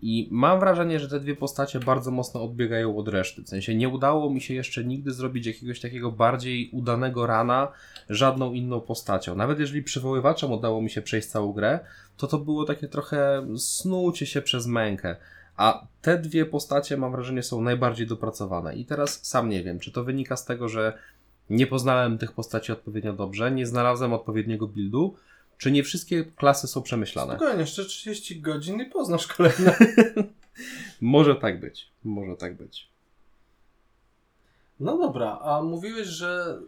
I 0.02 0.28
mam 0.30 0.60
wrażenie, 0.60 1.00
że 1.00 1.08
te 1.08 1.20
dwie 1.20 1.36
postacie 1.36 1.80
bardzo 1.80 2.10
mocno 2.10 2.42
odbiegają 2.44 2.96
od 2.96 3.08
reszty. 3.08 3.42
W 3.42 3.48
sensie 3.48 3.74
nie 3.74 3.88
udało 3.88 4.30
mi 4.30 4.40
się 4.40 4.54
jeszcze 4.54 4.84
nigdy 4.84 5.12
zrobić 5.12 5.46
jakiegoś 5.46 5.80
takiego 5.80 6.12
bardziej 6.12 6.70
udanego 6.72 7.26
rana 7.26 7.68
żadną 8.08 8.52
inną 8.52 8.80
postacią. 8.80 9.34
Nawet 9.34 9.60
jeżeli 9.60 9.82
przywoływaczem 9.82 10.52
udało 10.52 10.82
mi 10.82 10.90
się 10.90 11.02
przejść 11.02 11.28
całą 11.28 11.52
grę, 11.52 11.80
to 12.16 12.26
to 12.26 12.38
było 12.38 12.64
takie 12.64 12.88
trochę 12.88 13.46
snucie 13.56 14.26
się 14.26 14.42
przez 14.42 14.66
mękę. 14.66 15.16
A 15.56 15.86
te 16.02 16.18
dwie 16.18 16.46
postacie, 16.46 16.96
mam 16.96 17.12
wrażenie, 17.12 17.42
są 17.42 17.60
najbardziej 17.60 18.06
dopracowane. 18.06 18.76
I 18.76 18.84
teraz 18.84 19.26
sam 19.26 19.48
nie 19.48 19.62
wiem, 19.62 19.78
czy 19.78 19.92
to 19.92 20.04
wynika 20.04 20.36
z 20.36 20.44
tego, 20.44 20.68
że 20.68 20.98
nie 21.52 21.66
poznałem 21.66 22.18
tych 22.18 22.32
postaci 22.32 22.72
odpowiednio 22.72 23.12
dobrze, 23.12 23.52
nie 23.52 23.66
znalazłem 23.66 24.12
odpowiedniego 24.12 24.66
buildu, 24.66 25.16
czy 25.58 25.70
nie 25.70 25.82
wszystkie 25.82 26.24
klasy 26.24 26.66
są 26.66 26.82
przemyślane. 26.82 27.36
Spokojnie, 27.36 27.60
jeszcze 27.60 27.84
30 27.84 28.40
godzin 28.40 28.80
i 28.80 28.86
poznasz 28.86 29.26
kolejne. 29.26 29.76
Może 31.00 31.34
tak 31.34 31.60
być. 31.60 31.90
Może 32.04 32.36
tak 32.36 32.56
być. 32.56 32.88
No 34.80 34.98
dobra, 34.98 35.38
a 35.42 35.62
mówiłeś, 35.62 36.06
że 36.06 36.58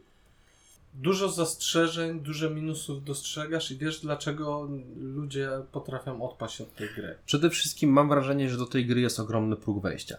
dużo 0.94 1.29
zastrzeżeń, 1.29 2.20
dużo 2.20 2.51
minusów 2.51 3.05
dostrzegasz 3.05 3.70
i 3.70 3.77
wiesz 3.77 4.01
dlaczego 4.01 4.68
ludzie 4.97 5.51
potrafią 5.73 6.23
odpaść 6.23 6.61
od 6.61 6.75
tej 6.75 6.88
gry. 6.97 7.18
Przede 7.27 7.51
wszystkim 7.51 7.90
mam 7.90 8.09
wrażenie, 8.09 8.51
że 8.51 8.57
do 8.57 8.66
tej 8.66 8.87
gry 8.87 9.01
jest 9.01 9.20
ogromny 9.20 9.57
próg 9.57 9.83
wejścia. 9.83 10.16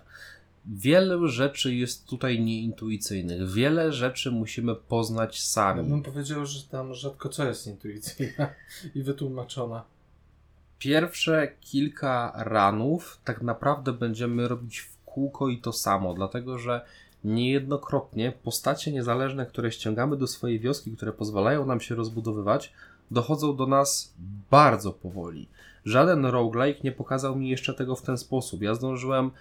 Wiele 0.68 1.28
rzeczy 1.28 1.76
jest 1.76 2.06
tutaj 2.08 2.40
nieintuicyjnych. 2.40 3.52
Wiele 3.52 3.92
rzeczy 3.92 4.32
musimy 4.32 4.76
poznać 4.76 5.36
Ja 5.36 5.42
sami. 5.42 5.90
bym 5.90 6.04
powiedział, 6.04 6.46
że 6.46 6.64
tam 6.64 6.94
rzadko 6.94 7.30
co 7.30 7.46
jest 7.46 7.68
intuicyjne 7.68 8.56
i 8.96 9.04
wytłumaczone. 9.04 9.82
Pierwsze 10.80 11.48
kilka 11.62 12.34
ranów 12.36 13.20
tak 13.24 13.42
naprawdę 13.42 13.94
będziemy 13.94 14.48
robić 14.48 14.80
w 14.80 14.98
kółko 15.06 15.50
i 15.50 15.58
to 15.58 15.74
samo, 15.74 16.14
dlatego 16.14 16.58
że 16.60 16.86
niejednokrotnie 17.24 18.34
postacie 18.44 18.92
niezależne, 18.92 19.46
które 19.46 19.72
ściągamy 19.72 20.18
do 20.18 20.28
swojej 20.28 20.60
wioski, 20.60 20.92
które 20.92 21.14
pozwalają 21.14 21.66
nam 21.66 21.82
się 21.82 21.96
rozbudowywać, 21.96 22.74
dochodzą 23.12 23.56
do 23.56 23.68
nas 23.68 24.14
bardzo 24.52 24.92
powoli. 24.94 25.48
Żaden 25.86 26.26
roguelike 26.26 26.80
nie 26.84 26.92
pokazał 26.92 27.36
mi 27.36 27.50
jeszcze 27.50 27.74
tego 27.74 27.96
w 27.96 28.02
ten 28.02 28.18
sposób. 28.18 28.62
Ja 28.62 28.76
zdążyłem 28.76 29.32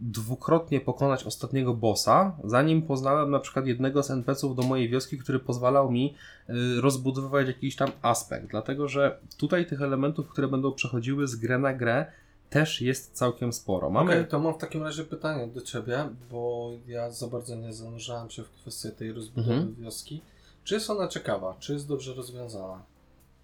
dwukrotnie 0.00 0.80
pokonać 0.80 1.24
ostatniego 1.24 1.74
bossa, 1.74 2.36
zanim 2.44 2.82
poznałem 2.82 3.30
na 3.30 3.38
przykład 3.38 3.66
jednego 3.66 4.02
z 4.02 4.10
NPC-ów 4.10 4.56
do 4.56 4.62
mojej 4.62 4.88
wioski, 4.88 5.18
który 5.18 5.38
pozwalał 5.38 5.90
mi 5.90 6.14
y, 6.50 6.80
rozbudowywać 6.80 7.46
jakiś 7.46 7.76
tam 7.76 7.90
aspekt. 8.02 8.46
Dlatego, 8.50 8.88
że 8.88 9.18
tutaj 9.36 9.66
tych 9.66 9.82
elementów, 9.82 10.28
które 10.28 10.48
będą 10.48 10.72
przechodziły 10.72 11.28
z 11.28 11.36
grę 11.36 11.58
na 11.58 11.74
grę, 11.74 12.06
też 12.50 12.80
jest 12.80 13.12
całkiem 13.12 13.52
sporo. 13.52 13.90
Mamy. 13.90 14.10
Okej, 14.12 14.26
to 14.26 14.38
mam 14.38 14.54
w 14.54 14.58
takim 14.58 14.82
razie 14.82 15.04
pytanie 15.04 15.46
do 15.46 15.60
Ciebie, 15.60 16.08
bo 16.30 16.70
ja 16.86 17.10
za 17.10 17.26
bardzo 17.26 17.54
nie 17.56 17.72
zanurzałem 17.72 18.30
się 18.30 18.42
w 18.42 18.50
kwestię 18.50 18.90
tej 18.90 19.12
rozbudowy 19.12 19.52
Mhm. 19.54 19.74
wioski. 19.74 20.22
Czy 20.64 20.74
jest 20.74 20.90
ona 20.90 21.08
ciekawa? 21.08 21.56
Czy 21.58 21.72
jest 21.72 21.88
dobrze 21.88 22.14
rozwiązana? 22.14 22.82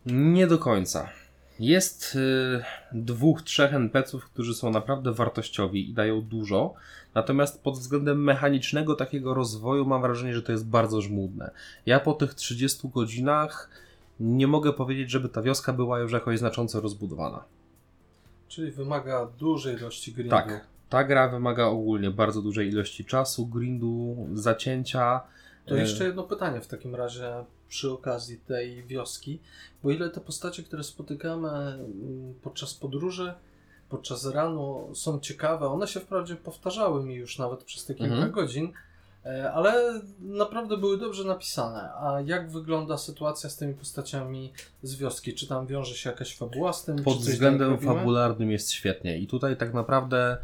Nie 0.06 0.46
do 0.46 0.58
końca. 0.58 1.08
Jest 1.60 2.14
y, 2.14 2.62
dwóch, 2.92 3.42
trzech 3.42 3.74
NPC-ów, 3.74 4.24
którzy 4.24 4.54
są 4.54 4.70
naprawdę 4.70 5.12
wartościowi 5.12 5.90
i 5.90 5.94
dają 5.94 6.20
dużo. 6.20 6.74
Natomiast 7.14 7.62
pod 7.62 7.74
względem 7.74 8.24
mechanicznego 8.24 8.94
takiego 8.94 9.34
rozwoju 9.34 9.86
mam 9.86 10.02
wrażenie, 10.02 10.34
że 10.34 10.42
to 10.42 10.52
jest 10.52 10.66
bardzo 10.66 11.00
żmudne. 11.00 11.50
Ja 11.86 12.00
po 12.00 12.12
tych 12.12 12.34
30 12.34 12.88
godzinach 12.88 13.70
nie 14.20 14.46
mogę 14.46 14.72
powiedzieć, 14.72 15.10
żeby 15.10 15.28
ta 15.28 15.42
wioska 15.42 15.72
była 15.72 15.98
już 15.98 16.12
jakoś 16.12 16.38
znacząco 16.38 16.80
rozbudowana. 16.80 17.44
Czyli 18.48 18.70
wymaga 18.70 19.26
dużej 19.26 19.76
ilości 19.76 20.12
grindu. 20.12 20.30
Tak. 20.30 20.66
Ta 20.88 21.04
gra 21.04 21.28
wymaga 21.28 21.64
ogólnie 21.66 22.10
bardzo 22.10 22.42
dużej 22.42 22.68
ilości 22.68 23.04
czasu, 23.04 23.46
grindu, 23.46 24.16
zacięcia. 24.34 25.20
To 25.66 25.76
E, 25.76 25.80
jeszcze 25.80 26.04
jedno 26.04 26.22
pytanie 26.22 26.60
w 26.60 26.66
takim 26.66 26.94
razie 26.94 27.44
przy 27.72 27.90
okazji 27.90 28.36
tej 28.38 28.84
wioski. 28.86 29.38
Bo 29.82 29.90
ile 29.90 30.10
te 30.10 30.20
postacie, 30.20 30.62
które 30.62 30.84
spotykamy 30.84 31.48
mm, 31.48 32.34
podczas 32.42 32.74
podróży, 32.74 33.34
podczas 33.88 34.26
ranu 34.26 34.90
są 34.94 35.20
ciekawe, 35.20 35.66
one 35.66 35.86
się 35.88 36.00
wprawdzie 36.00 36.36
powtarzały 36.36 37.04
mi 37.04 37.14
już 37.14 37.38
nawet 37.38 37.64
przez 37.64 37.84
te 37.84 37.94
kilka 37.94 38.14
Mhm. 38.14 38.32
godzin, 38.32 38.72
e, 39.24 39.52
ale 39.52 40.00
naprawdę 40.20 40.76
były 40.76 40.98
dobrze 40.98 41.24
napisane. 41.24 41.80
A 41.94 42.20
jak 42.26 42.50
wygląda 42.50 42.98
sytuacja 42.98 43.50
z 43.50 43.56
tymi 43.56 43.74
postaciami 43.74 44.52
z 44.82 44.94
wioski? 44.94 45.34
Czy 45.34 45.46
tam 45.46 45.66
wiąże 45.66 45.94
się 45.94 46.10
jakaś 46.10 46.36
fabuła 46.36 46.72
z 46.72 46.84
tym? 46.84 46.96
Pod 47.04 47.16
względem 47.18 47.76
tak 47.78 47.86
fabularnym 47.86 48.50
jest 48.50 48.72
świetnie. 48.72 49.18
I 49.18 49.26
tutaj 49.26 49.56
tak 49.56 49.74
naprawdę 49.74 50.38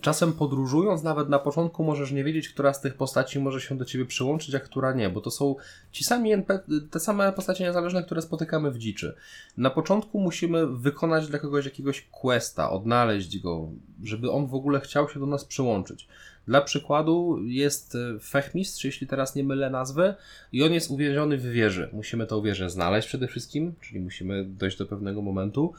czasem 0.00 0.32
podróżując, 0.32 1.02
nawet 1.02 1.28
na 1.28 1.38
początku 1.38 1.84
możesz 1.84 2.12
nie 2.12 2.24
wiedzieć, 2.24 2.48
która 2.48 2.72
z 2.72 2.80
tych 2.80 2.94
postaci 2.94 3.38
może 3.38 3.60
się 3.60 3.78
do 3.78 3.84
ciebie 3.84 4.06
przyłączyć, 4.06 4.54
a 4.54 4.60
która 4.60 4.92
nie, 4.92 5.10
bo 5.10 5.20
to 5.20 5.30
są 5.30 5.56
ci 5.92 6.04
sami 6.04 6.32
NP, 6.32 6.60
te 6.90 7.00
same 7.00 7.32
postacie 7.32 7.64
niezależne, 7.64 8.02
które 8.02 8.22
spotykamy 8.22 8.70
w 8.70 8.78
dziczy. 8.78 9.14
Na 9.56 9.70
początku 9.70 10.20
musimy 10.20 10.66
wykonać 10.66 11.28
dla 11.28 11.38
kogoś 11.38 11.64
jakiegoś 11.64 12.08
questa, 12.10 12.70
odnaleźć 12.70 13.38
go, 13.38 13.68
żeby 14.04 14.30
on 14.30 14.46
w 14.46 14.54
ogóle 14.54 14.80
chciał 14.80 15.08
się 15.08 15.20
do 15.20 15.26
nas 15.26 15.44
przyłączyć. 15.44 16.08
Dla 16.46 16.60
przykładu 16.60 17.38
jest 17.42 17.94
e, 17.94 18.18
Fechmistrz, 18.18 18.84
jeśli 18.84 19.06
teraz 19.06 19.34
nie 19.34 19.44
mylę 19.44 19.70
nazwy, 19.70 20.14
i 20.52 20.62
on 20.62 20.72
jest 20.72 20.90
uwięziony 20.90 21.38
w 21.38 21.50
wieży. 21.50 21.90
Musimy 21.92 22.26
tę 22.26 22.42
wieżę 22.42 22.70
znaleźć 22.70 23.08
przede 23.08 23.28
wszystkim, 23.28 23.74
czyli 23.80 24.00
musimy 24.00 24.44
dojść 24.44 24.78
do 24.78 24.86
pewnego 24.86 25.22
momentu, 25.22 25.72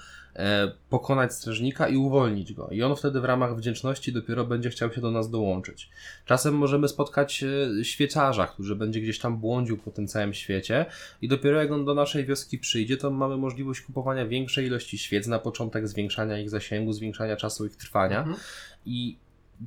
pokonać 0.90 1.34
strażnika 1.34 1.88
i 1.88 1.98
uwolnić 1.98 2.54
go. 2.54 2.70
I 2.72 2.84
on 2.84 2.96
wtedy 2.96 3.22
w 3.22 3.26
ramach 3.26 3.56
wdzięczności 3.56 4.14
dopiero 4.14 4.46
będzie 4.46 4.70
chciał 4.70 4.94
się 4.94 5.02
do 5.02 5.12
nas 5.12 5.30
dołączyć. 5.30 5.90
Czasem 6.26 6.56
możemy 6.56 6.88
spotkać 6.88 7.44
e, 7.44 7.86
świecarza, 7.86 8.48
który 8.48 8.76
będzie 8.76 9.02
gdzieś 9.02 9.20
tam 9.20 9.38
błądził 9.38 9.78
po 9.78 9.92
tym 9.92 10.08
całym 10.08 10.34
świecie 10.34 10.86
i 11.22 11.28
dopiero 11.28 11.62
jak 11.62 11.72
on 11.72 11.86
do 11.86 11.94
naszej 11.94 12.26
wioski 12.26 12.58
przyjdzie, 12.58 12.98
to 12.98 13.12
mamy 13.12 13.38
możliwość 13.38 13.82
kupowania 13.82 14.26
większej 14.26 14.66
ilości 14.66 14.98
świec 14.98 15.28
na 15.28 15.40
początek, 15.40 15.88
zwiększania 15.88 16.40
ich 16.40 16.50
zasięgu, 16.50 16.94
zwiększania 16.94 17.36
czasu 17.36 17.66
ich 17.66 17.76
trwania. 17.76 18.20
Mhm. 18.20 18.38
I 18.86 19.18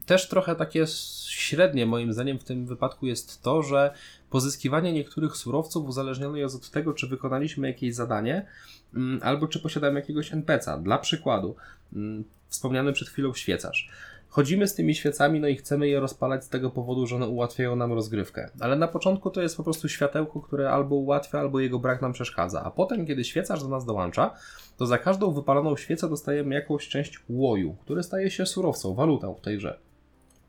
też 0.06 0.28
trochę 0.28 0.56
takie 0.56 0.86
średnie 1.28 1.86
moim 1.86 2.12
zdaniem 2.12 2.38
w 2.38 2.44
tym 2.44 2.66
wypadku 2.66 3.06
jest 3.06 3.42
to, 3.42 3.62
że 3.62 3.94
pozyskiwanie 4.30 4.92
niektórych 4.92 5.36
surowców 5.36 5.88
uzależnione 5.88 6.38
jest 6.38 6.56
od 6.56 6.70
tego, 6.70 6.92
czy 6.92 7.06
wykonaliśmy 7.06 7.68
jakieś 7.68 7.94
zadanie, 7.94 8.46
mm, 8.94 9.20
albo 9.22 9.48
czy 9.48 9.60
posiadamy 9.60 10.00
jakiegoś 10.00 10.32
NPC'a. 10.32 10.82
Dla 10.82 10.98
przykładu, 10.98 11.56
mm, 11.92 12.24
wspomniany 12.48 12.92
przed 12.92 13.08
chwilą 13.08 13.34
świecarz. 13.34 13.90
Chodzimy 14.34 14.68
z 14.68 14.74
tymi 14.74 14.94
świecami, 14.94 15.40
no 15.40 15.48
i 15.48 15.56
chcemy 15.56 15.88
je 15.88 16.00
rozpalać 16.00 16.44
z 16.44 16.48
tego 16.48 16.70
powodu, 16.70 17.06
że 17.06 17.16
one 17.16 17.28
ułatwiają 17.28 17.76
nam 17.76 17.92
rozgrywkę. 17.92 18.50
Ale 18.60 18.76
na 18.76 18.88
początku 18.88 19.30
to 19.30 19.42
jest 19.42 19.56
po 19.56 19.64
prostu 19.64 19.88
światełko, 19.88 20.40
które 20.40 20.70
albo 20.70 20.94
ułatwia, 20.94 21.38
albo 21.38 21.60
jego 21.60 21.78
brak 21.78 22.02
nam 22.02 22.12
przeszkadza. 22.12 22.62
A 22.64 22.70
potem, 22.70 23.06
kiedy 23.06 23.24
świecarz 23.24 23.62
do 23.62 23.68
nas 23.68 23.84
dołącza, 23.84 24.34
to 24.76 24.86
za 24.86 24.98
każdą 24.98 25.30
wypaloną 25.30 25.76
świecę 25.76 26.08
dostajemy 26.08 26.54
jakąś 26.54 26.88
część 26.88 27.20
łoju, 27.28 27.76
który 27.80 28.02
staje 28.02 28.30
się 28.30 28.46
surowcą, 28.46 28.94
walutą 28.94 29.34
w 29.34 29.40
tej 29.40 29.56
grze. 29.56 29.78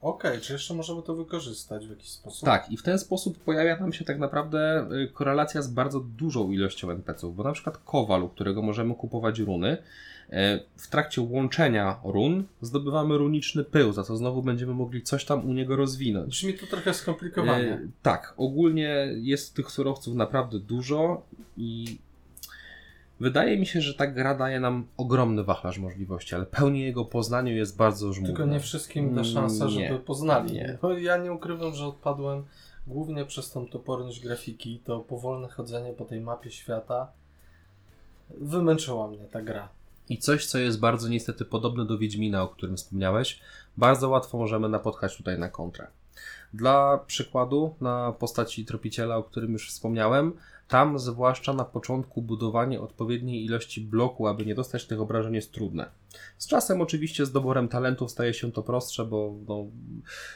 Okej, 0.02 0.42
czy 0.42 0.54
jeszcze 0.54 0.74
możemy 0.74 1.02
to 1.02 1.16
wykorzystać 1.16 1.88
w 1.88 1.90
jakiś 1.90 2.10
sposób? 2.10 2.46
Tak, 2.46 2.72
i 2.72 2.78
w 2.78 2.84
ten 2.84 3.00
sposób 3.00 3.40
pojawia 3.40 3.80
nam 3.80 3.94
się 3.94 4.06
tak 4.06 4.20
naprawdę 4.20 4.88
y, 4.92 5.12
korelacja 5.14 5.62
z 5.62 5.68
bardzo 5.68 6.00
dużą 6.00 6.52
ilością 6.52 6.92
NPC-ów, 6.92 7.36
bo 7.36 7.44
na 7.44 7.52
przykład 7.52 7.78
Kowal, 7.78 8.24
u 8.24 8.30
którego 8.30 8.62
możemy 8.62 8.96
kupować 8.96 9.40
runy, 9.40 9.78
w 10.76 10.88
trakcie 10.90 11.22
łączenia 11.22 12.00
run 12.04 12.44
zdobywamy 12.62 13.18
runiczny 13.18 13.64
pył, 13.64 13.94
za 13.94 14.04
co 14.04 14.18
znowu 14.18 14.44
będziemy 14.44 14.74
mogli 14.74 15.02
coś 15.02 15.26
tam 15.26 15.50
u 15.50 15.54
niego 15.54 15.76
rozwinąć. 15.76 16.30
Brzmi 16.30 16.54
to 16.54 16.68
trochę 16.68 16.94
skomplikowanie. 16.94 17.74
E, 17.74 17.88
tak, 18.02 18.34
ogólnie 18.38 19.08
jest 19.16 19.56
tych 19.56 19.72
surowców 19.72 20.16
naprawdę 20.16 20.60
dużo 20.60 21.22
i 21.58 21.98
wydaje 23.20 23.58
mi 23.58 23.66
się, 23.66 23.82
że 23.82 23.94
ta 23.94 24.08
gra 24.08 24.36
daje 24.36 24.60
nam 24.60 24.88
ogromny 24.98 25.44
wachlarz 25.44 25.78
możliwości, 25.78 26.36
ale 26.36 26.46
pełni 26.46 26.82
jego 26.82 27.06
poznaniu 27.06 27.56
jest 27.56 27.78
bardzo 27.78 28.14
żmudna. 28.14 28.36
Tylko 28.36 28.52
nie 28.52 28.60
wszystkim 28.60 29.16
da 29.16 29.24
szansa, 29.24 29.66
Nie. 29.66 29.72
żeby 29.72 30.00
poznali. 30.00 30.54
Nie. 30.54 30.78
Ja 30.98 31.18
nie 31.18 31.34
ukrywam, 31.34 31.74
że 31.74 31.86
odpadłem 31.86 32.44
głównie 32.88 33.26
przez 33.26 33.52
tą 33.52 33.68
toporność 33.68 34.20
grafiki, 34.20 34.82
to 34.86 35.00
powolne 35.00 35.48
chodzenie 35.48 35.94
po 35.94 36.06
tej 36.06 36.22
mapie 36.22 36.52
świata. 36.52 37.12
Wymęczyła 38.30 39.08
mnie 39.08 39.26
ta 39.32 39.42
gra. 39.42 39.70
I 40.10 40.18
coś, 40.18 40.46
co 40.46 40.58
jest 40.58 40.80
bardzo 40.80 41.08
niestety 41.08 41.46
podobne 41.46 41.86
do 41.86 41.98
Wiedźmina, 41.98 42.44
o 42.44 42.48
którym 42.48 42.78
wspomniałeś, 42.78 43.40
bardzo 43.78 44.10
łatwo 44.10 44.38
możemy 44.38 44.70
napotkać 44.70 45.18
tutaj 45.18 45.40
na 45.40 45.50
kontrę. 45.50 45.88
Dla 46.56 46.98
przykładu, 46.98 47.76
na 47.82 48.12
postaci 48.12 48.66
tropiciela, 48.66 49.18
o 49.18 49.24
którym 49.24 49.54
już 49.54 49.70
wspomniałem, 49.70 50.34
tam 50.68 51.00
zwłaszcza 51.00 51.54
na 51.54 51.66
początku 51.66 52.22
budowanie 52.22 52.82
odpowiedniej 52.82 53.46
ilości 53.46 53.82
bloku, 53.82 54.28
aby 54.28 54.46
nie 54.46 54.56
dostać 54.56 54.88
tych 54.88 55.02
obrażeń 55.02 55.34
jest 55.34 55.52
trudne. 55.52 55.90
Z 56.38 56.48
czasem 56.48 56.82
oczywiście 56.82 57.26
z 57.26 57.32
doborem 57.32 57.68
talentów 57.68 58.12
staje 58.12 58.34
się 58.34 58.52
to 58.52 58.64
prostsze, 58.64 59.06
bo 59.06 59.34
no, 59.48 59.66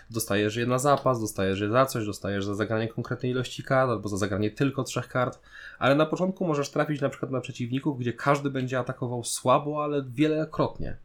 dostajesz 0.09 0.55
je 0.55 0.65
na 0.65 0.79
zapas, 0.79 1.21
dostajesz 1.21 1.59
je 1.59 1.69
za 1.69 1.85
coś, 1.85 2.05
dostajesz 2.05 2.45
za 2.45 2.55
zagranie 2.55 2.87
konkretnej 2.87 3.31
ilości 3.31 3.63
kart, 3.63 3.89
albo 3.89 4.09
za 4.09 4.17
zagranie 4.17 4.51
tylko 4.51 4.83
trzech 4.83 5.07
kart, 5.07 5.39
ale 5.79 5.95
na 5.95 6.05
początku 6.05 6.47
możesz 6.47 6.71
trafić 6.71 7.01
na 7.01 7.09
przykład 7.09 7.31
na 7.31 7.41
przeciwników, 7.41 7.99
gdzie 7.99 8.13
każdy 8.13 8.49
będzie 8.49 8.79
atakował 8.79 9.23
słabo, 9.23 9.83
ale 9.83 10.03
wielokrotnie. 10.03 10.97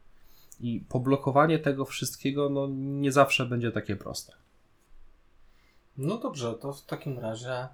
I 0.59 0.85
poblokowanie 0.89 1.59
tego 1.59 1.85
wszystkiego 1.85 2.49
no, 2.49 2.67
nie 2.71 3.11
zawsze 3.11 3.45
będzie 3.45 3.71
takie 3.71 3.95
proste. 3.95 4.44
No 5.97 6.17
dobrze, 6.17 6.53
to 6.53 6.73
w 6.73 6.85
takim 6.85 7.19
razie 7.19 7.67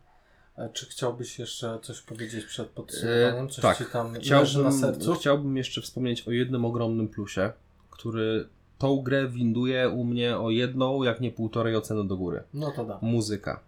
e, 0.57 0.69
czy 0.73 0.85
chciałbyś 0.85 1.39
jeszcze 1.39 1.79
coś 1.81 2.01
powiedzieć 2.01 2.45
przed 2.45 2.69
podsumowaniem? 2.69 3.49
Coś 3.49 3.61
tak. 3.61 3.77
ci 3.77 3.85
tam 3.85 4.13
leży 4.13 4.25
Chciałbym, 4.25 4.63
na 4.63 4.71
sercu? 4.71 5.13
chciałbym 5.13 5.57
jeszcze 5.57 5.81
wspomnieć 5.81 6.27
o 6.27 6.31
jednym 6.31 6.65
ogromnym 6.65 7.07
plusie, 7.07 7.51
który 7.89 8.47
tą 8.77 9.01
grę 9.01 9.27
winduje 9.27 9.89
u 9.89 10.03
mnie 10.03 10.37
o 10.37 10.49
jedną, 10.49 11.03
jak 11.03 11.21
nie 11.21 11.31
półtorej 11.31 11.75
oceny 11.75 12.07
do 12.07 12.17
góry. 12.17 12.43
No 12.53 12.71
to 12.71 12.85
da. 12.85 12.99
Muzyka. 13.01 13.59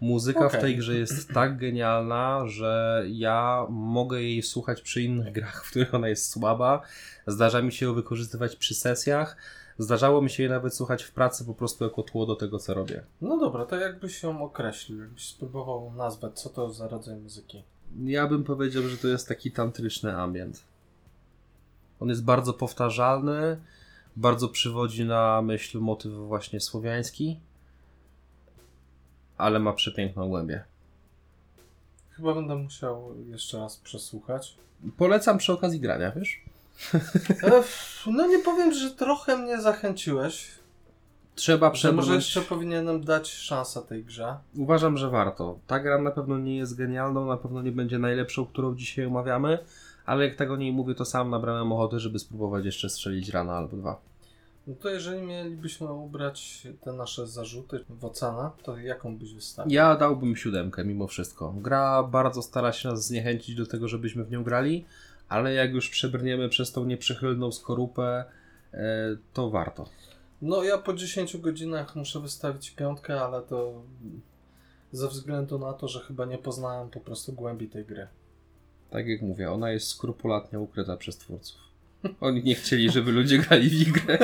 Muzyka 0.00 0.46
Okej. 0.46 0.60
w 0.60 0.62
tej 0.62 0.76
grze 0.76 0.98
jest 0.98 1.28
tak 1.34 1.56
genialna, 1.56 2.42
że 2.46 3.04
ja 3.08 3.66
mogę 3.70 4.22
jej 4.22 4.42
słuchać 4.42 4.82
przy 4.82 5.02
innych 5.02 5.32
grach, 5.32 5.64
w 5.64 5.70
których 5.70 5.94
ona 5.94 6.08
jest 6.08 6.30
słaba. 6.30 6.82
Zdarza 7.26 7.62
mi 7.62 7.72
się 7.72 7.86
ją 7.86 7.94
wykorzystywać 7.94 8.56
przy 8.56 8.74
sesjach. 8.74 9.36
Zdarzało 9.78 10.22
mi 10.22 10.30
się 10.30 10.42
jej 10.42 10.50
nawet 10.50 10.74
słuchać 10.74 11.02
w 11.02 11.12
pracy 11.12 11.44
po 11.44 11.54
prostu 11.54 11.84
jako 11.84 12.02
tło 12.02 12.26
do 12.26 12.36
tego, 12.36 12.58
co 12.58 12.74
robię. 12.74 13.02
No 13.20 13.38
dobra, 13.38 13.66
to 13.66 13.76
jakbyś 13.76 14.22
ją 14.22 14.44
określił, 14.44 15.00
jakbyś 15.00 15.28
spróbował 15.28 15.92
nazwać, 15.92 16.40
co 16.40 16.50
to 16.50 16.70
za 16.70 16.88
rodzaj 16.88 17.16
muzyki? 17.16 17.62
Ja 18.04 18.26
bym 18.26 18.44
powiedział, 18.44 18.82
że 18.82 18.96
to 18.96 19.08
jest 19.08 19.28
taki 19.28 19.52
tantryczny 19.52 20.16
ambient. 20.16 20.62
On 22.00 22.08
jest 22.08 22.24
bardzo 22.24 22.52
powtarzalny, 22.52 23.60
bardzo 24.16 24.48
przywodzi 24.48 25.04
na 25.04 25.42
myśl 25.42 25.78
motyw 25.78 26.12
właśnie 26.12 26.60
słowiański, 26.60 27.40
ale 29.38 29.58
ma 29.58 29.72
przepiękną 29.72 30.28
głębię. 30.28 30.64
Chyba 32.10 32.34
będę 32.34 32.56
musiał 32.56 33.14
jeszcze 33.28 33.58
raz 33.58 33.76
przesłuchać. 33.76 34.56
Polecam 34.96 35.38
przy 35.38 35.52
okazji 35.52 35.80
grania, 35.80 36.10
wiesz? 36.10 36.42
E, 37.42 37.62
no 38.06 38.26
nie 38.26 38.38
powiem, 38.38 38.72
że 38.74 38.90
trochę 38.90 39.36
mnie 39.36 39.60
zachęciłeś. 39.60 40.50
Trzeba 41.34 41.70
przebrnąć. 41.70 42.06
może 42.06 42.16
jeszcze 42.16 42.40
powinienem 42.40 43.04
dać 43.04 43.30
szansę 43.30 43.82
tej 43.82 44.04
grze. 44.04 44.36
Uważam, 44.56 44.98
że 44.98 45.10
warto. 45.10 45.58
Ta 45.66 45.80
gra 45.80 45.98
na 45.98 46.10
pewno 46.10 46.38
nie 46.38 46.56
jest 46.56 46.76
genialną, 46.76 47.26
na 47.26 47.36
pewno 47.36 47.62
nie 47.62 47.72
będzie 47.72 47.98
najlepszą, 47.98 48.46
którą 48.46 48.74
dzisiaj 48.74 49.06
omawiamy, 49.06 49.58
ale 50.06 50.24
jak 50.24 50.36
tego 50.36 50.56
nie 50.56 50.72
mówię, 50.72 50.94
to 50.94 51.04
sam 51.04 51.30
nabrałem 51.30 51.72
ochoty, 51.72 51.98
żeby 51.98 52.18
spróbować 52.18 52.64
jeszcze 52.64 52.90
strzelić 52.90 53.28
rano 53.28 53.52
albo 53.52 53.76
dwa. 53.76 54.00
No 54.66 54.74
to 54.74 54.90
jeżeli 54.90 55.22
mielibyśmy 55.22 55.92
ubrać 55.92 56.68
te 56.80 56.92
nasze 56.92 57.26
zarzuty 57.26 57.84
w 57.88 58.04
ocenę, 58.04 58.50
to 58.62 58.78
jaką 58.78 59.16
byś 59.16 59.34
wystawił? 59.34 59.72
Ja 59.72 59.96
dałbym 59.96 60.36
siódemkę 60.36 60.84
mimo 60.84 61.06
wszystko. 61.06 61.54
Gra 61.56 62.02
bardzo 62.02 62.42
stara 62.42 62.72
się 62.72 62.88
nas 62.88 63.06
zniechęcić 63.06 63.54
do 63.54 63.66
tego, 63.66 63.88
żebyśmy 63.88 64.24
w 64.24 64.30
nią 64.30 64.44
grali, 64.44 64.84
ale 65.32 65.54
jak 65.54 65.72
już 65.72 65.90
przebrniemy 65.90 66.48
przez 66.48 66.72
tą 66.72 66.84
nieprzychylną 66.84 67.52
skorupę, 67.52 68.24
e, 68.74 69.16
to 69.32 69.50
warto. 69.50 69.88
No 70.42 70.62
ja 70.62 70.78
po 70.78 70.94
10 70.94 71.36
godzinach 71.36 71.96
muszę 71.96 72.20
wystawić 72.20 72.70
piątkę, 72.70 73.20
ale 73.20 73.42
to 73.42 73.82
ze 74.92 75.08
względu 75.08 75.58
na 75.58 75.72
to, 75.72 75.88
że 75.88 76.00
chyba 76.00 76.24
nie 76.24 76.38
poznałem 76.38 76.90
po 76.90 77.00
prostu 77.00 77.32
głębi 77.32 77.68
tej 77.68 77.84
gry. 77.84 78.06
Tak 78.90 79.06
jak 79.06 79.22
mówię, 79.22 79.50
ona 79.50 79.70
jest 79.70 79.88
skrupulatnie 79.88 80.58
ukryta 80.58 80.96
przez 80.96 81.18
twórców. 81.18 81.60
Oni 82.20 82.42
nie 82.44 82.54
chcieli, 82.54 82.90
żeby 82.90 83.12
ludzie 83.12 83.38
grali 83.38 83.84
w 83.84 83.92
grę. 83.92 84.18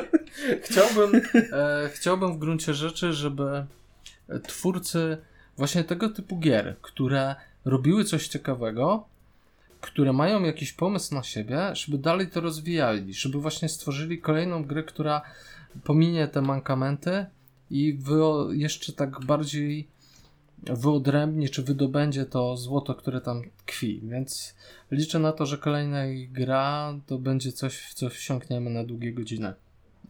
Chciałbym, 0.64 1.20
e, 1.52 1.88
chciałbym 1.92 2.32
w 2.34 2.38
gruncie 2.38 2.74
rzeczy, 2.74 3.12
żeby 3.12 3.66
twórcy 4.42 5.18
właśnie 5.56 5.84
tego 5.84 6.08
typu 6.08 6.38
gier, 6.38 6.76
które 6.82 7.34
robiły 7.64 8.04
coś 8.04 8.28
ciekawego, 8.28 9.13
które 9.84 10.12
mają 10.12 10.42
jakiś 10.42 10.72
pomysł 10.72 11.14
na 11.14 11.22
siebie, 11.22 11.70
żeby 11.72 11.98
dalej 11.98 12.30
to 12.30 12.40
rozwijali, 12.40 13.14
żeby 13.14 13.38
właśnie 13.38 13.68
stworzyli 13.68 14.18
kolejną 14.18 14.64
grę, 14.64 14.82
która 14.82 15.22
pominie 15.84 16.28
te 16.28 16.42
mankamenty 16.42 17.26
i 17.70 17.94
wyo, 17.94 18.52
jeszcze 18.52 18.92
tak 18.92 19.24
bardziej 19.24 19.88
wyodrębni, 20.62 21.48
czy 21.48 21.62
wydobędzie 21.62 22.24
to 22.24 22.56
złoto, 22.56 22.94
które 22.94 23.20
tam 23.20 23.42
tkwi. 23.56 24.00
Więc 24.04 24.54
liczę 24.90 25.18
na 25.18 25.32
to, 25.32 25.46
że 25.46 25.58
kolejna 25.58 26.02
gra 26.30 26.94
to 27.06 27.18
będzie 27.18 27.52
coś, 27.52 27.78
w 27.78 27.94
co 27.94 28.10
wsiąkniemy 28.10 28.70
na 28.70 28.84
długie 28.84 29.12
godziny. 29.12 29.52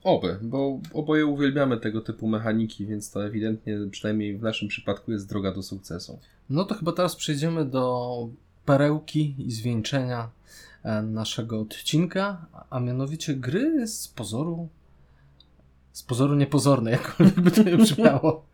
Oby, 0.04 0.38
bo 0.42 0.80
oboje 0.92 1.26
uwielbiamy 1.26 1.80
tego 1.80 2.00
typu 2.00 2.28
mechaniki, 2.28 2.86
więc 2.86 3.10
to 3.10 3.26
ewidentnie, 3.26 3.78
przynajmniej 3.90 4.38
w 4.38 4.42
naszym 4.42 4.68
przypadku, 4.68 5.12
jest 5.12 5.28
droga 5.28 5.52
do 5.52 5.62
sukcesu. 5.62 6.18
No 6.50 6.64
to 6.64 6.74
chyba 6.74 6.92
teraz 6.92 7.16
przejdziemy 7.16 7.64
do 7.64 8.28
perełki 8.64 9.34
i 9.38 9.52
zwieńczenia 9.52 10.30
e, 10.82 11.02
naszego 11.02 11.60
odcinka, 11.60 12.46
a 12.70 12.80
mianowicie 12.80 13.34
gry 13.34 13.86
z 13.86 14.08
pozoru 14.08 14.68
z 15.92 16.02
pozoru 16.02 16.34
niepozornej, 16.34 16.92
jakkolwiek 16.98 17.40
by 17.40 17.50
to 17.50 17.62
nie 17.62 17.76
brzmiało. 17.76 18.44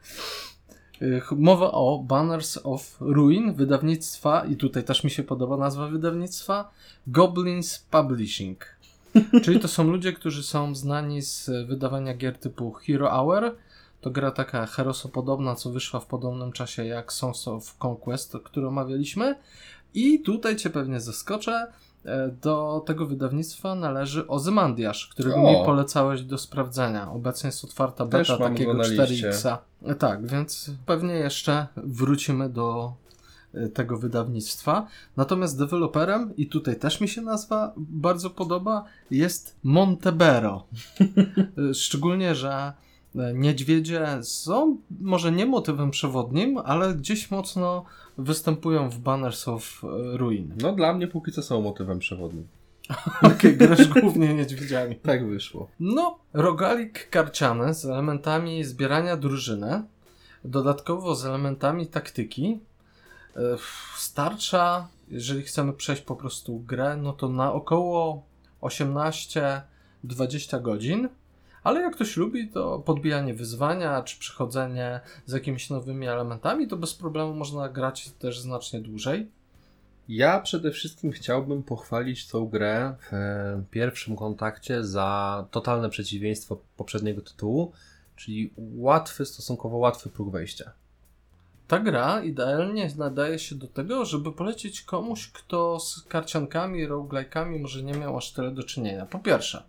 E, 1.03 1.07
Mowa 1.37 1.73
o 1.73 1.99
Banners 1.99 2.59
of 2.65 2.97
Ruin 3.01 3.53
wydawnictwa 3.53 4.45
i 4.45 4.57
tutaj 4.57 4.85
też 4.85 5.05
mi 5.05 5.11
się 5.11 5.23
podoba 5.23 5.57
nazwa 5.57 5.89
wydawnictwa 5.89 6.71
Goblins 7.07 7.79
Publishing. 7.79 8.67
Czyli 9.45 9.61
to 9.61 9.69
są 9.69 9.85
ludzie, 9.85 10.13
którzy 10.13 10.43
są 10.43 10.75
znani 10.75 11.23
z 11.23 11.51
wydawania 11.67 12.15
gier 12.15 12.39
typu 12.39 12.73
Hero 12.73 13.11
Hour. 13.11 13.57
To 14.01 14.11
gra 14.11 14.31
taka 14.31 14.67
herosopodobna, 14.67 15.55
co 15.55 15.71
wyszła 15.71 16.01
w 16.01 16.07
podobnym 16.07 16.53
czasie 16.53 16.85
jak 16.85 17.13
Songs 17.13 17.49
of 17.49 17.77
Conquest, 17.79 18.37
którą 18.45 18.69
omawialiśmy. 18.69 19.37
I 19.95 20.21
tutaj 20.21 20.57
cię 20.57 20.71
pewnie 20.71 21.01
zaskoczę. 21.01 21.67
e, 22.05 22.29
Do 22.43 22.83
tego 22.87 23.07
wydawnictwa 23.07 23.75
należy 23.75 24.27
Ozymandiasz, 24.27 25.07
którego 25.07 25.37
O. 25.37 25.53
mi 25.61 25.67
polecałeś 25.67 26.23
do 26.23 26.39
sprawdzenia. 26.39 27.11
Obecnie 27.13 27.49
jest 27.49 27.65
otwarta 27.65 28.07
beta 28.07 28.37
takiego 28.39 28.73
go 28.73 28.79
na 28.79 28.85
liście. 28.87 29.31
4X. 29.31 29.57
E, 29.87 29.95
Tak, 29.95 30.27
więc 30.27 30.71
pewnie 30.87 31.15
jeszcze 31.15 31.67
wrócimy 31.77 32.49
do 32.49 32.93
e, 33.55 33.69
tego 33.69 33.97
wydawnictwa. 33.99 34.87
Natomiast 35.17 35.59
deweloperem, 35.59 36.37
i 36.37 36.47
tutaj 36.47 36.77
też 36.79 37.01
mi 37.01 37.09
się 37.09 37.23
nazwa 37.23 37.73
bardzo 37.77 38.31
podoba, 38.31 38.85
jest 39.11 39.57
Montebero. 39.63 40.65
Szczególnie, 41.75 42.35
że 42.35 42.73
niedźwiedzie 43.35 44.07
są 44.23 44.77
może 45.01 45.33
nie 45.33 45.47
motywem 45.47 45.91
przewodnim, 45.91 46.59
ale 46.59 46.95
gdzieś 46.95 47.31
mocno 47.31 47.85
występują 48.19 48.91
w 48.91 48.99
Banners 48.99 49.49
of 49.49 49.83
e, 49.85 50.17
Ruin. 50.17 50.55
No 50.63 50.73
dla 50.73 50.93
mnie 50.93 51.07
póki 51.07 51.33
co 51.33 51.43
są 51.43 51.61
motywem 51.61 51.99
przewodnim. 51.99 52.47
Okej, 53.35 53.57
grasz 53.57 53.89
głównie 53.89 54.35
niedźwiedziami. 54.35 54.97
Tak 54.97 55.27
wyszło. 55.27 55.69
No, 55.81 56.19
rogalik 56.33 57.11
karciany 57.11 57.75
z 57.75 57.85
elementami 57.85 58.65
zbierania 58.65 59.17
drużyny, 59.17 59.83
dodatkowo 60.45 61.15
z 61.15 61.27
elementami 61.27 61.87
taktyki. 61.87 62.61
E, 63.37 63.41
Starcza, 63.97 64.89
jeżeli 65.09 65.43
chcemy 65.43 65.73
przejść 65.73 66.03
po 66.03 66.17
prostu 66.17 66.59
grę, 66.59 66.97
no 66.97 67.13
to 67.13 67.29
na 67.29 67.53
około 67.53 68.23
18-20 68.63 69.63
godzin. 70.63 71.09
Ale 71.63 71.81
jak 71.81 71.95
ktoś 71.95 72.17
lubi, 72.17 72.49
to 72.49 72.79
podbijanie 72.79 73.35
wyzwania, 73.35 74.03
czy 74.03 74.19
przychodzenie 74.19 75.01
z 75.27 75.33
jakimiś 75.33 75.71
nowymi 75.71 76.07
elementami, 76.07 76.69
to 76.69 76.77
bez 76.77 76.95
problemu 76.95 77.35
można 77.35 77.69
grać 77.69 78.11
też 78.11 78.41
znacznie 78.41 78.81
dłużej. 78.81 79.31
Ja 80.09 80.41
przede 80.41 80.71
wszystkim 80.71 81.13
chciałbym 81.13 81.63
pochwalić 81.63 82.29
tą 82.29 82.47
grę 82.47 82.95
w 83.13 83.65
pierwszym 83.71 84.17
kontakcie 84.17 84.85
za 84.85 85.47
totalne 85.51 85.91
przeciwieństwo 85.91 86.61
poprzedniego 86.77 87.23
tytułu, 87.23 87.73
czyli 88.17 88.55
łatwy, 88.57 89.27
stosunkowo 89.27 89.77
łatwy 89.77 90.11
próg 90.11 90.31
wejścia. 90.31 90.73
Ta 91.69 91.79
gra 91.79 92.23
idealnie 92.23 92.91
nadaje 92.97 93.39
się 93.39 93.55
do 93.55 93.67
tego, 93.67 94.05
żeby 94.05 94.33
polecić 94.33 94.83
komuś, 94.83 95.31
kto 95.33 95.81
z 95.81 96.03
karciankami, 96.03 96.89
roguelike'ami 96.89 97.61
może 97.61 97.83
nie 97.83 97.95
miał 97.95 98.17
aż 98.17 98.33
tyle 98.33 98.51
do 98.51 98.63
czynienia. 98.63 99.07
Po 99.07 99.19
pierwsze, 99.19 99.63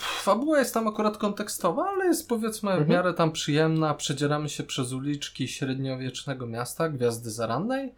fabuła 0.00 0.58
jest 0.58 0.74
tam 0.74 0.88
akurat 0.88 1.18
kontekstowa, 1.18 1.84
ale 1.88 2.06
jest 2.06 2.28
powiedzmy 2.28 2.70
w 2.70 2.72
Mhm. 2.72 2.90
miarę 2.90 3.14
tam 3.14 3.32
przyjemna. 3.32 3.94
Przedzieramy 3.94 4.48
się 4.48 4.62
przez 4.62 4.92
uliczki 4.92 5.48
średniowiecznego 5.48 6.46
miasta, 6.46 6.88
Gwiazdy 6.88 7.30
Zarannej. 7.30 7.94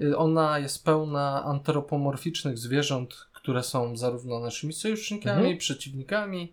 E, 0.00 0.16
Ona 0.16 0.58
jest 0.58 0.84
pełna 0.84 1.44
antropomorficznych 1.44 2.58
zwierząt, 2.58 3.14
które 3.32 3.62
są 3.62 3.96
zarówno 3.96 4.40
naszymi 4.40 4.72
sojusznikami, 4.72 5.38
Mhm. 5.40 5.58
przeciwnikami. 5.58 6.52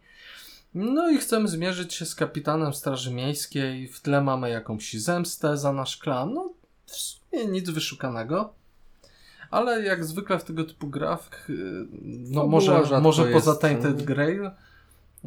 No 0.73 1.09
i 1.09 1.17
chcemy 1.17 1.47
zmierzyć 1.47 1.93
się 1.93 2.05
z 2.05 2.15
kapitanem 2.15 2.73
Straży 2.73 3.13
Miejskiej. 3.13 3.87
W 3.87 4.01
tle 4.01 4.21
mamy 4.21 4.49
jakąś 4.49 4.93
zemstę 4.93 5.57
za 5.57 5.73
nasz 5.73 5.97
klan. 5.97 6.33
No, 6.33 6.53
w 6.85 6.95
sumie 6.95 7.45
nic 7.45 7.69
wyszukanego. 7.69 8.53
Ale 9.51 9.83
jak 9.83 10.05
zwykle 10.05 10.39
w 10.39 10.43
tego 10.43 10.63
typu 10.63 10.87
grach, 10.87 11.45
yy, 11.49 11.87
no 12.31 12.47
może, 12.47 12.83
może 13.01 13.21
jest, 13.21 13.33
poza 13.33 13.55
Tainted 13.59 13.93
mm. 13.93 14.05
Grail, 14.05 14.51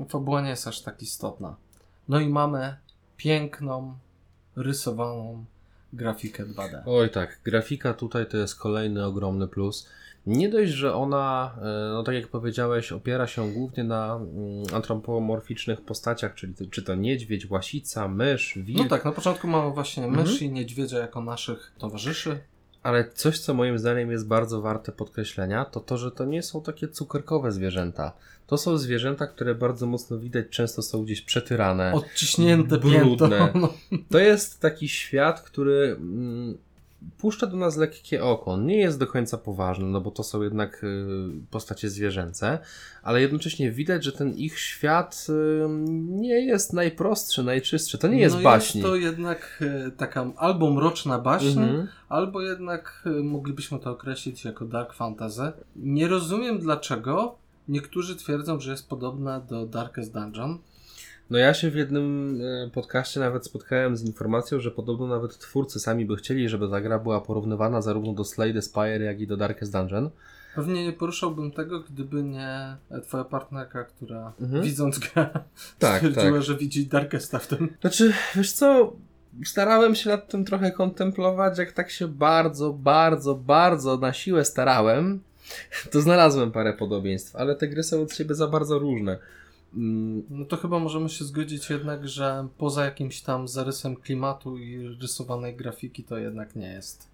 fabuła 0.08 0.40
nie 0.40 0.50
jest 0.50 0.68
aż 0.68 0.80
tak 0.82 1.02
istotna. 1.02 1.56
No 2.08 2.20
i 2.20 2.28
mamy 2.28 2.76
piękną, 3.16 3.94
rysowaną 4.56 5.44
grafikę 5.92 6.46
2D. 6.46 6.82
Oj 6.86 7.10
tak, 7.10 7.40
grafika 7.44 7.94
tutaj 7.94 8.26
to 8.26 8.36
jest 8.36 8.58
kolejny 8.58 9.04
ogromny 9.04 9.48
plus. 9.48 9.88
Nie 10.26 10.48
dość, 10.48 10.72
że 10.72 10.94
ona, 10.94 11.54
e, 11.58 11.92
no 11.92 12.02
tak 12.02 12.14
jak 12.14 12.28
powiedziałeś, 12.28 12.92
opiera 12.92 13.26
się 13.26 13.52
głównie 13.52 13.84
na 13.84 14.14
mm, 14.14 14.64
antropomorficznych 14.74 15.80
postaciach, 15.80 16.34
czyli 16.34 16.54
czy 16.70 16.82
to 16.82 16.94
niedźwiedź, 16.94 17.50
łasica, 17.50 18.08
mysz, 18.08 18.58
wilk. 18.62 18.78
No 18.78 18.88
tak, 18.88 19.04
na 19.04 19.12
początku 19.12 19.48
mamy 19.48 19.70
właśnie 19.70 20.04
Mhm. 20.04 20.26
mysz 20.26 20.42
i 20.42 20.50
niedźwiedzia 20.50 20.98
jako 20.98 21.20
naszych 21.20 21.72
towarzyszy. 21.78 22.40
Ale 22.82 23.10
coś, 23.14 23.38
co 23.38 23.54
moim 23.54 23.78
zdaniem 23.78 24.10
jest 24.10 24.26
bardzo 24.26 24.60
warte 24.60 24.92
podkreślenia, 24.92 25.64
to 25.64 25.80
to, 25.80 25.98
że 25.98 26.10
to 26.10 26.24
nie 26.24 26.42
są 26.42 26.62
takie 26.62 26.88
cukierkowe 26.88 27.52
zwierzęta. 27.52 28.12
To 28.46 28.58
są 28.58 28.78
zwierzęta, 28.78 29.26
które 29.26 29.54
bardzo 29.54 29.86
mocno 29.86 30.18
widać, 30.18 30.46
często 30.50 30.82
są 30.82 31.04
gdzieś 31.04 31.22
przetyrane. 31.22 31.92
Odciśnięte 31.92 32.78
Brudne. 32.78 33.00
piętą. 33.00 33.28
No. 33.60 33.74
To 34.10 34.18
jest 34.18 34.60
taki 34.60 34.88
świat, 34.88 35.40
który 35.40 35.96
mm, 36.00 36.58
puszcza 37.18 37.46
do 37.46 37.56
nas 37.56 37.76
lekkie 37.76 38.24
oko. 38.24 38.50
On 38.52 38.66
nie 38.66 38.76
jest 38.76 38.98
do 38.98 39.06
końca 39.06 39.38
poważny, 39.38 39.86
no 39.86 40.00
bo 40.00 40.10
to 40.10 40.22
są 40.22 40.42
jednak 40.42 40.84
y, 40.84 41.06
postacie 41.50 41.90
zwierzęce, 41.90 42.58
ale 43.02 43.20
jednocześnie 43.20 43.70
widać, 43.70 44.04
że 44.04 44.12
ten 44.12 44.34
ich 44.34 44.58
świat 44.58 45.26
y, 45.28 45.66
nie 46.08 46.40
jest 46.40 46.72
najprostszy, 46.72 47.42
najczystszy. 47.42 47.98
To 47.98 48.08
nie 48.08 48.20
jest 48.20 48.36
no 48.36 48.42
baśni. 48.42 48.80
Jest 48.80 48.90
to 48.90 48.96
jednak 48.96 49.64
e, 49.86 49.90
taka 49.90 50.32
albo 50.36 50.70
mroczna 50.70 51.18
baśń, 51.18 51.58
Mhm. 51.58 51.88
albo 52.08 52.42
jednak 52.42 53.04
moglibyśmy 53.22 53.78
to 53.78 53.90
określić 53.90 54.44
jako 54.44 54.64
dark 54.64 54.92
fantasy. 54.92 55.52
Nie 55.76 56.08
rozumiem 56.08 56.58
dlaczego 56.58 57.34
niektórzy 57.68 58.16
twierdzą, 58.16 58.60
że 58.60 58.70
jest 58.70 58.88
podobna 58.88 59.40
do 59.40 59.66
Darkest 59.66 60.12
Dungeon. 60.12 60.58
No 61.30 61.38
ja 61.38 61.54
się 61.54 61.70
w 61.70 61.74
jednym 61.74 62.38
e, 62.66 62.70
podcaście 62.70 63.20
nawet 63.20 63.46
spotkałem 63.46 63.96
z 63.96 64.02
informacją, 64.04 64.60
że 64.60 64.70
podobno 64.70 65.06
nawet 65.06 65.38
twórcy 65.38 65.80
sami 65.80 66.06
by 66.06 66.16
chcieli, 66.16 66.48
żeby 66.48 66.68
ta 66.70 66.80
gra 66.80 66.98
była 66.98 67.20
porównywana 67.20 67.82
zarówno 67.82 68.12
do 68.12 68.24
Slay 68.24 68.54
the 68.54 68.62
Spire, 68.62 69.04
jak 69.04 69.20
i 69.20 69.26
do 69.26 69.36
Darkest 69.36 69.72
Dungeon. 69.72 70.10
Pewnie 70.54 70.84
nie 70.84 70.92
poruszałbym 70.92 71.50
tego, 71.50 71.80
gdyby 71.80 72.22
nie 72.22 72.76
e, 72.90 73.00
twoja 73.02 73.24
partnerka, 73.24 73.84
która 73.84 74.32
Mhm. 74.40 74.62
widząc 74.62 74.98
grę 74.98 75.28
Tak, 75.78 75.96
stwierdziła, 75.96 76.32
tak. 76.32 76.42
że 76.42 76.56
widzi 76.56 76.86
Darkesta 76.86 77.38
w 77.38 77.46
tym. 77.46 77.74
Znaczy, 77.80 78.12
wiesz 78.34 78.52
co, 78.52 78.92
starałem 79.44 79.94
się 79.94 80.10
nad 80.10 80.28
tym 80.28 80.44
trochę 80.44 80.70
kontemplować, 80.70 81.58
jak 81.58 81.72
tak 81.72 81.90
się 81.90 82.08
bardzo, 82.08 82.72
bardzo, 82.72 83.34
bardzo 83.34 83.96
na 83.96 84.12
siłę 84.12 84.44
starałem, 84.44 85.20
to 85.90 86.00
znalazłem 86.00 86.52
parę 86.52 86.72
podobieństw, 86.72 87.36
ale 87.36 87.54
te 87.56 87.68
gry 87.68 87.82
są 87.82 88.02
od 88.02 88.12
siebie 88.14 88.34
za 88.34 88.46
bardzo 88.46 88.78
różne. 88.78 89.18
Mm, 89.74 90.22
No 90.30 90.44
to 90.44 90.56
chyba 90.56 90.78
możemy 90.78 91.08
się 91.08 91.24
zgodzić 91.24 91.70
jednak, 91.70 92.08
że 92.08 92.48
poza 92.58 92.84
jakimś 92.84 93.20
tam 93.20 93.48
zarysem 93.48 93.96
klimatu 93.96 94.58
i 94.58 94.96
rysowanej 95.00 95.56
grafiki 95.56 96.04
to 96.04 96.18
jednak 96.18 96.56
nie 96.56 96.72
jest 96.72 97.12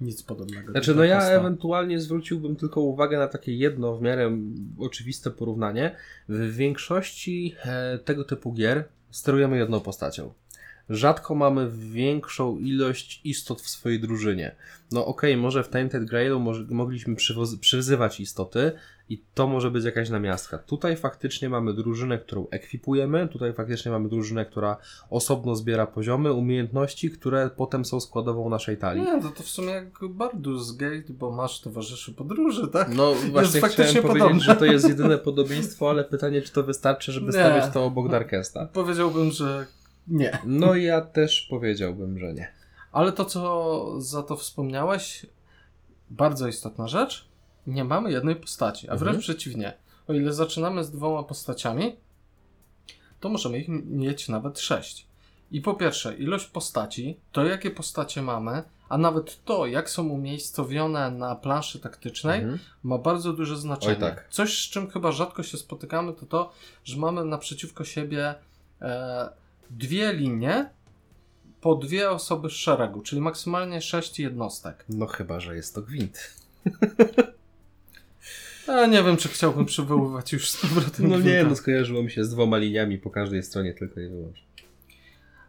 nic 0.00 0.22
podobnego. 0.22 0.72
Znaczy, 0.72 0.94
no 0.94 1.04
ja 1.04 1.22
ewentualnie 1.22 2.00
zwróciłbym 2.00 2.56
tylko 2.56 2.80
uwagę 2.80 3.18
na 3.18 3.28
takie 3.28 3.54
jedno 3.56 3.96
w 3.96 4.02
miarę 4.02 4.38
oczywiste 4.78 5.30
porównanie. 5.30 5.96
W 6.28 6.54
większości 6.54 7.54
e, 7.64 7.98
tego 7.98 8.24
typu 8.24 8.52
gier 8.52 8.84
sterujemy 9.10 9.58
jedną 9.58 9.80
postacią. 9.80 10.32
Rzadko 10.90 11.34
mamy 11.34 11.70
większą 11.70 12.58
ilość 12.58 13.20
istot 13.24 13.60
w 13.62 13.68
swojej 13.68 14.00
drużynie. 14.00 14.56
No 14.92 15.06
okej, 15.06 15.36
może 15.36 15.64
w 15.64 15.68
Tainted 15.68 16.04
Grailu 16.04 16.40
może, 16.40 16.64
mogliśmy 16.70 17.14
przywoz- 17.14 17.58
przyzywać 17.58 18.20
istoty 18.20 18.72
i 19.08 19.22
to 19.34 19.46
może 19.46 19.70
być 19.70 19.84
jakaś 19.84 20.10
namiastka. 20.10 20.58
Tutaj 20.58 20.96
faktycznie 20.96 21.48
mamy 21.48 21.74
drużynę, 21.74 22.18
którą 22.18 22.46
ekwipujemy, 22.50 23.28
tutaj 23.28 23.52
faktycznie 23.52 23.90
mamy 23.92 24.08
drużynę, 24.08 24.46
która 24.46 24.76
osobno 25.10 25.56
zbiera 25.56 25.86
poziomy, 25.86 26.32
umiejętności, 26.32 27.10
które 27.10 27.50
potem 27.56 27.84
są 27.84 28.00
składową 28.00 28.50
naszej 28.50 28.76
talii. 28.76 29.02
Nie, 29.02 29.22
to, 29.22 29.28
to 29.28 29.42
w 29.42 29.48
sumie 29.48 29.70
jak 29.70 29.98
Bardus 30.10 30.76
Gate, 30.76 31.12
bo 31.12 31.30
masz 31.30 31.60
towarzyszy 31.60 32.12
podróży, 32.14 32.68
tak? 32.68 32.88
No 32.94 33.14
właśnie 33.30 33.60
faktycznie 33.60 33.84
chciałem 33.84 34.02
powiedzieć, 34.08 34.22
podobne. 34.28 34.44
że 34.44 34.56
to 34.56 34.64
jest 34.64 34.88
jedyne 34.88 35.18
podobieństwo, 35.18 35.90
ale 35.90 36.04
pytanie, 36.04 36.42
czy 36.42 36.52
to 36.52 36.62
wystarczy, 36.62 37.12
żeby 37.12 37.26
Nie. 37.26 37.32
stawiać 37.32 37.72
to 37.74 37.84
obok 37.84 38.08
Darkesta. 38.10 38.66
Powiedziałbym, 38.72 39.30
że 39.30 39.66
nie. 40.08 40.38
No 40.44 40.74
ja 40.74 41.00
też 41.00 41.46
powiedziałbym, 41.50 42.18
że 42.18 42.34
nie. 42.34 42.52
Ale 42.92 43.12
to, 43.12 43.24
co 43.24 44.00
za 44.00 44.22
to 44.22 44.36
wspomniałeś, 44.36 45.26
bardzo 46.10 46.48
istotna 46.48 46.88
rzecz, 46.88 47.28
nie 47.66 47.84
mamy 47.84 48.12
jednej 48.12 48.36
postaci, 48.36 48.88
a 48.88 48.96
wręcz 48.96 49.16
Mhm. 49.16 49.20
przeciwnie. 49.20 49.72
O 50.08 50.12
ile 50.12 50.32
zaczynamy 50.32 50.84
z 50.84 50.90
dwoma 50.90 51.22
postaciami, 51.22 51.96
to 53.20 53.28
możemy 53.28 53.58
ich 53.58 53.68
mieć 53.86 54.28
nawet 54.28 54.58
sześć. 54.60 55.06
I 55.50 55.60
po 55.60 55.74
pierwsze, 55.74 56.14
ilość 56.16 56.46
postaci, 56.46 57.20
to 57.32 57.44
jakie 57.44 57.70
postacie 57.70 58.22
mamy, 58.22 58.62
a 58.88 58.98
nawet 58.98 59.44
to, 59.44 59.66
jak 59.66 59.90
są 59.90 60.08
umiejscowione 60.08 61.10
na 61.10 61.36
planszy 61.36 61.80
taktycznej, 61.80 62.40
Mhm. 62.40 62.58
ma 62.82 62.98
bardzo 62.98 63.32
duże 63.32 63.56
znaczenie. 63.56 63.94
Oj, 63.94 64.00
tak. 64.00 64.26
Coś, 64.30 64.64
z 64.66 64.70
czym 64.70 64.90
chyba 64.90 65.12
rzadko 65.12 65.42
się 65.42 65.56
spotykamy, 65.58 66.12
to 66.12 66.26
to, 66.26 66.52
że 66.84 66.96
mamy 66.96 67.24
naprzeciwko 67.24 67.84
siebie 67.84 68.34
e, 68.80 69.28
dwie 69.70 70.12
linie 70.12 70.70
po 71.60 71.74
dwie 71.74 72.10
osoby 72.10 72.50
z 72.50 72.52
szeregu, 72.52 73.02
czyli 73.02 73.20
maksymalnie 73.20 73.82
sześć 73.82 74.20
jednostek. 74.20 74.84
No 74.88 75.06
chyba, 75.06 75.40
że 75.40 75.56
jest 75.56 75.74
to 75.74 75.82
gwint. 75.82 76.18
A 78.68 78.86
nie 78.86 79.02
wiem, 79.02 79.16
czy 79.16 79.28
chciałbym 79.28 79.66
przywoływać 79.66 80.32
już 80.32 80.50
z 80.50 80.56
powrotem 80.56 81.08
No 81.08 81.18
nie, 81.18 81.44
no 81.44 81.56
skojarzyło 81.56 82.02
mi 82.02 82.10
się 82.10 82.24
z 82.24 82.30
dwoma 82.30 82.58
liniami 82.58 82.98
po 82.98 83.10
każdej 83.10 83.42
stronie 83.42 83.74
tylko 83.74 84.00
i 84.00 84.08
wyłącznie. 84.08 84.46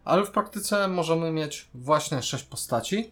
Ale 0.05 0.26
w 0.26 0.32
praktyce 0.32 0.88
możemy 0.88 1.32
mieć 1.32 1.68
właśnie 1.74 2.22
sześć 2.22 2.43
postaci. 2.43 3.11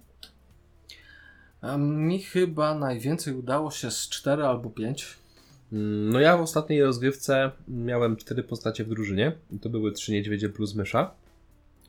Mi 1.77 2.21
chyba 2.23 2.75
najwięcej 2.75 3.33
udało 3.33 3.71
się 3.71 3.91
z 3.91 4.09
4 4.09 4.45
albo 4.45 4.69
5. 4.69 5.07
No 5.71 6.19
ja 6.19 6.37
w 6.37 6.41
ostatniej 6.41 6.83
rozgrywce 6.83 7.51
miałem 7.67 8.15
cztery 8.15 8.43
postacie 8.43 8.83
w 8.83 8.89
drużynie. 8.89 9.31
To 9.61 9.69
były 9.69 9.91
trzy 9.91 10.11
niedźwiedzie 10.11 10.49
plus 10.49 10.75
mysza. 10.75 11.11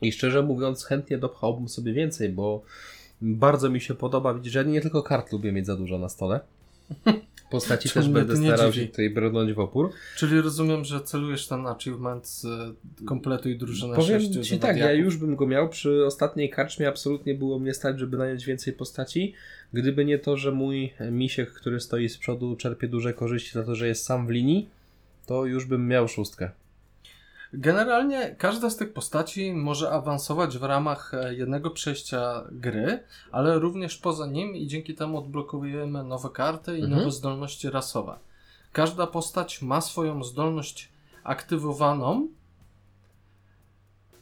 I 0.03 0.13
szczerze 0.13 0.43
mówiąc, 0.43 0.85
chętnie 0.85 1.19
dopchałbym 1.19 1.69
sobie 1.69 1.93
więcej, 1.93 2.29
bo 2.29 2.63
bardzo 3.21 3.71
mi 3.71 3.81
się 3.81 3.95
podoba. 3.95 4.39
Że 4.43 4.59
ja 4.59 4.65
nie 4.65 4.81
tylko 4.81 5.03
kart 5.03 5.33
lubię 5.33 5.53
mieć 5.53 5.67
za 5.67 5.77
dużo 5.77 5.99
na 5.99 6.09
stole. 6.09 6.41
Postaci 7.51 7.91
też 7.91 8.09
będę 8.09 8.37
starał 8.37 8.73
dziwi? 8.73 8.87
się 8.87 8.91
tutaj 8.91 9.11
brnąć 9.11 9.53
w 9.53 9.59
opór. 9.59 9.91
Czyli 10.17 10.41
rozumiem, 10.41 10.85
że 10.85 11.01
celujesz 11.01 11.47
ten 11.47 11.67
achievement 11.67 12.29
z 12.29 12.45
e, 12.45 12.75
kompletuj 13.05 13.59
drużynę 13.59 13.97
Powiem 13.97 14.21
sześciu 14.21 14.43
Ci 14.43 14.59
tak, 14.59 14.77
ja 14.77 14.93
już 14.93 15.17
bym 15.17 15.37
go 15.37 15.47
miał. 15.47 15.69
Przy 15.69 16.07
ostatniej 16.07 16.51
karczmie 16.51 16.89
absolutnie 16.89 17.35
było 17.35 17.59
mnie 17.59 17.75
stać, 17.75 17.99
żeby 17.99 18.17
nająć 18.17 18.45
więcej 18.47 18.73
postaci. 18.73 19.35
Gdyby 19.73 20.05
nie 20.05 20.19
to, 20.19 20.37
że 20.37 20.53
mój 20.53 20.93
misiek, 21.11 21.53
który 21.53 21.81
stoi 21.81 22.09
z 22.09 22.19
przodu, 22.19 22.57
czerpie 22.57 22.89
duże 22.89 23.15
korzyści 23.15 23.53
za 23.53 23.65
to, 23.65 23.75
że 23.75 23.89
jest 23.89 24.05
sam 24.05 24.27
w 24.27 24.31
linii, 24.31 24.69
to 25.27 25.45
już 25.45 25.65
bym 25.65 25.89
miał 25.89 26.09
szóstkę. 26.09 26.51
Generalnie 27.53 28.35
każda 28.39 28.71
z 28.71 28.77
tych 28.77 28.93
postaci 28.93 29.53
może 29.55 29.91
awansować 29.91 30.59
w 30.59 30.63
ramach 30.63 31.15
e, 31.15 31.35
jednego 31.35 31.71
przejścia 31.71 32.45
gry, 32.53 33.03
ale 33.33 33.59
również 33.59 33.97
poza 33.99 34.27
nim 34.27 34.57
i 34.57 34.67
dzięki 34.67 34.95
temu 34.95 35.19
odblokowujemy 35.19 36.05
nowe 36.05 36.31
karty 36.31 36.79
i 36.79 36.83
Mhm. 36.83 36.99
nowe 36.99 37.11
zdolności 37.11 37.71
rasowe. 37.71 38.19
Każda 38.73 39.07
postać 39.07 39.63
ma 39.63 39.81
swoją 39.81 40.25
zdolność 40.25 40.89
aktywowaną. 41.25 42.29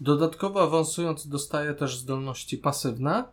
Dodatkowo 0.00 0.62
awansując 0.62 1.28
dostaje 1.28 1.74
też 1.74 1.98
zdolności 1.98 2.58
pasywne 2.58 3.24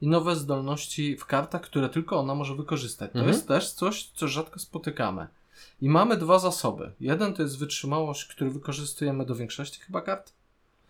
i 0.00 0.08
nowe 0.08 0.36
zdolności 0.36 1.16
w 1.16 1.26
kartach, 1.26 1.60
które 1.62 1.88
tylko 1.88 2.18
ona 2.20 2.34
może 2.34 2.54
wykorzystać. 2.54 3.12
To 3.12 3.18
Mhm. 3.18 3.34
jest 3.34 3.48
też 3.48 3.72
coś, 3.72 4.10
co 4.14 4.28
rzadko 4.28 4.58
spotykamy. 4.58 5.26
I 5.80 5.88
mamy 5.88 6.16
dwa 6.16 6.38
zasoby. 6.38 6.92
Jeden 7.00 7.34
to 7.34 7.42
jest 7.42 7.58
wytrzymałość, 7.58 8.24
który 8.24 8.50
wykorzystujemy 8.50 9.26
do 9.26 9.34
większości 9.34 9.80
chyba 9.80 10.00
kart. 10.02 10.32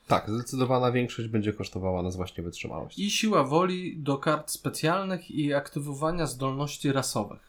Tak, 0.06 0.30
zdecydowana 0.30 0.92
większość 0.92 1.28
będzie 1.28 1.52
kosztowała 1.52 2.02
nas 2.02 2.16
właśnie 2.16 2.44
wytrzymałość. 2.44 2.98
I 2.98 3.10
siła 3.10 3.44
woli 3.44 3.96
do 3.96 4.18
kart 4.18 4.50
specjalnych 4.50 5.30
i 5.30 5.54
aktywowania 5.54 6.26
zdolności 6.26 6.92
rasowych. 6.92 7.40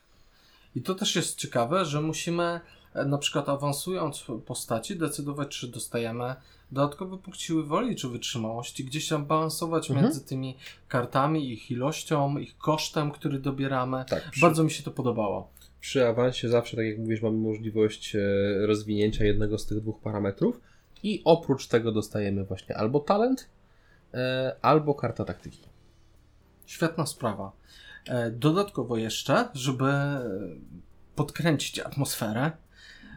I 0.75 0.81
to 0.81 0.95
też 0.95 1.15
jest 1.15 1.37
ciekawe, 1.37 1.85
że 1.85 2.01
musimy 2.01 2.61
e, 2.93 3.05
na 3.05 3.17
przykład 3.17 3.49
awansując 3.49 4.25
postaci 4.45 4.95
decydować, 4.97 5.47
czy 5.49 5.67
dostajemy 5.67 6.35
dodatkowy 6.71 7.17
punkt 7.17 7.39
siły 7.39 7.63
woli, 7.63 7.95
czy 7.95 8.09
wytrzymałości, 8.09 8.85
gdzieś 8.85 9.07
tam 9.07 9.25
balansować 9.25 9.89
Mhm. 9.89 10.05
między 10.05 10.25
tymi 10.25 10.57
kartami, 10.87 11.51
ich 11.51 11.71
ilością, 11.71 12.37
ich 12.37 12.57
kosztem, 12.57 13.11
który 13.11 13.39
dobieramy. 13.39 14.05
Tak, 14.09 14.31
przy, 14.31 14.41
Bardzo 14.41 14.63
mi 14.63 14.71
się 14.71 14.83
to 14.83 14.91
podobało. 14.91 15.49
Przy 15.81 16.07
awansie 16.07 16.49
zawsze, 16.49 16.77
tak 16.77 16.85
jak 16.85 16.97
mówisz, 16.97 17.21
mamy 17.21 17.37
możliwość 17.37 18.15
e, 18.15 18.19
rozwinięcia 18.67 19.25
jednego 19.25 19.57
z 19.57 19.65
tych 19.65 19.79
dwóch 19.79 20.01
parametrów 20.01 20.61
i 21.03 21.21
oprócz 21.25 21.67
tego 21.67 21.91
dostajemy 21.91 22.43
właśnie 22.43 22.77
albo 22.77 22.99
talent, 22.99 23.49
e, 24.13 24.55
albo 24.61 24.95
karta 24.95 25.25
taktyki. 25.25 25.61
Świetna 26.65 27.05
sprawa. 27.05 27.51
E, 28.07 28.31
Dodatkowo 28.31 28.97
jeszcze, 28.97 29.49
żeby 29.53 29.91
podkręcić 31.15 31.79
atmosferę, 31.79 32.51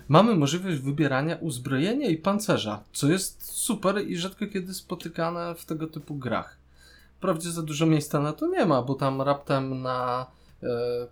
mamy 0.08 0.34
możliwość 0.34 0.78
wybierania 0.78 1.36
uzbrojenia 1.36 2.08
i 2.08 2.16
pancerza, 2.16 2.84
co 2.92 3.08
jest 3.08 3.44
super 3.44 4.06
i 4.08 4.16
rzadko 4.16 4.46
kiedy 4.46 4.74
spotykane 4.74 5.54
w 5.54 5.64
tego 5.64 5.86
typu 5.86 6.14
grach. 6.14 6.58
Wprawdzie 7.16 7.50
za 7.50 7.62
dużo 7.62 7.86
miejsca 7.86 8.20
na 8.20 8.32
to 8.32 8.46
nie 8.46 8.66
ma, 8.66 8.82
bo 8.82 8.94
tam 8.94 9.22
raptem 9.22 9.82
na 9.82 10.26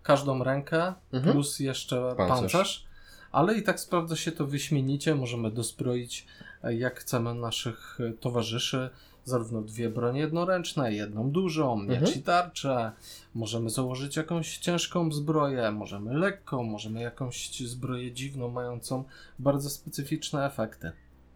każdą 0.02 0.44
rękę 0.44 0.94
Mhm. 1.12 1.32
plus 1.32 1.60
jeszcze 1.60 2.14
Pancerz. 2.16 2.28
pancerz. 2.52 2.86
ale 3.32 3.54
i 3.54 3.62
tak 3.62 3.80
sprawdza 3.80 4.16
się 4.16 4.32
to 4.32 4.46
wyśmienicie. 4.46 5.14
Możemy 5.14 5.50
dozbroić 5.50 6.26
e, 6.62 6.74
jak 6.74 7.00
chcemy 7.00 7.34
naszych 7.34 7.98
e, 8.00 8.12
towarzyszy. 8.12 8.90
Zarówno 9.24 9.62
dwie 9.62 9.90
bronie 9.90 10.20
jednoręczne, 10.20 10.92
jedną 10.94 11.30
dużą, 11.30 11.76
miecz 11.76 11.98
Mhm. 12.00 12.18
i 12.18 12.22
tarczę. 12.22 12.92
Możemy 13.34 13.70
założyć 13.70 14.16
jakąś 14.16 14.58
ciężką 14.58 15.12
zbroję, 15.12 15.70
możemy 15.70 16.14
lekką, 16.14 16.62
możemy 16.62 17.00
jakąś 17.00 17.60
zbroję 17.60 18.12
dziwną, 18.12 18.48
mającą 18.48 19.04
bardzo 19.38 19.70
specyficzne 19.70 20.46
efekty. 20.46 20.92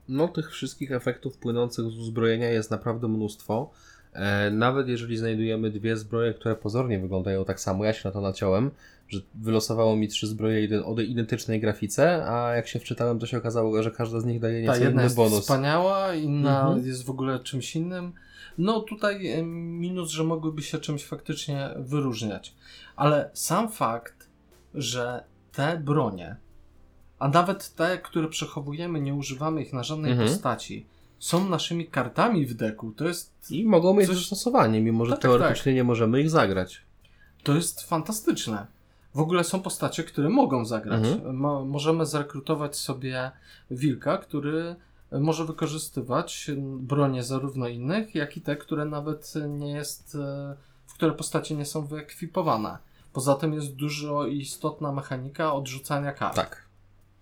No, 0.08 0.28
tych 0.28 0.50
wszystkich 0.50 0.92
efektów 0.92 1.38
płynących 1.38 1.84
z 1.90 1.98
uzbrojenia 1.98 2.48
jest 2.50 2.70
naprawdę 2.70 3.08
mnóstwo. 3.08 3.70
E, 4.14 4.50
nawet 4.50 4.88
jeżeli 4.88 5.16
znajdujemy 5.16 5.70
dwie 5.70 5.96
zbroje, 5.96 6.34
które 6.34 6.56
pozornie 6.56 6.98
wyglądają 6.98 7.44
tak 7.44 7.60
samo, 7.60 7.84
ja 7.84 7.92
się 7.92 8.00
na 8.08 8.12
to 8.12 8.20
naciąłem, 8.20 8.70
że 9.08 9.20
wylosowało 9.34 9.96
mi 9.96 10.08
trzy 10.08 10.26
zbroje 10.26 10.84
o 10.84 11.00
identycznej 11.00 11.60
grafice, 11.60 12.26
a 12.30 12.54
jak 12.56 12.68
się 12.68 12.78
wczytałem, 12.78 13.18
to 13.18 13.26
się 13.26 13.38
okazało, 13.38 13.82
że 13.82 13.90
każda 13.90 14.20
z 14.20 14.24
nich 14.24 14.40
daje 14.40 14.66
Ta 14.66 14.72
nieco 14.72 14.84
jedna 14.84 14.90
inny 14.90 15.02
jest 15.02 15.16
bonus. 15.16 15.40
wspaniała, 15.40 16.14
inna 16.14 16.60
Mhm. 16.66 16.86
jest 16.86 17.04
w 17.04 17.10
ogóle 17.10 17.38
czymś 17.40 17.76
innym. 17.76 18.12
No 18.58 18.80
tutaj 18.80 19.42
minus, 19.44 20.10
że 20.10 20.24
mogłyby 20.24 20.62
się 20.62 20.78
czymś 20.78 21.04
faktycznie 21.04 21.70
wyróżniać. 21.76 22.54
Ale 22.96 23.30
sam 23.32 23.68
fakt, 23.70 24.28
że 24.74 25.24
te 25.52 25.78
bronie, 25.84 26.36
a 27.18 27.28
nawet 27.28 27.74
te, 27.74 27.98
które 27.98 28.28
przechowujemy, 28.28 29.00
nie 29.00 29.14
używamy 29.14 29.62
ich 29.62 29.72
na 29.72 29.82
żadnej 29.82 30.12
Mhm. 30.12 30.28
postaci, 30.30 30.86
są 31.24 31.48
naszymi 31.48 31.86
kartami 31.86 32.46
w 32.46 32.54
deku, 32.54 32.92
to 32.92 33.04
jest, 33.04 33.50
I 33.50 33.64
mogą 33.64 33.94
mieć 33.94 34.06
Coś- 34.06 34.16
zastosowanie, 34.18 34.80
mimo 34.80 35.04
że 35.06 35.12
Tak, 35.12 35.20
tak, 35.22 35.30
teoretycznie 35.30 35.74
nie 35.74 35.84
możemy 35.84 36.20
ich 36.20 36.30
zagrać. 36.30 36.82
to 37.42 37.54
jest 37.54 37.82
fantastyczne. 37.88 38.66
W 39.14 39.18
ogóle 39.18 39.44
są 39.44 39.60
postacie, 39.62 40.04
które 40.04 40.28
mogą 40.28 40.64
zagrać. 40.64 41.04
Mhm. 41.04 41.36
Mo- 41.36 41.64
możemy 41.64 42.06
zrekrutować 42.06 42.76
sobie 42.76 43.30
wilka, 43.70 44.18
który 44.18 44.76
może 45.12 45.44
wykorzystywać 45.44 46.50
bronie 46.78 47.22
zarówno 47.22 47.68
innych, 47.68 48.14
jak 48.14 48.36
i 48.36 48.40
te, 48.40 48.56
które 48.56 48.84
nawet 48.84 49.34
nie 49.48 49.72
jest, 49.72 50.14
e, 50.14 50.56
w 50.86 50.94
które 50.94 51.12
postacie 51.12 51.56
nie 51.56 51.64
są 51.64 51.86
wyekwipowane. 51.86 52.78
Poza 53.12 53.34
tym 53.34 53.54
jest 53.54 53.74
dużo 53.74 54.26
istotna 54.26 54.92
mechanika 54.92 55.52
odrzucania 55.54 56.12
kart. 56.12 56.36
Tak. 56.36 56.63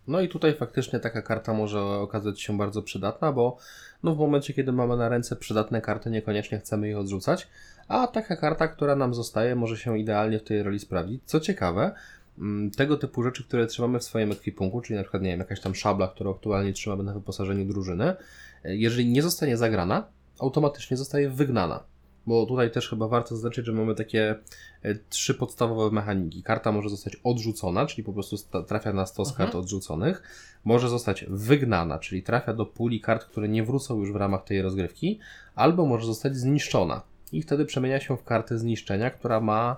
No 0.09 0.20
i 0.20 0.28
tutaj 0.28 0.55
faktycznie 0.55 1.00
taka 1.00 1.22
karta 1.22 1.55
może 1.55 1.80
okazać 1.80 2.40
się 2.40 2.59
bardzo 2.59 2.82
przydatna, 2.82 3.32
bo 3.32 3.57
no 4.03 4.14
w 4.14 4.18
momencie, 4.18 4.55
kiedy 4.55 4.72
mamy 4.72 4.96
na 4.96 5.09
ręce 5.09 5.36
przydatne 5.36 5.80
karty, 5.80 6.11
niekoniecznie 6.11 6.59
chcemy 6.59 6.90
ich 6.90 6.96
odrzucać, 6.96 7.48
a 7.88 8.07
taka 8.07 8.36
karta, 8.36 8.68
która 8.68 8.96
nam 8.96 9.14
zostaje, 9.14 9.55
może 9.55 9.76
się 9.76 9.98
idealnie 9.98 10.38
w 10.38 10.44
tej 10.44 10.62
roli 10.62 10.78
sprawdzić. 10.78 11.22
Co 11.24 11.40
ciekawe, 11.40 11.94
mm, 12.38 12.70
tego 12.70 12.96
typu 12.96 13.22
rzeczy, 13.22 13.44
które 13.44 13.66
trzymamy 13.66 13.98
w 13.98 14.05
swoim 14.05 14.32
ekwipunku, 14.32 14.80
czyli 14.80 14.96
na 14.96 15.03
przykład, 15.03 15.22
nie 15.22 15.30
wiem, 15.30 15.38
jakaś 15.38 15.61
tam 15.61 15.74
szabla, 15.74 16.09
którą 16.09 16.34
aktualnie 16.34 16.72
trzymamy 16.72 17.05
na 17.05 17.14
wyposażeniu 17.14 17.64
drużyny, 17.64 18.16
e, 18.64 18.76
jeżeli 18.76 19.07
nie 19.07 19.22
zostanie 19.22 19.57
zagrana, 19.57 20.07
automatycznie 20.38 20.96
zostaje 20.96 21.30
wygnana. 21.30 21.91
Bo 22.27 22.47
tutaj 22.47 22.70
też 22.70 22.89
chyba 22.89 23.09
warto 23.09 23.35
zaznaczyć, 23.35 23.66
że 23.66 23.73
mamy 23.73 23.95
takie 23.95 24.35
e, 24.83 24.95
trzy 24.95 25.35
podstawowe 25.35 25.95
mechaniki. 25.95 26.43
Karta 26.43 26.73
może 26.73 26.89
zostać 26.89 27.16
odrzucona, 27.25 27.87
czyli 27.87 28.05
po 28.05 28.12
prostu 28.12 28.37
trafia 28.66 28.93
na 28.93 29.07
stos 29.07 29.29
Mhm. 29.31 29.47
kart 29.47 29.57
odrzuconych. 29.57 30.23
Może 30.64 30.89
zostać 30.89 31.25
wygnana, 31.29 31.99
czyli 31.99 32.23
trafia 32.23 32.55
do 32.55 32.66
puli 32.66 33.01
kart, 33.01 33.25
które 33.25 33.49
nie 33.49 33.64
wrócą 33.64 33.99
już 33.99 34.12
w 34.12 34.16
ramach 34.16 34.45
tej 34.45 34.62
rozgrywki, 34.62 35.18
albo 35.55 35.87
może 35.87 36.07
zostać 36.07 36.37
zniszczona. 36.37 37.03
I 37.33 37.43
wtedy 37.43 37.64
przemienia 37.64 38.01
się 38.01 38.16
w 38.16 38.25
kartę 38.25 38.59
zniszczenia, 38.59 39.11
która 39.11 39.41
ma 39.41 39.77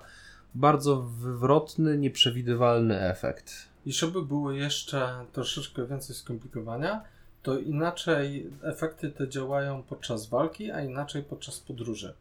bardzo 0.55 1.03
wywrotny, 1.03 1.99
nieprzewidywalny 1.99 3.01
efekt. 3.01 3.53
I 3.87 3.93
żeby 3.93 4.23
było 4.23 4.53
jeszcze 4.53 5.09
troszeczkę 5.33 5.87
więcej 5.87 6.17
skomplikowania, 6.17 7.03
to 7.43 7.59
inaczej 7.59 8.51
efekty 8.63 9.11
te 9.11 9.29
działają 9.29 9.83
podczas 9.83 10.29
walki, 10.29 10.71
a 10.71 10.83
inaczej 10.85 11.23
podczas 11.23 11.61
podróży. 11.61 12.15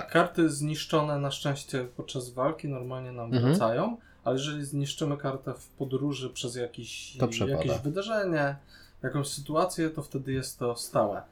Tak. 0.00 0.10
Karty 0.10 0.50
zniszczone 0.50 1.18
na 1.18 1.30
szczęście 1.30 1.84
podczas 1.96 2.30
walki 2.30 2.68
normalnie 2.68 3.12
nam 3.12 3.26
Mhm. 3.26 3.44
wracają, 3.44 3.96
ale 4.24 4.36
jeżeli 4.36 4.64
zniszczymy 4.64 5.16
kartę 5.16 5.54
w 5.54 5.68
podróży 5.68 6.30
przez 6.30 6.56
jakiś, 6.56 7.16
jakieś 7.46 7.78
wydarzenie, 7.84 8.56
jakąś 9.02 9.28
sytuację, 9.28 9.90
to 9.90 10.02
wtedy 10.02 10.32
jest 10.32 10.58
to 10.58 10.76
stałe. 10.76 11.22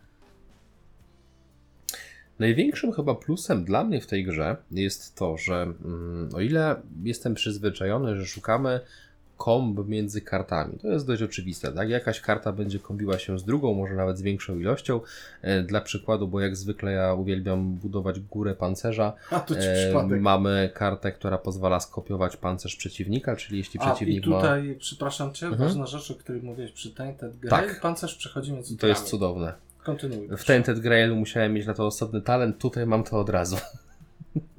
Największym 2.39 2.93
chyba 2.93 3.15
plusem 3.15 3.65
dla 3.65 3.85
mnie 3.85 4.01
w 4.01 4.07
tej 4.07 4.25
grze 4.25 4.57
jest 4.71 5.15
to, 5.15 5.37
że 5.37 5.63
mm, 5.63 6.31
o 6.35 6.41
ile 6.41 6.77
jestem 7.05 7.35
przyzwyczajony, 7.35 8.17
że 8.17 8.27
szukamy 8.27 8.81
komb 9.37 9.89
między 9.89 10.21
kartami. 10.21 10.79
To 10.79 10.89
jest 10.89 11.07
dość 11.07 11.23
oczywiste, 11.23 11.73
tak? 11.73 11.89
Jakaś 11.89 12.21
karta 12.21 12.53
będzie 12.53 12.79
kombiła 12.79 13.19
się 13.19 13.39
z 13.39 13.45
drugą, 13.45 13.75
może 13.75 13.95
nawet 13.95 14.19
z 14.19 14.23
większą 14.23 14.59
ilością. 14.59 15.01
E, 15.43 15.63
Dla 15.63 15.81
przykładu, 15.81 16.29
bo 16.29 16.41
jak 16.41 16.57
zwykle 16.57 16.93
ja 16.93 17.15
uwielbiam 17.15 17.75
budować 17.75 18.21
górę 18.21 18.55
pancerza, 18.55 19.13
A 19.31 19.41
to 19.41 19.55
ci 19.55 19.61
e, 19.61 20.17
mamy 20.21 20.71
kartę, 20.75 21.13
która 21.13 21.39
pozwala 21.39 21.81
skopiować 21.81 22.37
pancerz 22.37 22.77
przeciwnika, 22.77 23.37
czyli 23.37 23.59
jeśli 23.59 23.81
A, 23.81 23.85
i 23.85 23.87
przeciwnik 23.87 24.27
ma... 24.27 24.37
tutaj, 24.37 24.77
przepraszam 24.79 25.33
Cię, 25.35 25.47
Mhm. 25.47 25.69
ważna 25.69 25.87
rzecz, 25.87 26.11
o 26.11 26.15
której 26.15 26.43
mówiłeś 26.43 26.73
przy 26.73 26.91
Tainted 26.95 27.37
Grail. 27.39 27.69
Tak. 27.69 27.81
Pancerz 27.81 28.15
przechodzi 28.15 28.53
między 28.53 28.77
To 28.77 28.87
jest 28.87 29.01
tlami. 29.01 29.11
cudowne. 29.11 29.53
Kontynuuj. 29.85 30.29
W 30.37 30.45
Tainted 30.45 30.79
Grailu 30.81 31.17
musiałem 31.17 31.53
mieć 31.53 31.67
na 31.67 31.75
to 31.75 31.87
osobny 31.87 32.23
talent, 32.23 32.59
tutaj 32.59 32.87
mam 32.87 33.05
to 33.05 33.21
od 33.21 33.29
razu. 33.29 33.57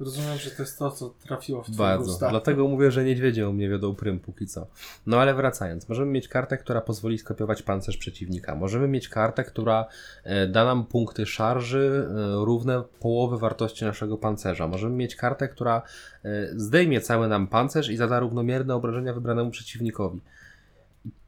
Rozumiem, 0.00 0.38
że 0.38 0.50
to 0.50 0.62
jest 0.62 0.78
to, 0.78 0.90
co 0.90 1.10
trafiło 1.10 1.62
w 1.62 1.70
Bardzo. 1.70 2.12
usta. 2.12 2.30
Dlatego 2.30 2.68
mówię, 2.68 2.90
że 2.90 3.04
niedźwiedzie 3.04 3.48
u 3.48 3.52
mnie 3.52 3.68
wiodą 3.68 3.94
prym 3.94 4.20
póki 4.20 4.46
co. 4.46 4.66
No 5.06 5.20
ale 5.20 5.34
wracając, 5.34 5.88
możemy 5.88 6.12
mieć 6.12 6.28
kartę, 6.28 6.58
która 6.58 6.80
pozwoli 6.80 7.18
skopiować 7.18 7.62
pancerz 7.62 7.96
przeciwnika. 7.96 8.54
Możemy 8.54 8.88
mieć 8.88 9.08
kartę, 9.08 9.44
która 9.44 9.86
e, 10.24 10.46
da 10.46 10.64
nam 10.64 10.86
punkty 10.86 11.26
szarży 11.26 12.08
e, 12.08 12.44
równe 12.44 12.82
połowy 13.00 13.38
wartości 13.38 13.84
naszego 13.84 14.18
pancerza. 14.18 14.68
Możemy 14.68 14.96
mieć 14.96 15.16
kartę, 15.16 15.48
która 15.48 15.82
e, 16.24 16.48
zdejmie 16.56 17.00
cały 17.00 17.28
nam 17.28 17.46
pancerz 17.46 17.88
i 17.88 17.96
zada 17.96 18.20
równomierne 18.20 18.74
obrażenia 18.74 19.12
wybranemu 19.12 19.50
przeciwnikowi. 19.50 20.20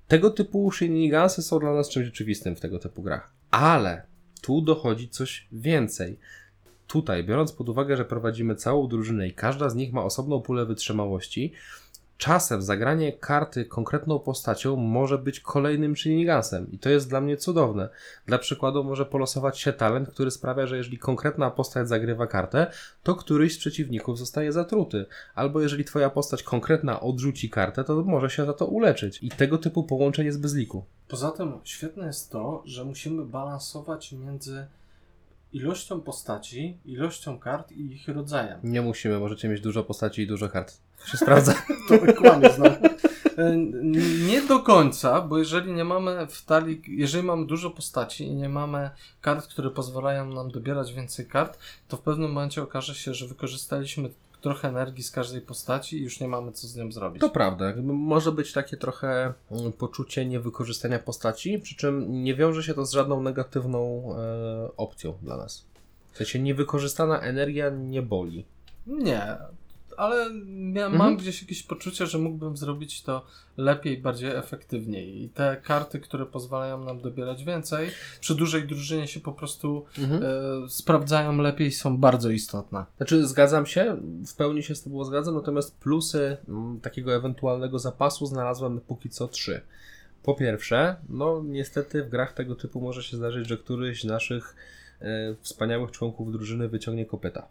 Tego 0.09 0.31
typu 0.31 0.73
shenanigansy 0.73 1.43
są 1.43 1.59
dla 1.59 1.75
nas 1.75 1.89
czymś 1.89 2.09
oczywistym 2.09 2.57
w 2.57 2.61
tego 2.61 2.79
typu 2.79 3.03
grach. 3.03 3.33
Ale 3.51 4.03
tu 4.43 4.63
dochodzi 4.63 5.09
coś 5.09 5.49
więcej. 5.53 6.19
Tutaj, 6.89 7.24
biorąc 7.24 7.53
pod 7.53 7.68
uwagę, 7.68 7.97
że 7.97 8.05
prowadzimy 8.05 8.55
całą 8.55 8.89
drużynę 8.89 9.28
i 9.28 9.32
każda 9.32 9.68
z 9.68 9.74
nich 9.74 9.93
ma 9.93 10.05
osobną 10.05 10.41
pulę 10.41 10.66
wytrzymałości, 10.66 11.53
czasem 12.18 12.62
zagranie 12.62 13.12
karty 13.12 13.64
konkretną 13.64 14.18
postacią 14.18 14.76
może 14.76 15.18
być 15.18 15.41
kolejnym 15.41 15.97
shenanigansem 15.97 16.72
i 16.72 16.78
to 16.78 16.91
jest 16.91 17.09
dla 17.09 17.20
mnie 17.20 17.36
cudowne. 17.36 17.89
Dla 18.26 18.39
przykładu 18.39 18.84
może 18.84 19.07
polosować 19.07 19.59
się 19.59 19.72
talent, 19.72 20.11
który 20.11 20.30
sprawia, 20.30 20.66
że 20.66 20.76
jeżeli 20.76 20.99
konkretna 20.99 21.51
postać 21.51 21.89
zagrywa 21.89 22.26
kartę, 22.26 22.66
to 23.03 23.14
któryś 23.14 23.55
z 23.55 23.59
przeciwników 23.59 24.18
zostaje 24.18 24.53
zatruty. 24.53 25.07
Albo 25.34 25.61
jeżeli 25.61 25.84
twoja 25.84 26.11
postać 26.11 26.43
konkretna 26.43 27.01
odrzuci 27.01 27.51
kartę, 27.51 27.84
to 27.84 28.03
może 28.03 28.30
się 28.30 28.47
za 28.47 28.53
to 28.53 28.66
uleczyć. 28.66 29.22
I 29.22 29.30
tego 29.30 29.59
typu 29.59 29.84
połączeń 29.84 30.26
jest 30.26 30.41
bez 30.41 30.55
liku. 30.55 30.84
Poza 31.09 31.30
tym 31.30 31.53
świetne 31.64 32.07
jest 32.07 32.30
to, 32.30 32.62
że 32.64 32.84
musimy 32.84 33.24
balansować 33.24 34.12
między 34.12 34.66
ilością 35.53 36.01
postaci, 36.01 36.79
ilością 36.85 37.39
kart 37.39 37.73
i 37.73 37.93
ich 37.93 38.09
rodzajem. 38.09 38.61
Nie 38.65 38.83
musimy, 38.83 39.19
możecie 39.19 39.49
mieć 39.49 39.61
dużo 39.61 39.85
postaci 39.85 40.23
i 40.23 40.27
dużo 40.27 40.49
kart. 40.49 40.79
To 40.99 41.07
się 41.07 41.17
sprawdza. 41.17 41.55
To 41.89 42.15
kłamie 42.15 42.51
znowu. 42.51 42.77
E, 43.39 43.57
Nie 44.29 44.43
do 44.43 44.61
końca, 44.61 45.21
bo 45.21 45.39
jeżeli 45.39 45.73
nie 45.73 45.85
mamy 45.85 46.27
w 46.27 46.45
talii, 46.45 46.83
jeżeli 46.89 47.25
mamy 47.25 47.47
dużo 47.47 47.71
postaci 47.71 48.25
i 48.25 48.35
nie 48.35 48.49
mamy 48.49 48.91
kart, 49.21 49.47
które 49.47 49.71
pozwalają 49.71 50.33
nam 50.33 50.51
dobierać 50.51 50.93
więcej 50.93 51.27
kart, 51.27 51.59
to 51.89 51.97
w 51.97 52.01
pewnym 52.01 52.33
momencie 52.33 52.63
okaże 52.63 52.95
się, 52.95 53.15
że 53.15 53.27
wykorzystaliśmy 53.27 54.11
trochę 54.41 54.68
energii 54.68 55.05
z 55.05 55.11
każdej 55.11 55.41
postaci 55.41 55.99
i 55.99 56.03
już 56.03 56.20
nie 56.20 56.28
mamy 56.28 56.53
co 56.53 56.68
z 56.68 56.76
nią 56.76 56.93
zrobić. 56.93 57.20
To 57.20 57.30
prawda, 57.30 57.72
może 57.82 58.32
być 58.32 58.53
takie 58.53 58.76
trochę 58.76 59.34
mm, 59.51 59.72
poczucie 59.72 60.26
niewykorzystania 60.26 60.99
postaci, 60.99 61.59
przy 61.59 61.76
czym 61.76 62.22
nie 62.24 62.34
wiąże 62.34 62.62
się 62.62 62.74
to 62.74 62.86
z 62.86 62.93
żadną 62.93 63.22
negatywną 63.22 64.12
e, 64.16 64.76
opcją 64.76 65.14
dla 65.22 65.36
nas. 65.36 65.64
W 66.12 66.16
sensie 66.16 66.39
niewykorzystana 66.39 67.20
energia 67.20 67.70
nie 67.70 68.03
boli. 68.03 68.45
Nie, 68.86 69.36
ale 69.99 70.31
Mhm. 70.85 70.97
mam 70.97 71.17
gdzieś 71.17 71.43
jakieś 71.43 71.63
poczucie, 71.63 72.07
że 72.07 72.19
mógłbym 72.19 72.57
zrobić 72.57 73.03
to 73.03 73.25
lepiej, 73.57 73.99
bardziej 73.99 74.31
efektywniej. 74.31 75.23
I 75.23 75.29
te 75.29 75.57
karty, 75.65 76.01
które 76.01 76.27
pozwalają 76.27 76.85
nam 76.85 77.01
dobierać 77.01 77.45
więcej, 77.45 77.89
przy 78.21 78.35
dużej 78.35 78.67
drużynie 78.67 79.07
się 79.07 79.21
po 79.21 79.33
prostu 79.33 79.85
e, 79.99 80.69
sprawdzają 80.69 81.37
lepiej, 81.37 81.73
są 81.73 81.99
bardzo 81.99 82.31
istotne. 82.31 82.85
Znaczy, 82.97 83.27
zgadzam 83.27 83.67
się, 83.67 83.97
w 84.27 84.35
pełni 84.35 84.63
się 84.63 84.75
z 84.75 84.83
Tobą 84.83 85.05
zgadzam, 85.05 85.35
natomiast 85.35 85.79
plusy 85.79 86.37
mm, 86.49 86.81
takiego 86.81 87.15
ewentualnego 87.15 87.79
zapasu 87.79 88.27
znalazłem 88.27 88.81
póki 88.81 89.11
co 89.11 89.29
trzy. 89.29 89.61
Po 90.23 90.35
pierwsze, 90.35 90.97
no 91.09 91.43
niestety 91.45 92.05
w 92.05 92.09
grach 92.09 92.33
tego 92.33 92.55
typu 92.55 92.81
może 92.81 93.03
się 93.03 93.17
zdarzyć, 93.17 93.49
że 93.49 93.57
któryś 93.57 94.03
z 94.03 94.05
naszych 94.05 94.57
e, 95.01 95.35
wspaniałych 95.41 95.91
członków 95.91 96.33
drużyny 96.33 96.69
wyciągnie 96.69 97.07
kopyta. 97.07 97.49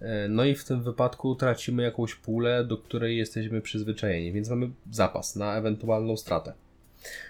E, 0.00 0.28
no 0.28 0.44
i 0.44 0.54
w 0.54 0.64
tym 0.64 0.82
wypadku 0.82 1.34
tracimy 1.34 1.82
jakąś 1.82 2.14
pulę, 2.14 2.64
do 2.64 2.78
której 2.78 3.16
jesteśmy 3.16 3.60
przyzwyczajeni, 3.60 4.32
więc 4.32 4.50
mamy 4.50 4.70
zapas 4.90 5.36
na 5.36 5.56
ewentualną 5.56 6.16
stratę. 6.16 6.52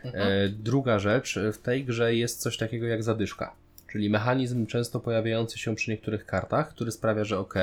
E, 0.05 0.49
druga 0.49 0.99
rzecz, 0.99 1.39
w 1.53 1.59
tej 1.59 1.85
grze 1.85 2.15
jest 2.15 2.41
coś 2.41 2.57
takiego 2.57 2.87
jak 2.87 3.03
zadyszka. 3.03 3.55
Czyli 3.93 4.11
mechanizm 4.11 4.67
często 4.67 5.01
pojawiający 5.01 5.59
się 5.59 5.75
przy 5.75 5.91
niektórych 5.91 6.27
kartach, 6.27 6.69
który 6.69 6.93
sprawia, 6.93 7.25
że 7.25 7.39
ok, 7.39 7.55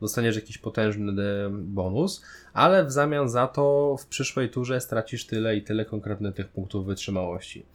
dostaniesz 0.00 0.36
jakiś 0.36 0.58
potężny 0.58 1.22
e, 1.22 1.50
bonus, 1.50 2.24
ale 2.52 2.84
w 2.84 2.92
zamian 2.92 3.28
za 3.28 3.46
to 3.46 3.96
w 4.00 4.06
przyszłej 4.06 4.50
turze 4.50 4.80
stracisz 4.80 5.26
tyle 5.26 5.56
i 5.56 5.62
tyle 5.62 5.84
konkretnych 5.84 6.34
tych 6.34 6.48
punktów 6.48 6.86
wytrzymałości. 6.86 7.66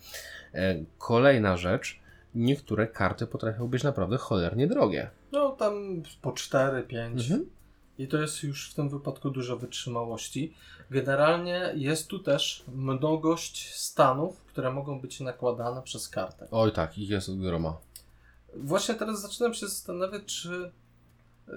E, 0.53 0.75
Kolejna 0.97 1.57
rzecz, 1.57 1.99
niektóre 2.35 2.87
karty 2.87 3.27
potrafią 3.27 3.67
być 3.67 3.83
naprawdę 3.83 4.17
cholernie 4.17 4.67
drogie. 4.67 5.09
No 5.31 5.49
tam 5.49 6.03
po 6.21 6.31
4, 6.31 6.83
5. 6.83 7.21
Mhm. 7.21 7.49
I 7.97 8.07
to 8.07 8.17
jest 8.17 8.43
już 8.43 8.71
w 8.71 8.73
tym 8.73 8.89
wypadku 8.89 9.29
dużo 9.29 9.57
wytrzymałości. 9.57 10.53
Generalnie 10.91 11.73
jest 11.75 12.07
tu 12.07 12.19
też 12.19 12.63
mnogość 12.67 13.75
stanów, 13.75 14.43
które 14.45 14.71
mogą 14.71 15.01
być 15.01 15.19
nakładane 15.19 15.81
przez 15.81 16.09
kartę. 16.09 16.47
Oj 16.51 16.71
tak, 16.71 16.97
ich 16.97 17.09
jest 17.09 17.39
groma. 17.39 17.77
Właśnie 18.55 18.95
teraz 18.95 19.21
zaczynam 19.21 19.53
się 19.53 19.67
zastanawiać, 19.67 20.25
czy 20.25 20.71
yy, 21.47 21.53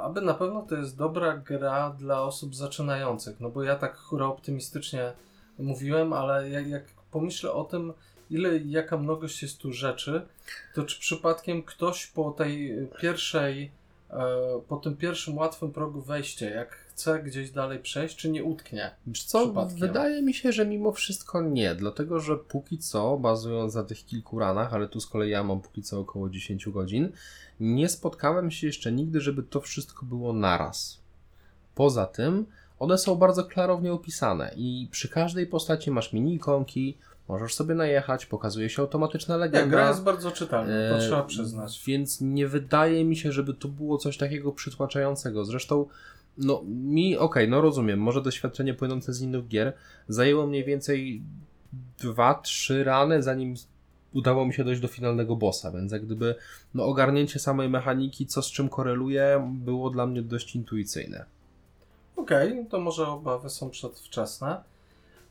aby 0.00 0.20
na 0.20 0.34
pewno 0.34 0.62
to 0.62 0.76
jest 0.76 0.96
dobra 0.96 1.36
gra 1.36 1.90
dla 1.90 2.22
osób 2.22 2.56
zaczynających. 2.56 3.40
No 3.40 3.50
bo 3.50 3.62
ja 3.62 3.76
tak 3.76 3.96
hura 3.96 4.26
optymistycznie 4.26 5.12
mówiłem, 5.58 6.12
ale 6.12 6.50
jak, 6.50 6.68
jak 6.68 6.84
pomyślę 7.10 7.52
o 7.52 7.64
tym, 7.64 7.92
ile 8.30 8.58
jaka 8.58 8.98
mnogość 8.98 9.42
jest 9.42 9.58
tu 9.58 9.72
rzeczy, 9.72 10.26
to 10.74 10.82
czy 10.82 11.00
przypadkiem 11.00 11.62
ktoś 11.62 12.06
po 12.06 12.30
tej 12.30 12.74
pierwszej, 13.00 13.70
e, 14.10 14.26
po 14.68 14.76
tym 14.76 14.96
pierwszym 14.96 15.36
łatwym 15.36 15.72
progu 15.72 16.02
wejścia, 16.02 16.50
jak 16.50 16.70
chce 16.70 17.22
gdzieś 17.22 17.50
dalej 17.50 17.78
przejść, 17.78 18.16
czy 18.16 18.30
nie 18.30 18.44
utknie? 18.44 18.90
Co, 19.26 19.66
wydaje 19.66 20.22
mi 20.22 20.34
się, 20.34 20.52
że 20.52 20.66
mimo 20.66 20.92
wszystko 20.92 21.42
nie, 21.42 21.74
dlatego 21.74 22.20
że 22.20 22.36
póki 22.36 22.78
co, 22.78 23.16
bazując 23.16 23.74
na 23.74 23.84
tych 23.84 24.04
kilku 24.04 24.38
ranach, 24.38 24.74
ale 24.74 24.88
tu 24.88 25.00
z 25.00 25.06
kolei 25.06 25.30
ja 25.30 25.44
mam 25.44 25.60
póki 25.60 25.82
co 25.82 26.00
około 26.00 26.30
10 26.30 26.68
godzin, 26.68 27.12
nie 27.60 27.88
spotkałem 27.88 28.50
się 28.50 28.66
jeszcze 28.66 28.92
nigdy, 28.92 29.20
żeby 29.20 29.42
to 29.42 29.60
wszystko 29.60 30.06
było 30.06 30.32
naraz. 30.32 31.00
Poza 31.74 32.06
tym, 32.06 32.46
one 32.78 32.98
są 32.98 33.14
bardzo 33.14 33.44
klarownie 33.44 33.92
opisane 33.92 34.52
i 34.56 34.88
przy 34.90 35.08
każdej 35.08 35.46
postaci 35.46 35.90
masz 35.90 36.12
mini 36.12 36.34
ikonki, 36.34 36.98
możesz 37.28 37.54
sobie 37.54 37.74
najechać, 37.74 38.26
pokazuje 38.26 38.70
się 38.70 38.82
automatyczna 38.82 39.34
Nie, 39.34 39.40
legenda. 39.40 39.66
gra 39.76 39.88
jest 39.88 40.02
bardzo 40.02 40.30
czytelna, 40.30 40.66
to 40.90 40.96
E, 40.96 41.00
trzeba 41.00 41.22
przyznać. 41.22 41.82
Więc 41.86 42.20
nie 42.20 42.48
wydaje 42.48 43.04
mi 43.04 43.16
się, 43.16 43.32
żeby 43.32 43.54
to 43.54 43.68
było 43.68 43.98
coś 43.98 44.16
takiego 44.16 44.52
przytłaczającego. 44.52 45.44
Zresztą, 45.44 45.86
no 46.38 46.62
mi, 46.66 47.16
okej, 47.16 47.48
no 47.48 47.60
rozumiem, 47.60 48.00
może 48.00 48.22
doświadczenie 48.22 48.74
płynące 48.74 49.12
z 49.12 49.20
innych 49.20 49.48
gier 49.48 49.72
zajęło 50.08 50.46
mniej 50.46 50.64
więcej 50.64 51.22
dwa, 51.98 52.34
trzy 52.34 52.84
rany, 52.84 53.22
zanim 53.22 53.54
udało 54.12 54.46
mi 54.46 54.54
się 54.54 54.64
dojść 54.64 54.80
do 54.80 54.88
finalnego 54.88 55.36
bossa, 55.36 55.70
więc 55.72 55.92
jak 55.92 56.06
gdyby 56.06 56.34
no, 56.74 56.84
ogarnięcie 56.84 57.38
samej 57.38 57.68
mechaniki, 57.68 58.26
co 58.26 58.42
z 58.42 58.46
czym 58.46 58.68
koreluje, 58.68 59.50
było 59.54 59.90
dla 59.90 60.06
mnie 60.06 60.22
dość 60.22 60.56
intuicyjne. 60.56 61.24
Okej, 62.16 62.66
to 62.70 62.80
może 62.80 63.06
obawy 63.06 63.50
są 63.50 63.70
przedwczesne. 63.70 64.62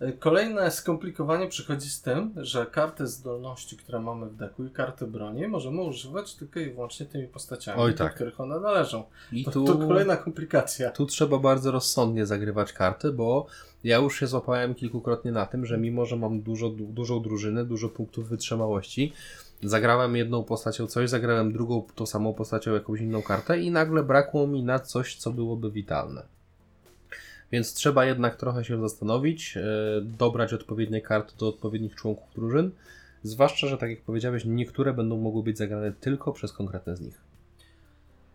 Y, 0.01 0.13
Kolejne 0.19 0.71
skomplikowanie 0.71 1.47
przychodzi 1.47 1.89
z 1.89 2.01
tym, 2.01 2.33
że 2.37 2.65
karty 2.65 3.07
zdolności, 3.07 3.77
które 3.77 3.99
mamy 3.99 4.25
w 4.25 4.35
deku 4.35 4.65
i 4.65 4.69
karty 4.69 5.07
broni 5.07 5.47
możemy 5.47 5.81
używać 5.81 6.35
tylko 6.35 6.59
i 6.59 6.71
wyłącznie 6.71 7.05
tymi 7.05 7.27
postaciami, 7.27 7.81
Oj, 7.81 7.91
do 7.91 7.97
tak. 7.97 8.15
których 8.15 8.39
one 8.39 8.59
należą. 8.59 9.03
I 9.31 9.45
To, 9.45 9.51
tu... 9.51 9.65
to 9.65 9.77
kolejna 9.77 10.17
komplikacja. 10.17 10.91
Tu 10.91 11.05
trzeba 11.05 11.37
bardzo 11.39 11.71
rozsądnie 11.71 12.25
zagrywać 12.25 12.73
karty, 12.73 13.11
bo 13.11 13.45
ja 13.83 13.97
już 13.97 14.19
się 14.19 14.27
złapałem 14.27 14.75
kilkukrotnie 14.75 15.31
na 15.31 15.45
tym, 15.45 15.65
że 15.65 15.77
mimo, 15.77 16.05
że 16.05 16.15
mam 16.15 16.41
dużo, 16.41 16.69
du- 16.69 16.85
dużą 16.87 17.21
drużynę, 17.21 17.65
dużo 17.65 17.89
punktów 17.89 18.29
wytrzymałości, 18.29 19.13
zagrałem 19.63 20.15
jedną 20.15 20.43
postacią 20.43 20.87
coś, 20.87 21.09
zagrałem 21.09 21.53
drugą 21.53 21.83
tą 21.95 22.05
samą 22.05 22.33
postacią 22.33 22.73
jakąś 22.73 23.01
inną 23.01 23.21
kartę 23.21 23.59
i 23.59 23.71
nagle 23.71 24.03
brakło 24.03 24.47
mi 24.47 24.63
na 24.63 24.79
coś, 24.79 25.15
co 25.15 25.31
byłoby 25.31 25.71
witalne. 25.71 26.36
Więc 27.51 27.73
trzeba 27.73 28.05
jednak 28.05 28.35
trochę 28.35 28.63
się 28.65 28.81
zastanowić, 28.81 29.55
yy, 29.55 29.61
dobrać 30.01 30.53
odpowiednie 30.53 31.01
karty 31.01 31.33
do 31.37 31.47
odpowiednich 31.47 31.95
członków 31.95 32.33
drużyn, 32.35 32.71
zwłaszcza, 33.23 33.67
że 33.67 33.77
tak 33.77 33.89
jak 33.89 34.01
powiedziałeś, 34.01 34.43
niektóre 34.45 34.93
będą 34.93 35.17
mogły 35.17 35.43
być 35.43 35.57
zagrane 35.57 35.91
tylko 35.91 36.33
przez 36.33 36.53
konkretne 36.53 36.97
z 36.97 37.01
nich. 37.01 37.21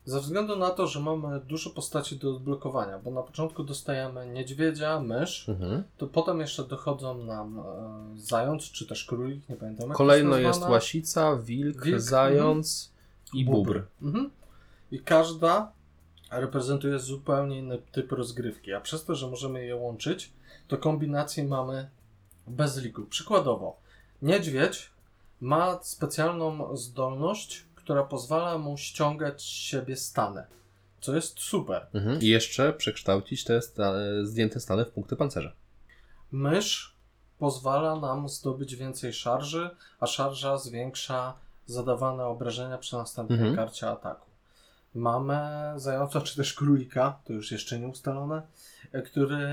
Ze 0.05 0.21
względu 0.21 0.57
na 0.57 0.71
to, 0.71 0.87
że 0.87 1.01
mamy 1.01 1.41
dużo 1.41 1.71
postaci 1.71 2.17
do 2.17 2.31
odblokowania, 2.37 2.99
bo 2.99 3.11
na 3.11 3.23
początku 3.23 3.65
dostajemy 3.65 4.27
niedźwiedzia, 4.29 5.01
mysz, 5.01 5.49
Mhm. 5.49 5.83
to 5.99 6.07
potem 6.07 6.41
jeszcze 6.41 6.65
dochodzą 6.65 7.25
nam 7.25 7.59
e, 7.59 7.63
zając, 8.17 8.63
czy 8.65 8.87
też 8.87 9.05
królik, 9.05 9.49
nie 9.49 9.57
pamiętam 9.57 9.89
jak 9.89 9.97
Kolejno 9.97 10.37
jest 10.37 10.47
nazwana. 10.47 10.73
łasica, 10.73 11.37
wilk, 11.37 11.85
Wilk, 11.85 12.01
zając 12.01 12.93
i 13.35 13.45
Bóbr. 13.45 13.57
bóbr. 13.59 13.83
Mhm. 14.03 14.31
I 14.91 14.99
każda 15.01 15.73
reprezentuje 16.41 16.99
zupełnie 16.99 17.59
inny 17.59 17.79
typ 17.93 18.13
rozgrywki, 18.13 18.73
a 18.73 18.81
przez 18.81 19.05
to, 19.05 19.15
że 19.15 19.29
możemy 19.29 19.65
je 19.65 19.77
łączyć, 19.77 20.33
to 20.69 20.79
kombinacji 20.79 21.45
mamy 21.45 21.91
bez 22.47 22.77
liku. 22.77 23.03
Przykładowo, 23.03 23.77
niedźwiedź 24.23 24.91
ma 25.41 25.79
specjalną 25.83 26.77
zdolność, 26.77 27.65
która 27.75 28.03
pozwala 28.05 28.59
mu 28.59 28.77
ściągać 28.77 29.43
z 29.43 29.45
siebie 29.45 29.97
stany, 29.97 30.45
co 31.01 31.15
jest 31.15 31.41
super. 31.41 31.87
Mhm. 31.95 32.21
I 32.21 32.27
jeszcze 32.27 32.73
przekształcić 32.73 33.45
te 33.45 33.61
zdjęte 34.23 34.61
stany 34.61 34.85
w 34.85 34.91
punkty 34.91 35.17
pancerza. 35.17 35.53
Mysz 36.33 36.97
pozwala 37.39 37.97
nam 37.97 38.29
zdobyć 38.29 38.77
więcej 38.77 39.13
szarży, 39.13 39.71
a 40.01 40.07
szarża 40.07 40.59
zwiększa 40.59 41.35
zadawane 41.67 42.27
obrażenia 42.27 42.79
przy 42.79 42.97
następnej 42.97 43.39
Mhm. 43.39 43.57
karcie 43.57 43.91
ataku. 43.91 44.27
Mamy 44.95 45.39
zająca 45.77 46.21
czy 46.21 46.37
też 46.37 46.55
królika, 46.55 47.19
to 47.25 47.33
już 47.33 47.53
jeszcze 47.53 47.79
nie 47.81 47.89
ustalone, 47.89 48.43
e, 48.93 49.03
który 49.03 49.49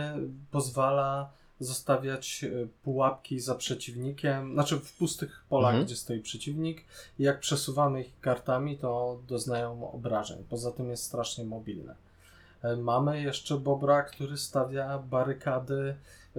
pozwala 0.52 1.30
zostawiać 1.60 2.44
e, 2.44 2.68
pułapki 2.84 3.40
za 3.40 3.56
przeciwnikiem, 3.56 4.54
znaczy 4.54 4.80
w 4.80 4.94
pustych 4.94 5.44
polach, 5.50 5.70
Mhm. 5.72 5.86
gdzie 5.86 5.96
stoi 5.96 6.20
przeciwnik. 6.20 6.86
I 7.20 7.24
jak 7.24 7.40
przesuwamy 7.40 8.02
ich 8.02 8.20
kartami, 8.20 8.78
to 8.78 9.20
doznają 9.28 9.92
obrażeń. 9.92 10.44
Poza 10.50 10.72
tym 10.72 10.90
jest 10.90 11.04
strasznie 11.04 11.44
mobilny. 11.44 11.96
E, 12.62 12.76
Mamy 12.76 13.22
jeszcze 13.22 13.58
Bobra, 13.58 14.04
który 14.04 14.38
stawia 14.38 15.00
barykady, 15.00 15.96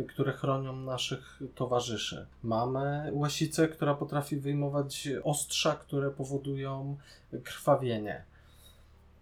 które 0.09 0.33
chronią 0.33 0.77
naszych 0.77 1.41
towarzyszy. 1.55 2.27
Mamy 2.43 3.11
Łasicę, 3.13 3.69
która 3.69 3.95
potrafi 3.95 4.37
wyjmować 4.37 5.09
ostrza, 5.25 5.75
które 5.75 6.11
powodują 6.11 6.97
krwawienie. 7.45 8.25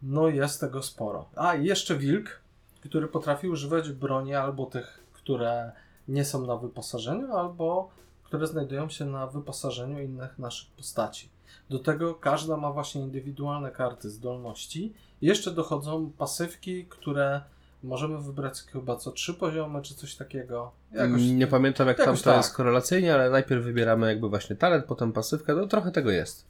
No 0.02 0.28
jest 0.28 0.60
tego 0.60 0.82
sporo. 0.82 1.28
A 1.36 1.54
i 1.54 1.64
jeszcze 1.64 1.96
Wilk, 1.96 2.40
który 2.80 3.08
potrafi 3.08 3.48
używać 3.48 3.92
broni 3.92 4.34
albo 4.34 4.66
tych, 4.66 5.00
które 5.12 5.72
nie 6.08 6.24
są 6.24 6.46
na 6.46 6.56
wyposażeniu, 6.56 7.36
albo 7.36 7.90
które 8.24 8.46
znajdują 8.46 8.88
się 8.88 9.04
na 9.04 9.26
wyposażeniu 9.26 10.02
innych 10.02 10.38
naszych 10.38 10.70
postaci. 10.70 11.28
Do 11.70 11.78
tego 11.78 12.14
każda 12.14 12.56
ma 12.56 12.72
właśnie 12.72 13.00
indywidualne 13.02 13.70
karty 13.70 14.10
zdolności. 14.10 14.92
Jeszcze 15.22 15.50
dochodzą 15.50 16.10
pasywki, 16.18 16.84
które 16.84 17.40
możemy 17.82 18.18
wybrać 18.18 18.60
chyba 18.62 18.96
co 18.96 19.12
trzy 19.12 19.34
poziomy, 19.34 19.82
czy 19.82 19.94
coś 19.94 20.14
takiego. 20.14 20.72
Jakoś, 20.92 21.22
Nie 21.22 21.46
pamiętam 21.46 21.88
jak 21.88 21.96
tam 21.96 22.16
to 22.16 22.22
tak. 22.22 22.36
jest 22.36 22.54
korelacyjnie, 22.54 23.14
ale 23.14 23.30
najpierw 23.30 23.64
wybieramy 23.64 24.06
jakby 24.06 24.28
właśnie 24.28 24.56
talent, 24.56 24.84
potem 24.84 25.12
pasywkę, 25.12 25.54
no 25.54 25.66
trochę 25.66 25.90
tego 25.90 26.10
jest. 26.10 26.44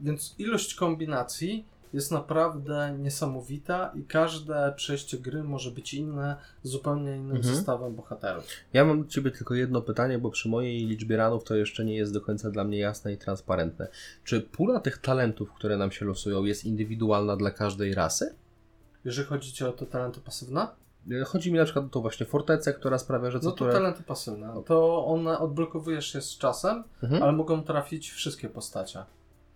Więc 0.00 0.34
ilość 0.38 0.74
kombinacji 0.74 1.64
jest 1.94 2.10
naprawdę 2.12 2.96
niesamowita 2.98 3.92
i 3.94 4.04
każde 4.04 4.72
przejście 4.76 5.18
gry 5.18 5.42
może 5.44 5.70
być 5.70 5.94
inne, 5.94 6.36
zupełnie 6.62 7.16
innym 7.16 7.36
Mhm. 7.36 7.54
zestawem 7.54 7.94
bohaterów. 7.94 8.44
Ja 8.72 8.84
mam 8.84 9.02
do 9.02 9.08
Ciebie 9.08 9.30
tylko 9.30 9.54
jedno 9.54 9.82
pytanie, 9.82 10.18
bo 10.18 10.30
przy 10.30 10.48
mojej 10.48 10.86
liczbie 10.86 11.16
ranów 11.16 11.44
to 11.44 11.54
jeszcze 11.56 11.84
nie 11.84 11.96
jest 11.96 12.12
do 12.12 12.20
końca 12.20 12.50
dla 12.50 12.64
mnie 12.64 12.78
jasne 12.78 13.12
i 13.12 13.18
transparentne. 13.18 13.88
Czy 14.24 14.40
pula 14.40 14.80
tych 14.80 14.98
talentów, 14.98 15.52
które 15.52 15.76
nam 15.76 15.90
się 15.92 16.04
losują, 16.04 16.44
jest 16.44 16.64
indywidualna 16.64 17.36
dla 17.36 17.50
każdej 17.50 17.94
rasy? 17.94 18.34
Jeżeli 19.04 19.28
chodzi 19.28 19.64
o 19.64 19.72
te 19.72 19.86
talenty 19.86 20.20
pasywne, 20.20 20.66
Chodzi 21.26 21.52
mi 21.52 21.58
na 21.58 21.64
przykład 21.64 21.84
o 21.84 21.88
tą 21.88 22.00
właśnie 22.00 22.26
fortecę, 22.26 22.72
która 22.74 22.98
sprawia, 22.98 23.30
że 23.30 23.40
co 23.40 23.44
no 23.46 23.50
to 23.50 23.56
które... 23.56 23.72
talenty 23.72 24.02
pasywne. 24.02 24.62
To 24.66 25.06
one 25.06 25.38
odblokowujesz 25.38 26.14
je 26.14 26.20
z 26.20 26.38
czasem, 26.38 26.84
Mhm. 27.02 27.22
ale 27.22 27.32
mogą 27.32 27.62
trafić 27.62 28.10
wszystkie 28.10 28.48
postacie. 28.48 29.04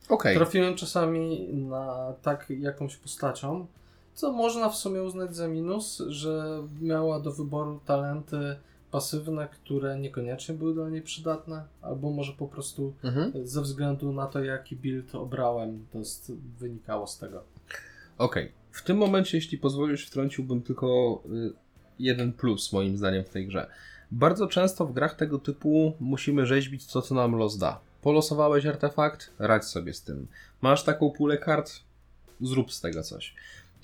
Okej. 0.08 0.36
Trafiłem 0.36 0.74
czasami 0.76 1.48
na 1.52 2.12
tak 2.22 2.46
jakąś 2.50 2.96
postacią, 2.96 3.66
co 4.14 4.32
można 4.32 4.68
w 4.68 4.76
sumie 4.76 5.02
uznać 5.02 5.36
za 5.36 5.48
minus, 5.48 6.02
że 6.08 6.62
miała 6.80 7.20
do 7.20 7.32
wyboru 7.32 7.80
talenty 7.86 8.56
pasywne, 8.90 9.48
które 9.48 9.98
niekoniecznie 9.98 10.54
były 10.54 10.74
dla 10.74 10.88
niej 10.88 11.02
przydatne, 11.02 11.64
albo 11.82 12.10
może 12.10 12.32
po 12.32 12.48
prostu 12.48 12.92
Mhm. 13.04 13.46
ze 13.46 13.62
względu 13.62 14.12
na 14.12 14.26
to, 14.26 14.44
jaki 14.44 14.76
build 14.76 15.14
obrałem, 15.14 15.86
to 15.92 15.98
jest, 15.98 16.32
wynikało 16.58 17.06
z 17.06 17.18
tego. 17.18 17.42
Okej. 18.18 18.52
W 18.72 18.82
tym 18.82 18.96
momencie, 18.96 19.36
jeśli 19.38 19.58
pozwolisz, 19.58 20.06
wtrąciłbym 20.06 20.62
tylko 20.62 21.20
y, 21.32 21.52
jeden 21.98 22.32
plus 22.32 22.72
moim 22.72 22.96
zdaniem 22.96 23.24
w 23.24 23.28
tej 23.28 23.46
grze. 23.46 23.66
Bardzo 24.10 24.46
często 24.46 24.86
w 24.86 24.92
grach 24.92 25.14
tego 25.16 25.38
typu 25.38 25.92
musimy 26.00 26.46
rzeźbić 26.46 26.86
to, 26.86 27.02
co 27.02 27.14
nam 27.14 27.36
los 27.36 27.58
da. 27.58 27.80
Polosowałeś 28.02 28.66
artefakt? 28.66 29.30
Radź 29.38 29.64
sobie 29.64 29.94
z 29.94 30.02
tym. 30.02 30.26
Masz 30.60 30.84
taką 30.84 31.10
pulę 31.10 31.38
kart? 31.38 31.72
Zrób 32.40 32.72
z 32.72 32.80
tego 32.80 33.02
coś. 33.02 33.34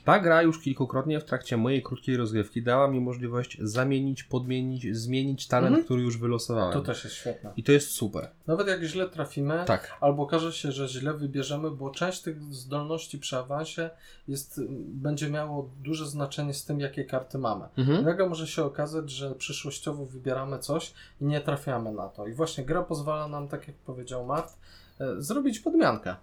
Ta 0.05 0.19
gra 0.19 0.43
już 0.43 0.61
kilkukrotnie 0.61 1.21
w 1.21 1.25
trakcie 1.25 1.57
mojej 1.57 1.83
krótkiej 1.83 2.17
rozgrywki 2.17 2.63
dała 2.63 2.89
mi 2.89 3.01
możliwość 3.01 3.59
zamienić, 3.61 4.25
podmienić, 4.25 4.97
zmienić 4.97 5.49
talent, 5.49 5.69
Mhm. 5.69 5.85
który 5.85 6.03
już 6.03 6.19
wylosowałem. 6.19 6.73
To 6.73 6.81
też 6.81 7.05
jest 7.05 7.17
świetne. 7.17 7.53
I 7.57 7.63
to 7.63 7.73
jest 7.73 7.91
super. 7.91 8.31
Nawet 8.47 8.69
jak 8.69 8.83
źle 8.83 9.09
trafimy, 9.09 9.65
Tak. 9.67 9.97
albo 10.01 10.23
okaże 10.23 10.53
się, 10.53 10.73
że 10.73 10.89
źle 10.89 11.15
wybierzemy, 11.15 11.71
bo 11.71 11.91
część 11.91 12.23
tych 12.23 12.43
zdolności 12.55 13.19
przy 13.19 13.37
awansie 13.37 13.91
jest, 14.29 14.61
będzie 14.89 15.31
miało 15.31 15.71
duże 15.83 16.07
znaczenie 16.07 16.55
z 16.55 16.65
tym, 16.65 16.81
jakie 16.81 17.05
karty 17.05 17.39
mamy. 17.39 17.65
Mhm. 17.79 18.05
Nagle 18.05 18.29
może 18.29 18.47
się 18.47 18.65
okazać, 18.65 19.11
że 19.11 19.35
przyszłościowo 19.35 20.07
wybieramy 20.07 20.59
coś 20.59 20.95
i 21.21 21.25
nie 21.25 21.41
trafiamy 21.41 21.93
na 21.93 22.09
to. 22.09 22.27
I 22.27 22.33
właśnie 22.33 22.65
gra 22.65 22.83
pozwala 22.83 23.29
nam, 23.29 23.49
tak 23.49 23.69
jak 23.69 23.77
powiedział 23.77 24.27
Mart, 24.27 24.57
e, 25.01 25.23
zrobić 25.23 25.61
podmiankę. 25.61 26.17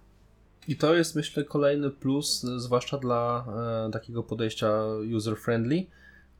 I 0.68 0.76
to 0.76 0.94
jest 0.94 1.16
myślę 1.16 1.44
kolejny 1.44 1.90
plus, 1.90 2.40
zwłaszcza 2.56 2.98
dla 2.98 3.44
e, 3.86 3.90
takiego 3.90 4.22
podejścia 4.22 4.72
user-friendly. 5.16 5.84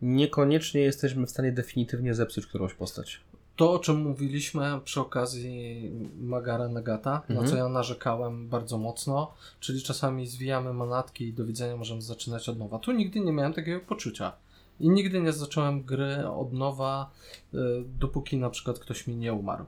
Niekoniecznie 0.03 0.81
jesteśmy 0.81 1.27
w 1.27 1.31
stanie 1.31 1.53
definitywnie 1.53 2.15
zepsuć 2.15 2.47
którąś 2.47 2.75
postać. 2.75 3.21
To, 3.57 3.73
o 3.73 3.79
czym 3.79 4.01
mówiliśmy 4.01 4.81
przy 4.85 5.01
okazji 5.01 5.91
Magara 6.21 6.69
Negata, 6.69 7.11
na 7.29 7.35
Mhm. 7.35 7.49
co 7.49 7.57
ja 7.57 7.69
narzekałem 7.69 8.49
bardzo 8.49 8.79
mocno, 8.79 9.35
czyli 9.61 9.83
czasami 9.83 10.27
zwijamy 10.27 10.73
manatki 10.73 11.29
i 11.29 11.33
do 11.33 11.45
widzenia 11.45 11.77
możemy 11.77 12.03
zaczynać 12.03 12.49
od 12.49 12.59
nowa. 12.59 12.79
Tu 12.79 12.93
nigdy 12.93 13.21
nie 13.21 13.33
miałem 13.33 13.53
takiego 13.53 13.81
poczucia. 13.81 14.33
I 14.81 14.91
nigdy 14.91 15.21
nie 15.21 15.33
zacząłem 15.33 15.83
gry 15.83 16.29
od 16.29 16.53
nowa, 16.53 17.11
y, 17.55 17.59
dopóki 17.99 18.37
na 18.37 18.51
przykład 18.51 18.79
ktoś 18.79 19.07
mi 19.07 19.17
nie 19.17 19.33
umarł. 19.33 19.65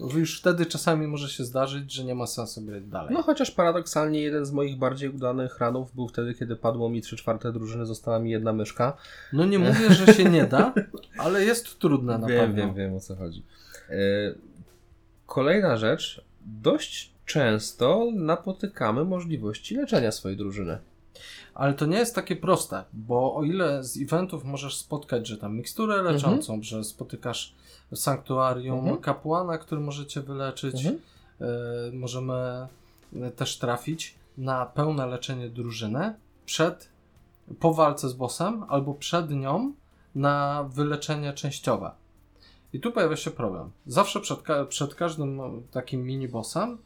Już 0.00 0.40
wtedy 0.40 0.66
czasami 0.66 1.06
może 1.06 1.28
się 1.28 1.44
zdarzyć, 1.44 1.92
że 1.92 2.04
nie 2.04 2.14
ma 2.14 2.26
sensu 2.26 2.62
grać 2.62 2.84
dalej. 2.86 3.14
No 3.14 3.22
chociaż 3.22 3.50
paradoksalnie 3.50 4.20
jeden 4.20 4.46
z 4.46 4.52
moich 4.52 4.78
bardziej 4.78 5.08
udanych 5.08 5.58
ranów 5.58 5.94
był 5.94 6.08
wtedy, 6.08 6.34
kiedy 6.34 6.56
padło 6.56 6.88
mi 6.88 7.02
3 7.02 7.16
czwarte 7.16 7.52
drużyny, 7.52 7.86
została 7.86 8.18
mi 8.18 8.30
jedna 8.30 8.52
myszka. 8.52 8.96
No 9.32 9.44
nie 9.44 9.58
mówię, 9.58 9.90
że 9.90 10.14
się 10.14 10.24
nie 10.24 10.44
da, 10.44 10.74
ale 11.18 11.44
jest 11.44 11.78
trudne 11.78 12.18
na 12.18 12.26
wiem, 12.26 12.40
pewno. 12.40 12.56
wiem, 12.56 12.74
wiem 12.74 12.94
o 12.94 13.00
co 13.00 13.16
chodzi. 13.16 13.42
E, 13.90 13.94
kolejna 15.26 15.76
rzecz. 15.76 16.24
Dość 16.46 17.12
często 17.26 18.06
napotykamy 18.14 19.04
możliwości 19.04 19.74
leczenia 19.76 20.12
swojej 20.12 20.36
drużyny. 20.38 20.78
Ale 21.58 21.74
to 21.74 21.86
nie 21.86 21.96
jest 21.98 22.14
takie 22.14 22.36
proste, 22.36 22.84
bo 22.92 23.34
o 23.34 23.44
ile 23.44 23.84
z 23.84 23.96
eventów 24.02 24.44
możesz 24.44 24.76
spotkać, 24.76 25.26
że 25.26 25.36
tam 25.38 25.56
miksturę 25.56 26.02
leczącą, 26.02 26.62
że 26.62 26.84
spotykasz 26.84 27.54
w 27.90 27.96
sanktuarium 27.96 28.78
Mhm. 28.78 28.98
kapłana, 28.98 29.58
który 29.58 29.80
możecie 29.80 30.20
wyleczyć, 30.20 30.74
Mhm. 30.86 30.98
e, 31.40 31.46
możemy 31.92 32.66
e, 33.16 33.30
też 33.30 33.58
trafić 33.58 34.14
na 34.38 34.66
pełne 34.66 35.06
leczenie 35.06 35.48
drużyny 35.50 36.14
przed, 36.46 36.88
po 37.60 37.74
walce 37.74 38.08
z 38.08 38.12
bossem 38.12 38.64
albo 38.68 38.94
przed 38.94 39.30
nią 39.30 39.72
na 40.14 40.64
wyleczenie 40.72 41.32
częściowe. 41.32 41.90
I 42.72 42.80
tu 42.80 42.92
pojawia 42.92 43.16
się 43.16 43.30
problem. 43.30 43.70
Zawsze 43.86 44.20
przed, 44.20 44.42
ka- 44.42 44.64
przed 44.64 44.94
każdym 44.94 45.40
takim 45.70 46.04
mini-bossem 46.06 46.76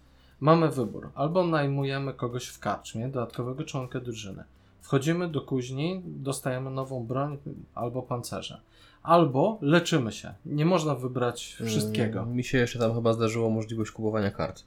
mamy 0.40 0.68
wybór. 0.70 1.10
Albo 1.14 1.46
najmujemy 1.46 2.14
kogoś 2.14 2.46
w 2.46 2.58
karczmie, 2.58 3.08
dodatkowego 3.08 3.64
członka 3.64 4.00
drużyny. 4.00 4.44
Wchodzimy 4.82 5.28
do 5.28 5.40
kuźni, 5.40 6.02
dostajemy 6.04 6.70
nową 6.70 7.06
broń 7.06 7.38
albo 7.74 8.02
pancerze. 8.02 8.60
Albo 9.02 9.58
leczymy 9.60 10.12
się. 10.12 10.34
Nie 10.46 10.66
można 10.66 10.94
wybrać 10.94 11.56
wszystkiego. 11.66 12.20
Mm, 12.20 12.34
Mi 12.36 12.44
się 12.44 12.58
jeszcze 12.58 12.78
tam 12.78 12.94
chyba 12.94 13.12
zdarzyło 13.12 13.50
możliwość 13.50 13.90
kupowania 13.90 14.30
kart. 14.30 14.62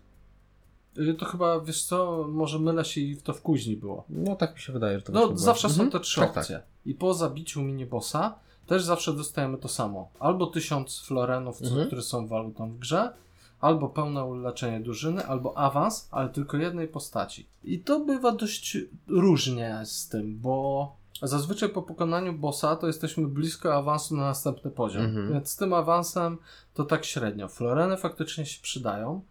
Y, 0.97 1.13
To 1.13 1.26
chyba, 1.26 1.59
wiesz 1.59 1.84
co, 1.84 2.28
może 2.32 2.59
mylę 2.59 2.86
się 2.86 3.01
i 3.01 3.18
to 3.18 3.34
w 3.34 3.41
kuźni 3.41 3.78
było. 3.78 4.03
No 4.09 4.36
tak 4.36 4.53
mi 4.55 4.59
się 4.61 4.74
wydaje, 4.74 4.99
że 4.99 5.05
to 5.05 5.11
No, 5.11 5.20
właśnie 5.20 5.34
było. 5.36 5.45
zawsze 5.45 5.70
są 5.70 5.74
Mhm. 5.74 5.91
te 5.91 5.99
trzy 5.99 6.20
Tak, 6.20 6.34
tak. 6.34 6.43
opcje. 6.43 6.61
I 6.86 6.93
po 6.93 7.13
zabiciu 7.13 7.61
minibossa 7.61 8.36
też 8.68 8.84
zawsze 8.84 9.13
dostajemy 9.13 9.57
to 9.57 9.68
samo. 9.68 10.09
Albo 10.20 10.47
tysiąc 10.47 10.99
florenów, 10.99 11.61
Mhm. 11.61 11.88
które 11.88 12.01
są 12.01 12.28
walutą 12.28 12.72
w 12.72 12.78
grze, 12.80 13.13
albo 13.60 13.89
pełne 13.89 14.26
uleczenie 14.26 14.80
drużyny, 14.80 15.26
albo 15.26 15.58
awans, 15.58 16.08
ale 16.12 16.30
tylko 16.30 16.58
jednej 16.58 16.88
postaci. 16.88 17.49
I 17.64 17.80
to 17.80 17.99
bywa 17.99 18.32
dość 18.32 18.78
różnie 19.08 19.82
z 19.86 20.10
tym, 20.10 20.39
bo 20.39 20.95
zazwyczaj 21.22 21.70
po 21.70 21.82
pokonaniu 21.82 22.34
bossa 22.34 22.76
to 22.76 22.88
jesteśmy 22.88 23.28
blisko 23.28 23.76
awansu 23.76 24.16
na 24.16 24.24
następny 24.24 24.72
poziom. 24.72 25.06
Mhm. 25.06 25.34
Więc 25.34 25.49
z 25.49 25.56
tym 25.56 25.74
awansem 25.74 26.38
to 26.74 26.84
tak 26.84 27.06
średnio. 27.06 27.47
Floreny 27.47 27.97
faktycznie 27.97 28.45
się 28.45 28.62
przydają, 28.62 29.22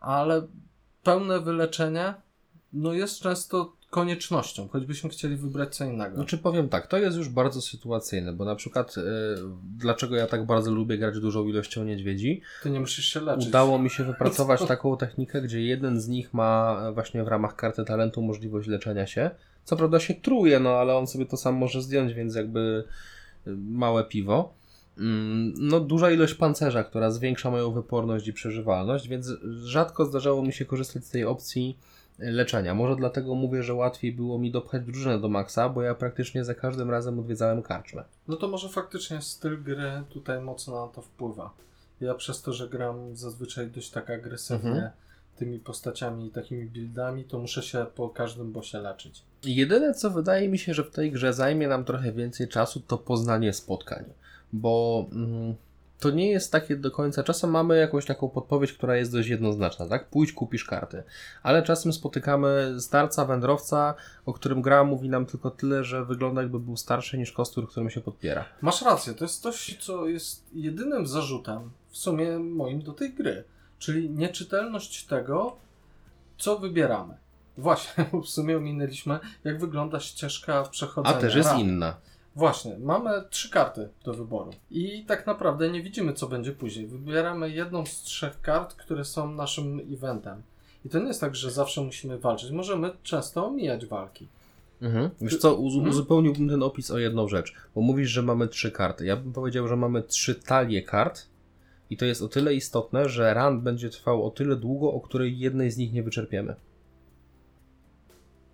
ale 0.00 0.46
pełne 1.02 1.40
wyleczenie 1.40 2.14
no 2.72 2.92
jest 2.92 3.20
często 3.20 3.72
koniecznością, 3.90 4.68
choćbyśmy 4.68 5.10
chcieli 5.10 5.36
wybrać 5.36 5.76
co 5.76 5.84
innego. 5.84 6.16
Znaczy 6.16 6.38
powiem 6.38 6.68
tak, 6.68 6.86
to 6.86 6.98
jest 6.98 7.16
już 7.16 7.28
bardzo 7.28 7.60
sytuacyjne, 7.62 8.32
bo 8.32 8.44
na 8.44 8.54
przykład 8.54 8.96
y, 8.98 9.02
dlaczego 9.78 10.16
ja 10.16 10.26
tak 10.26 10.46
bardzo 10.46 10.70
lubię 10.70 10.98
grać 10.98 11.20
dużą 11.20 11.46
ilością 11.46 11.84
niedźwiedzi, 11.84 12.40
Ty 12.62 12.70
nie 12.70 12.80
musisz 12.80 13.04
się 13.04 13.20
leczyć. 13.20 13.48
udało 13.48 13.78
mi 13.78 13.90
się 13.90 14.04
wypracować 14.04 14.64
taką 14.68 14.96
technikę, 14.96 15.42
gdzie 15.42 15.62
jeden 15.62 16.00
z 16.00 16.08
nich 16.08 16.34
ma 16.34 16.80
właśnie 16.94 17.24
w 17.24 17.28
ramach 17.28 17.56
karty 17.56 17.84
talentu 17.84 18.22
możliwość 18.22 18.68
leczenia 18.68 19.06
się. 19.06 19.30
Co 19.64 19.76
prawda 19.76 20.00
się 20.00 20.14
truje, 20.14 20.60
no 20.60 20.70
ale 20.70 20.96
on 20.96 21.06
sobie 21.06 21.26
to 21.26 21.36
sam 21.36 21.54
może 21.54 21.82
zdjąć, 21.82 22.12
więc 22.14 22.34
jakby 22.34 22.84
y, 23.46 23.50
małe 23.56 24.04
piwo. 24.04 24.54
Mm, 24.98 25.52
No, 25.56 25.80
duża 25.80 26.10
ilość 26.10 26.34
pancerza, 26.34 26.84
która 26.84 27.10
zwiększa 27.10 27.50
moją 27.50 27.72
wyporność 27.72 28.28
i 28.28 28.32
przeżywalność, 28.32 29.08
więc 29.08 29.32
rzadko 29.64 30.04
zdarzało 30.06 30.42
mi 30.42 30.52
się 30.52 30.64
korzystać 30.64 31.04
z 31.06 31.10
tej 31.10 31.24
opcji 31.24 31.78
leczenia. 32.18 32.74
Może 32.74 32.96
dlatego 32.96 33.34
mówię, 33.34 33.62
że 33.62 33.74
łatwiej 33.74 34.12
było 34.12 34.38
mi 34.38 34.50
dopchać 34.50 34.82
drużynę 34.84 35.20
do 35.20 35.28
maksa, 35.28 35.68
bo 35.68 35.82
ja 35.82 35.94
praktycznie 35.94 36.44
za 36.44 36.54
każdym 36.54 36.90
razem 36.90 37.18
odwiedzałem 37.18 37.62
karczmę. 37.62 38.04
No 38.28 38.36
to 38.36 38.48
może 38.48 38.68
faktycznie 38.68 39.22
styl 39.22 39.62
gry 39.62 40.02
tutaj 40.08 40.40
mocno 40.40 40.86
na 40.86 40.92
to 40.92 41.02
wpływa. 41.02 41.50
Ja 42.00 42.14
przez 42.14 42.42
to, 42.42 42.52
że 42.52 42.68
gram 42.68 43.16
zazwyczaj 43.16 43.70
dość 43.70 43.90
tak 43.90 44.10
agresywnie 44.10 44.70
Mhm. 44.70 44.90
tymi 45.36 45.58
postaciami 45.58 46.26
i 46.26 46.30
takimi 46.30 46.64
buildami, 46.66 47.24
to 47.24 47.38
muszę 47.38 47.62
się 47.62 47.86
po 47.94 48.08
każdym 48.08 48.52
bossie 48.52 48.78
leczyć. 48.78 49.22
Jedyne, 49.44 49.94
co 49.94 50.10
wydaje 50.10 50.48
mi 50.48 50.58
się, 50.58 50.74
że 50.74 50.84
w 50.84 50.90
tej 50.90 51.12
grze 51.12 51.32
zajmie 51.34 51.68
nam 51.68 51.84
trochę 51.84 52.12
więcej 52.12 52.48
czasu, 52.48 52.80
to 52.80 52.98
poznanie 52.98 53.52
spotkań. 53.52 54.04
Bo 54.52 55.06
mm, 55.12 55.54
to 56.00 56.10
nie 56.10 56.30
jest 56.30 56.52
takie 56.52 56.76
do 56.76 56.90
końca. 56.90 57.22
Czasem 57.22 57.50
mamy 57.50 57.76
jakąś 57.76 58.06
taką 58.06 58.28
podpowiedź, 58.28 58.72
która 58.72 58.96
jest 58.96 59.12
dość 59.12 59.28
jednoznaczna, 59.28 59.88
tak? 59.88 60.08
Pójdź, 60.08 60.32
kupisz 60.32 60.64
karty. 60.64 61.02
Ale 61.42 61.62
czasem 61.62 61.92
spotykamy 61.92 62.76
starca, 62.80 63.24
wędrowca, 63.24 63.94
o 64.26 64.32
którym 64.32 64.62
gra 64.62 64.84
mówi 64.84 65.08
nam 65.08 65.26
tylko 65.26 65.50
tyle, 65.50 65.84
że 65.84 66.04
wygląda 66.04 66.42
jakby 66.42 66.60
był 66.60 66.76
starszy 66.76 67.18
niż 67.18 67.32
kostur, 67.32 67.68
którym 67.68 67.90
się 67.90 68.00
podpiera. 68.00 68.44
Masz 68.60 68.82
rację, 68.82 69.14
to 69.14 69.24
jest 69.24 69.42
coś, 69.42 69.76
co 69.80 70.08
jest 70.08 70.44
jedynym 70.52 71.06
zarzutem 71.06 71.70
w 71.88 71.96
sumie 71.96 72.38
moim 72.38 72.82
do 72.82 72.92
tej 72.92 73.14
gry. 73.14 73.44
Czyli 73.78 74.10
nieczytelność 74.10 75.06
tego, 75.06 75.56
co 76.38 76.58
wybieramy. 76.58 77.14
Właśnie, 77.58 78.04
bo 78.12 78.20
w 78.20 78.28
sumie 78.28 78.56
ominęliśmy, 78.56 79.18
jak 79.44 79.60
wygląda 79.60 80.00
ścieżka 80.00 80.54
A 80.54 80.64
przechodzenia. 80.64 81.16
też 81.18 81.34
jest 81.34 81.54
inna. 81.54 81.96
Właśnie, 82.38 82.76
mamy 82.78 83.10
trzy 83.30 83.50
karty 83.50 83.88
do 84.04 84.14
wyboru. 84.14 84.50
I 84.70 85.04
tak 85.08 85.26
naprawdę 85.26 85.70
nie 85.70 85.82
widzimy, 85.82 86.12
co 86.12 86.26
będzie 86.28 86.52
później. 86.52 86.86
Wybieramy 86.86 87.50
jedną 87.50 87.86
z 87.86 88.02
trzech 88.02 88.40
kart, 88.40 88.74
które 88.74 89.04
są 89.04 89.32
naszym 89.32 89.80
eventem. 89.92 90.42
I 90.84 90.88
to 90.88 90.98
nie 90.98 91.06
jest 91.06 91.20
tak, 91.20 91.34
że 91.36 91.50
zawsze 91.50 91.80
musimy 91.80 92.18
walczyć. 92.18 92.50
Możemy 92.50 92.90
często 93.02 93.46
omijać 93.46 93.86
walki. 93.86 94.28
Mhm. 94.82 95.10
Wiesz 95.20 95.36
co, 95.38 95.54
uz- 95.54 95.74
Mhm. 95.74 95.90
uzupełniłbym 95.90 96.48
ten 96.48 96.62
opis 96.62 96.90
o 96.90 96.98
jedną 96.98 97.28
rzecz, 97.28 97.54
bo 97.74 97.80
mówisz, 97.80 98.08
że 98.10 98.22
mamy 98.22 98.48
trzy 98.48 98.70
karty. 98.72 99.06
Ja 99.06 99.16
bym 99.16 99.32
powiedział, 99.32 99.68
że 99.68 99.76
mamy 99.76 100.02
trzy 100.02 100.34
talie 100.34 100.82
kart 100.82 101.26
i 101.90 101.96
to 101.96 102.04
jest 102.04 102.22
o 102.22 102.28
tyle 102.28 102.54
istotne, 102.54 103.08
że 103.08 103.34
run 103.34 103.60
będzie 103.60 103.90
trwał 103.90 104.26
o 104.26 104.30
tyle 104.30 104.56
długo, 104.56 104.92
o 104.92 105.00
której 105.00 105.38
jednej 105.38 105.70
z 105.70 105.76
nich 105.76 105.92
nie 105.92 106.02
wyczerpiemy. 106.02 106.54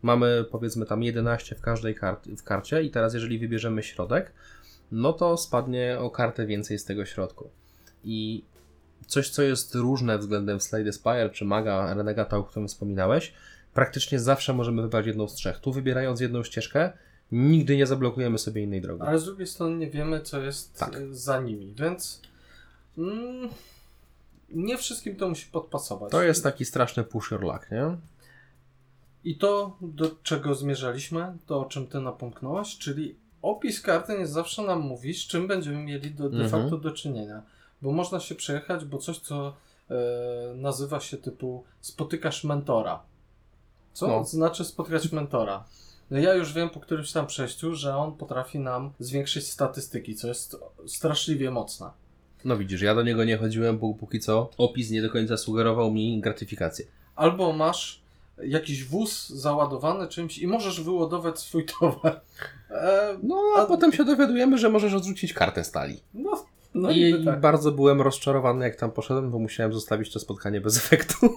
Mamy 0.05 0.45
powiedzmy 0.51 0.87
tam 0.87 1.03
11 1.03 1.55
w 1.55 1.61
każdej 1.61 1.97
kart- 1.97 2.37
w 2.37 2.43
karcie 2.43 2.83
i 2.83 2.91
teraz 2.91 3.15
jeżeli 3.15 3.39
wybierzemy 3.39 3.83
środek, 3.83 4.33
no 4.93 5.13
to 5.13 5.37
spadnie 5.37 5.97
o 6.01 6.11
kartę 6.11 6.47
więcej 6.47 6.79
z 6.79 6.85
tego 6.85 7.05
środku. 7.07 7.51
I 8.05 8.45
coś, 9.07 9.29
co 9.31 9.43
jest 9.43 9.75
różne 9.75 10.19
względem 10.19 10.61
Slade 10.61 10.93
Spire 10.93 11.31
czy 11.31 11.45
Maga 11.45 11.95
Renegata, 11.95 12.37
o 12.37 12.45
którym 12.45 12.69
wspominałeś, 12.69 13.33
praktycznie 13.75 14.21
zawsze 14.21 14.53
możemy 14.55 14.83
wybrać 14.83 15.07
jedną 15.07 15.29
z 15.29 15.35
trzech. 15.35 15.59
Tu 15.59 15.73
wybierając 15.73 16.21
jedną 16.21 16.43
ścieżkę, 16.43 16.93
nigdy 17.33 17.77
nie 17.77 17.87
zablokujemy 17.87 18.39
sobie 18.39 18.63
innej 18.63 18.81
drogi. 18.81 19.03
Ale 19.03 19.19
z 19.19 19.25
drugiej 19.25 19.47
strony 19.47 19.77
nie 19.77 19.91
wiemy, 19.91 20.21
co 20.21 20.41
jest 20.41 20.79
Tak. 20.79 20.97
e, 20.97 21.15
za 21.15 21.41
nimi, 21.41 21.75
więc 21.79 22.23
mm, 22.99 23.49
nie 24.51 24.79
wszystkim 24.79 25.17
to 25.17 25.29
musi 25.29 25.47
podpasować. 25.47 26.11
To 26.11 26.23
jest 26.23 26.43
taki 26.43 26.65
straszny 26.65 27.05
push 27.05 27.31
your 27.31 27.43
luck, 27.43 27.71
nie? 27.71 27.97
I 29.25 29.37
to, 29.39 29.77
do 29.81 30.11
czego 30.23 30.55
zmierzaliśmy, 30.55 31.37
to 31.47 31.61
o 31.61 31.65
czym 31.65 31.87
ty 31.87 32.01
napomknąłeś, 32.01 32.79
czyli 32.79 33.17
opis 33.43 33.81
karty 33.81 34.19
nie 34.19 34.27
zawsze 34.27 34.63
nam 34.63 34.81
mówi, 34.81 35.15
z 35.15 35.19
czym 35.27 35.47
będziemy 35.49 35.77
mieli 35.83 36.11
do, 36.11 36.31
de 36.31 36.43
Mhm. 36.45 36.63
facto 36.63 36.79
do 36.79 36.91
czynienia. 36.93 37.43
Bo 37.83 37.93
można 37.93 38.21
się 38.21 38.35
przejechać, 38.35 38.85
bo 38.85 38.99
coś, 38.99 39.19
co 39.19 39.55
e, 39.91 39.95
nazywa 40.55 41.01
się 41.01 41.17
typu 41.17 41.65
spotykasz 41.81 42.45
mentora. 42.45 43.03
Co 43.93 44.07
No. 44.09 44.25
znaczy 44.25 44.65
spotkać 44.65 45.13
mentora? 45.13 45.65
No 46.11 46.19
ja 46.19 46.35
już 46.35 46.53
wiem 46.53 46.71
po 46.71 46.81
którymś 46.81 47.13
tam 47.13 47.27
przejściu, 47.27 47.75
że 47.75 47.97
on 47.97 48.17
potrafi 48.17 48.59
nam 48.59 48.93
zwiększyć 48.99 49.47
statystyki, 49.51 50.15
co 50.15 50.29
jest 50.29 50.57
straszliwie 50.87 51.51
mocne. 51.51 51.91
No 52.45 52.57
widzisz, 52.57 52.81
ja 52.83 52.95
do 52.95 53.03
niego 53.03 53.25
nie 53.25 53.37
chodziłem, 53.37 53.79
bo 53.79 53.95
póki 53.95 54.21
co 54.21 54.51
opis 54.59 54.91
nie 54.91 55.03
do 55.03 55.11
końca 55.11 55.37
sugerował 55.37 55.91
mi 55.93 56.21
gratyfikację. 56.21 56.87
Albo 57.17 57.53
masz 57.53 58.04
jakiś 58.43 58.85
wóz 58.85 59.29
załadowany 59.29 60.09
czymś 60.09 60.39
i 60.39 60.47
możesz 60.47 60.81
wyładować 60.81 61.39
swój 61.41 61.65
towar. 61.81 62.21
E, 62.71 63.19
No, 63.23 63.43
a, 63.57 63.61
A- 63.63 63.67
potem 63.67 63.93
się 63.93 64.05
dowiadujemy, 64.05 64.59
że 64.59 64.69
możesz 64.71 64.95
odrzucić 64.95 65.33
kartę 65.33 65.65
stali. 65.65 66.01
no, 66.15 66.45
no 66.75 66.91
I 66.91 67.25
tak. 67.25 67.41
bardzo 67.41 67.73
byłem 67.73 68.01
rozczarowany, 68.03 68.65
jak 68.65 68.77
tam 68.77 68.91
poszedłem, 68.91 69.31
bo 69.31 69.39
musiałem 69.39 69.73
zostawić 69.73 70.13
to 70.13 70.21
spotkanie 70.21 70.61
bez 70.61 70.77
efektu. 70.77 71.17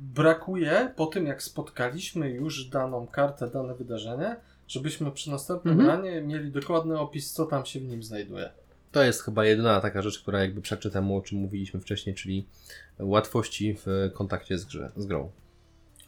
Brakuje 0.00 0.92
po 0.96 1.06
tym, 1.06 1.26
jak 1.26 1.42
spotkaliśmy 1.42 2.30
już 2.30 2.64
daną 2.64 3.06
kartę, 3.06 3.50
dane 3.50 3.74
wydarzenie, 3.74 4.36
żebyśmy 4.68 5.10
przy 5.12 5.30
następnym 5.30 5.80
Mhm. 5.80 5.88
ranie 6.00 6.22
mieli 6.22 6.50
dokładny 6.52 6.98
opis, 7.00 7.32
co 7.32 7.46
tam 7.46 7.66
się 7.66 7.80
w 7.80 7.84
nim 7.84 8.02
znajduje. 8.02 8.50
To 8.92 9.02
jest 9.02 9.22
chyba 9.22 9.44
jedyna 9.44 9.80
taka 9.80 10.02
rzecz, 10.02 10.18
która 10.22 10.40
jakby 10.40 10.60
przeczy 10.60 10.90
temu, 10.90 11.16
o 11.16 11.20
czym 11.22 11.38
mówiliśmy 11.38 11.80
wcześniej, 11.80 12.14
czyli 12.14 12.46
łatwości 12.98 13.76
w 13.86 14.10
kontakcie 14.14 14.58
z, 14.58 14.64
grze, 14.64 14.90
z 14.96 15.06
grą. 15.06 15.30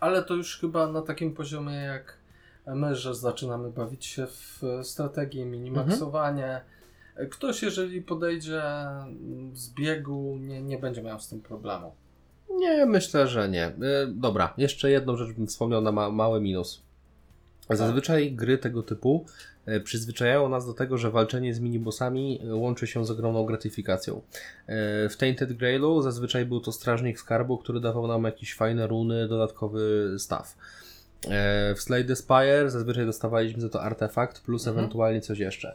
Ale 0.00 0.22
to 0.22 0.34
już 0.34 0.58
chyba 0.58 0.86
na 0.86 1.02
takim 1.02 1.34
poziomie 1.34 1.74
jak 1.74 2.16
my, 2.66 2.94
że 2.94 3.14
zaczynamy 3.14 3.70
bawić 3.70 4.06
się 4.06 4.26
w 4.26 4.62
strategię, 4.82 5.46
minimaksowanie. 5.46 6.60
Ktoś, 7.30 7.62
jeżeli 7.62 8.02
podejdzie 8.02 8.62
z 9.52 9.70
biegu, 9.70 10.36
nie, 10.40 10.62
nie 10.62 10.78
będzie 10.78 11.02
miał 11.02 11.20
z 11.20 11.28
tym 11.28 11.40
problemu. 11.40 11.92
Nie, 12.50 12.86
myślę, 12.86 13.28
że 13.28 13.48
nie. 13.48 13.66
E, 13.66 13.74
dobra, 14.06 14.54
jeszcze 14.56 14.90
jedną 14.90 15.16
rzecz 15.16 15.32
bym 15.32 15.46
wspomniał 15.46 15.80
na 15.80 15.92
ma 15.92 16.10
mały 16.10 16.40
minus. 16.40 16.82
Zazwyczaj 17.70 18.32
gry 18.32 18.58
tego 18.58 18.82
typu 18.82 19.26
przyzwyczajają 19.84 20.48
nas 20.48 20.66
do 20.66 20.74
tego, 20.74 20.98
że 20.98 21.10
walczenie 21.10 21.54
z 21.54 21.60
minibossami 21.60 22.40
e, 22.48 22.54
łączy 22.54 22.86
się 22.86 23.06
z 23.06 23.10
ogromną 23.10 23.44
gratyfikacją. 23.46 24.16
E, 24.16 24.22
W 25.08 25.16
Tainted 25.18 25.52
Grailu 25.52 26.02
zazwyczaj 26.02 26.46
był 26.46 26.60
to 26.60 26.72
strażnik 26.72 27.18
skarbu, 27.20 27.58
który 27.58 27.80
dawał 27.80 28.06
nam 28.06 28.24
jakieś 28.24 28.54
fajne 28.54 28.86
runy, 28.86 29.28
dodatkowy 29.28 30.14
staw. 30.18 30.56
E, 31.28 31.74
W 31.74 31.80
Slay 31.80 32.04
the 32.04 32.16
Spire 32.16 32.70
zazwyczaj 32.70 33.06
dostawaliśmy 33.06 33.62
za 33.62 33.68
to 33.68 33.82
artefakt 33.82 34.40
plus 34.40 34.66
Mhm. 34.66 34.78
ewentualnie 34.78 35.20
coś 35.20 35.38
jeszcze. 35.38 35.74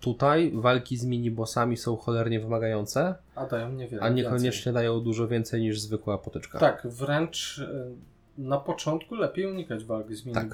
Tutaj 0.00 0.52
walki 0.54 0.96
z 0.96 1.04
minibossami 1.04 1.76
są 1.76 1.96
cholernie 1.96 2.40
wymagające, 2.40 3.14
A 3.34 3.46
dają 3.46 3.72
niewiele 3.72 4.02
a 4.02 4.06
więcej. 4.10 4.24
niekoniecznie 4.24 4.72
dają 4.72 5.00
dużo 5.00 5.28
więcej 5.28 5.60
niż 5.60 5.80
zwykła 5.80 6.18
potyczka. 6.18 6.58
Tak, 6.58 6.86
wręcz 6.90 7.58
e, 7.58 7.90
na 8.38 8.58
początku 8.58 9.14
lepiej 9.14 9.46
unikać 9.46 9.84
walk 9.84 10.12
z 10.14 10.24
Tak. 10.32 10.48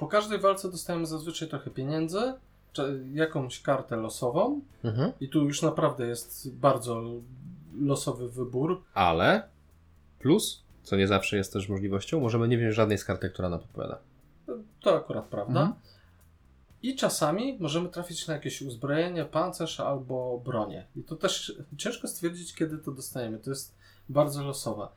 Po 0.00 0.06
każdej 0.06 0.38
walce 0.38 0.70
dostajemy 0.70 1.06
zazwyczaj 1.06 1.48
trochę 1.48 1.70
pieniędzy, 1.70 2.32
jakąś 3.12 3.62
kartę 3.62 3.96
losową 3.96 4.60
Mhm. 4.84 5.12
i 5.20 5.28
tu 5.28 5.44
już 5.44 5.62
naprawdę 5.62 6.06
jest 6.06 6.54
bardzo 6.54 7.02
losowy 7.80 8.28
wybór. 8.28 8.82
Ale 8.94 9.48
plus, 10.18 10.62
co 10.82 10.96
nie 10.96 11.06
zawsze 11.06 11.36
jest 11.36 11.52
też 11.52 11.68
możliwością, 11.68 12.20
możemy 12.20 12.48
nie 12.48 12.58
wziąć 12.58 12.74
żadnej 12.74 12.98
z 12.98 13.04
kartek, 13.04 13.32
która 13.32 13.48
nam 13.48 13.60
podpowiada. 13.60 13.98
To 14.80 14.96
akurat 14.96 15.24
prawda. 15.24 15.60
Mhm. 15.60 15.80
I 16.82 16.96
czasami 16.96 17.56
możemy 17.60 17.88
trafić 17.88 18.26
na 18.26 18.34
jakieś 18.34 18.62
uzbrojenie, 18.62 19.24
pancerz 19.24 19.80
albo 19.80 20.40
bronię. 20.44 20.86
I 20.96 21.02
to 21.02 21.16
też 21.16 21.52
ciężko 21.76 22.08
stwierdzić, 22.08 22.54
kiedy 22.54 22.78
to 22.78 22.92
dostajemy. 22.92 23.38
To 23.38 23.50
jest 23.50 23.74
bardzo 24.08 24.44
losowe. 24.44 24.88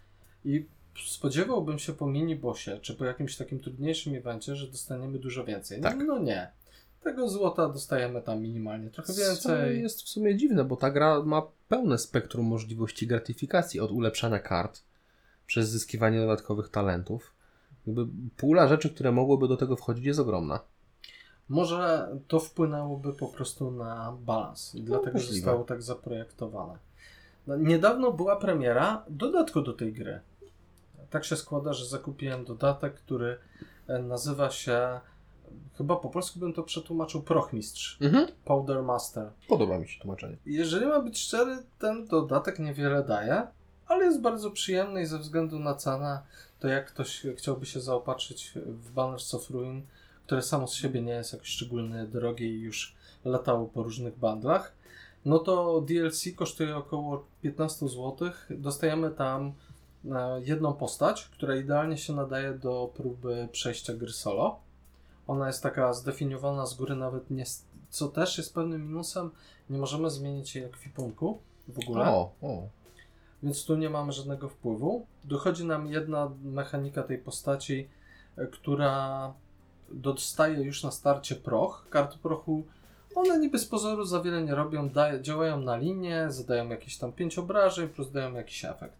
I 0.45 0.65
spodziewałbym 1.07 1.79
się 1.79 1.93
po 1.93 2.05
mini-bossie, 2.07 2.79
czy 2.81 2.95
po 2.95 3.05
jakimś 3.05 3.37
takim 3.37 3.59
trudniejszym 3.59 4.15
evencie, 4.15 4.55
że 4.55 4.67
dostaniemy 4.67 5.19
dużo 5.19 5.45
więcej. 5.45 5.81
No, 5.81 5.89
Tak. 5.89 5.97
no 6.07 6.19
nie. 6.19 6.51
Tego 7.03 7.29
złota 7.29 7.69
dostajemy 7.69 8.21
tam 8.21 8.41
minimalnie 8.41 8.89
trochę 8.89 9.13
Co 9.13 9.21
więcej. 9.21 9.81
jest 9.81 10.01
w 10.03 10.09
sumie 10.09 10.35
dziwne, 10.37 10.63
bo 10.65 10.75
ta 10.75 10.91
gra 10.91 11.23
ma 11.23 11.41
pełne 11.69 11.97
spektrum 11.97 12.45
możliwości 12.45 13.07
gratyfikacji 13.07 13.79
od 13.79 13.91
ulepszania 13.91 14.39
kart 14.39 14.83
przez 15.47 15.69
zyskiwanie 15.69 16.19
dodatkowych 16.19 16.69
talentów. 16.69 17.33
Jakby 17.87 18.07
pula 18.37 18.67
rzeczy, 18.67 18.89
które 18.89 19.11
mogłyby 19.11 19.47
do 19.47 19.57
tego 19.57 19.75
wchodzić 19.75 20.05
jest 20.05 20.19
ogromna. 20.19 20.59
Może 21.49 22.07
to 22.27 22.39
wpłynęłoby 22.39 23.13
po 23.13 23.27
prostu 23.27 23.71
na 23.71 24.17
balans 24.25 24.75
i 24.75 24.81
dlatego 24.81 25.07
No, 25.11 25.13
możliwe. 25.13 25.35
zostało 25.35 25.63
tak 25.63 25.81
zaprojektowane. 25.81 26.77
No, 27.47 27.55
niedawno 27.57 28.11
była 28.11 28.35
premiera 28.35 29.05
dodatku 29.09 29.61
do 29.61 29.73
tej 29.73 29.93
gry. 29.93 30.19
Tak 31.09 31.25
się 31.25 31.35
składa, 31.35 31.73
że 31.73 31.85
zakupiłem 31.85 32.45
dodatek, 32.45 32.93
który 32.93 33.37
e, 33.87 33.99
nazywa 33.99 34.49
się, 34.49 34.99
chyba 35.77 35.95
po 35.95 36.09
polsku 36.09 36.39
bym 36.39 36.53
to 36.53 36.63
przetłumaczył, 36.63 37.21
Prochmistrz, 37.21 37.97
Mhm. 38.01 38.27
Powder 38.45 38.83
Master. 38.83 39.29
Podoba 39.47 39.77
mi 39.79 39.87
się 39.87 40.01
tłumaczenie. 40.01 40.37
Jeżeli 40.45 40.85
mam 40.85 41.05
być 41.05 41.19
szczery, 41.19 41.57
ten 41.79 42.07
dodatek 42.07 42.59
niewiele 42.59 43.03
daje, 43.03 43.47
ale 43.87 44.05
jest 44.05 44.21
bardzo 44.21 44.51
przyjemny 44.51 45.01
i 45.01 45.05
ze 45.05 45.19
względu 45.19 45.59
na 45.59 45.75
cenę, 45.75 46.19
to 46.59 46.67
jak 46.67 46.85
ktoś 46.87 47.25
chciałby 47.37 47.65
się 47.65 47.81
zaopatrzyć 47.81 48.51
w 48.55 48.91
Banners 48.91 49.33
of 49.33 49.49
Ruin, 49.49 49.81
które 50.25 50.41
samo 50.41 50.67
z 50.67 50.73
siebie 50.73 51.01
nie 51.01 51.11
jest 51.13 51.33
jakoś 51.33 51.47
szczególnie 51.47 52.03
drogie 52.05 52.47
i 52.47 52.59
już 52.59 52.95
latało 53.25 53.65
po 53.65 53.83
różnych 53.83 54.17
bundlach, 54.17 54.73
no 55.25 55.39
to 55.39 55.81
DLC 55.81 56.23
kosztuje 56.35 56.77
około 56.77 57.25
15 57.41 57.87
zł. 57.87 58.15
Dostajemy 58.49 59.11
tam 59.11 59.53
e, 60.11 60.41
jedną 60.41 60.73
postać, 60.73 61.25
która 61.25 61.55
idealnie 61.55 61.97
się 61.97 62.13
nadaje 62.13 62.53
do 62.53 62.91
próby 62.95 63.47
przejścia 63.51 63.93
gry 63.93 64.11
solo. 64.11 64.59
Ona 65.27 65.47
jest 65.47 65.63
taka 65.63 65.93
zdefiniowana 65.93 66.65
z 66.65 66.73
góry, 66.73 66.95
nawet 66.95 67.31
nie, 67.31 67.43
co 67.89 68.07
też 68.07 68.37
jest 68.37 68.53
pewnym 68.53 68.87
minusem, 68.87 69.31
nie 69.69 69.77
możemy 69.77 70.09
zmienić 70.09 70.55
jej 70.55 70.65
ekwipunku 70.65 71.39
w 71.67 71.79
ogóle, 71.79 72.05
O, 72.09 72.31
o. 72.41 72.67
więc 73.43 73.65
tu 73.65 73.75
nie 73.75 73.89
mamy 73.89 74.11
żadnego 74.11 74.49
wpływu. 74.49 75.05
Dochodzi 75.23 75.65
nam 75.65 75.87
jedna 75.87 76.31
mechanika 76.43 77.03
tej 77.03 77.17
postaci, 77.17 77.87
e, 78.37 78.47
która 78.47 79.33
dostaje 79.91 80.61
już 80.63 80.83
na 80.83 80.91
starcie 80.91 81.35
proch. 81.35 81.85
Karty 81.89 82.17
prochu, 82.17 82.63
one 83.15 83.39
niby 83.39 83.59
z 83.59 83.65
pozoru 83.65 84.05
za 84.05 84.21
wiele 84.21 84.43
nie 84.43 84.55
robią, 84.55 84.89
daje, 84.89 85.21
działają 85.21 85.59
na 85.59 85.77
linię, 85.77 86.25
zadają 86.29 86.69
jakieś 86.69 86.97
tam 86.97 87.11
5 87.13 87.37
obrażeń, 87.37 87.89
plus 87.89 88.11
dają 88.11 88.33
jakiś 88.33 88.65
efekt. 88.65 88.95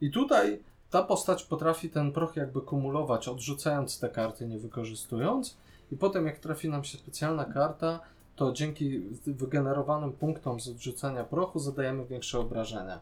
I 0.00 0.10
tutaj 0.10 0.58
ta 0.90 1.02
postać 1.02 1.42
potrafi 1.44 1.90
ten 1.90 2.12
proch 2.12 2.36
jakby 2.36 2.60
kumulować, 2.60 3.28
odrzucając 3.28 4.00
te 4.00 4.08
karty, 4.08 4.46
nie 4.46 4.58
wykorzystując. 4.58 5.56
I 5.92 5.96
potem 5.96 6.26
jak 6.26 6.38
trafi 6.38 6.68
nam 6.68 6.84
się 6.84 6.98
specjalna 6.98 7.44
karta, 7.44 8.00
to 8.36 8.52
dzięki 8.52 9.00
wygenerowanym 9.26 10.12
punktom 10.12 10.60
z 10.60 10.68
odrzucania 10.68 11.24
prochu 11.24 11.58
zadajemy 11.58 12.06
większe 12.06 12.38
obrażenia. 12.38 13.00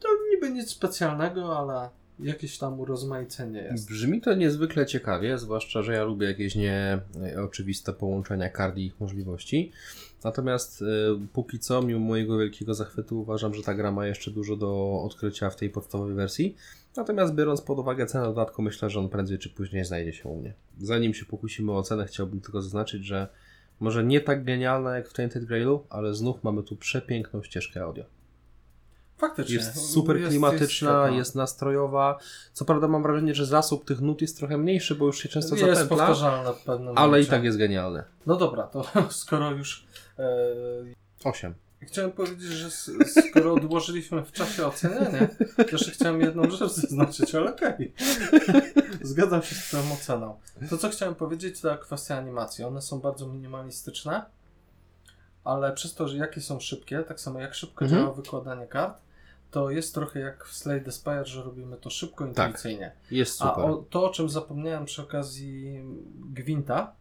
To 0.00 0.08
niby 0.30 0.50
nic 0.50 0.70
specjalnego, 0.70 1.58
ale 1.58 1.88
jakieś 2.20 2.58
tam 2.58 2.80
urozmaicenie 2.80 3.60
jest. 3.60 3.88
Brzmi 3.88 4.20
to 4.20 4.34
niezwykle 4.34 4.86
ciekawie, 4.86 5.38
zwłaszcza, 5.38 5.82
że 5.82 5.92
ja 5.92 6.04
lubię 6.04 6.26
jakieś 6.26 6.54
nieoczywiste 6.54 7.92
połączenia 7.92 8.48
kart 8.48 8.76
i 8.76 8.86
ich 8.86 9.00
możliwości. 9.00 9.72
Natomiast 10.24 10.82
y, 10.82 10.86
póki 11.32 11.58
co, 11.58 11.82
mimo 11.82 12.00
mojego 12.00 12.38
wielkiego 12.38 12.74
zachwytu, 12.74 13.20
uważam, 13.20 13.54
że 13.54 13.62
ta 13.62 13.74
gra 13.74 13.92
ma 13.92 14.06
jeszcze 14.06 14.30
dużo 14.30 14.56
do 14.56 15.02
odkrycia 15.04 15.50
w 15.50 15.56
tej 15.56 15.70
podstawowej 15.70 16.14
wersji. 16.14 16.56
Natomiast 16.96 17.34
biorąc 17.34 17.60
pod 17.60 17.78
uwagę 17.78 18.06
cenę 18.06 18.24
dodatku, 18.24 18.62
myślę, 18.62 18.90
że 18.90 19.00
on 19.00 19.08
prędzej 19.08 19.38
czy 19.38 19.50
później 19.50 19.84
znajdzie 19.84 20.12
się 20.12 20.28
u 20.28 20.36
mnie. 20.36 20.54
Zanim 20.80 21.14
się 21.14 21.24
pokusimy 21.24 21.72
o 21.72 21.82
cenę, 21.82 22.06
chciałbym 22.06 22.40
tylko 22.40 22.62
zaznaczyć, 22.62 23.04
że 23.04 23.28
może 23.80 24.04
nie 24.04 24.20
tak 24.20 24.44
genialna 24.44 24.96
jak 24.96 25.08
w 25.08 25.12
Tainted 25.12 25.44
Grailu, 25.44 25.84
ale 25.90 26.14
znów 26.14 26.44
mamy 26.44 26.62
tu 26.62 26.76
przepiękną 26.76 27.42
ścieżkę 27.42 27.82
audio. 27.82 28.04
Faktycznie. 29.18 29.54
Jest 29.56 29.90
super 29.92 30.16
Jest- 30.16 30.28
klimatyczna, 30.28 30.90
świetna. 31.02 31.16
jest, 31.16 31.34
nastrojowa. 31.34 32.18
Co 32.52 32.64
prawda 32.64 32.88
mam 32.88 33.02
wrażenie, 33.02 33.34
że 33.34 33.46
zasób 33.46 33.84
tych 33.84 34.00
nut 34.00 34.20
jest 34.20 34.36
trochę 34.38 34.58
mniejszy, 34.58 34.94
bo 34.94 35.06
już 35.06 35.18
się 35.18 35.28
często 35.28 35.56
jest 35.56 35.66
zapętla, 35.80 35.96
powtarzalna 35.96 36.52
w 36.52 36.62
pewnym 36.64 36.88
ale 36.98 37.06
i 37.06 37.10
momencie. 37.10 37.30
tak 37.30 37.44
jest 37.44 37.58
genialne. 37.58 38.04
No 38.26 38.36
dobra, 38.36 38.62
to 38.62 38.84
skoro 39.10 39.50
już. 39.50 39.86
E, 40.18 40.24
8. 41.24 41.54
chciałem 41.82 42.12
powiedzieć, 42.12 42.48
że 42.52 42.70
skoro 43.30 43.52
odłożyliśmy 43.54 44.24
w 44.24 44.32
czasie 44.32 44.66
ocenianie, 44.66 45.28
to 45.56 45.62
jeszcze 45.72 45.90
chciałem 45.90 46.20
jedną 46.20 46.50
rzecz 46.50 46.70
zaznaczyć, 46.72 47.34
ale 47.34 47.50
okej. 47.54 47.92
Zgadzam 49.02 49.42
się 49.42 49.54
z 49.54 49.58
Twoją 49.68 49.92
oceną. 49.92 50.38
To, 50.70 50.78
co 50.78 50.88
chciałem 50.88 51.14
powiedzieć, 51.14 51.60
to 51.60 51.78
kwestia 51.78 52.16
animacji. 52.18 52.64
One 52.64 52.82
są 52.82 53.00
bardzo 53.00 53.26
minimalistyczne, 53.26 54.24
ale 55.44 55.72
przez 55.72 55.94
to, 55.94 56.08
że 56.08 56.16
jakie 56.16 56.40
są 56.40 56.60
szybkie, 56.60 56.98
tak 57.08 57.20
samo 57.20 57.40
jak 57.40 57.54
szybko 57.54 57.84
Mhm. 57.84 58.02
działa 58.02 58.14
wykładanie 58.14 58.66
kart, 58.66 59.00
to 59.50 59.70
jest 59.70 59.94
trochę 59.94 60.20
jak 60.20 60.44
w 60.44 60.56
Slay 60.56 60.80
the 60.84 60.92
Spire, 60.92 61.26
że 61.26 61.42
robimy 61.42 61.76
to 61.76 61.90
szybko, 61.90 62.26
intuicyjnie. 62.26 62.92
Jest 63.10 63.42
A 63.42 63.44
Tak, 63.44 63.54
super. 63.54 63.70
o, 63.70 63.84
to, 63.90 64.04
o 64.06 64.10
czym 64.10 64.28
zapomniałem 64.28 64.84
przy 64.84 65.02
okazji 65.02 65.80
Gwinta, 66.34 66.92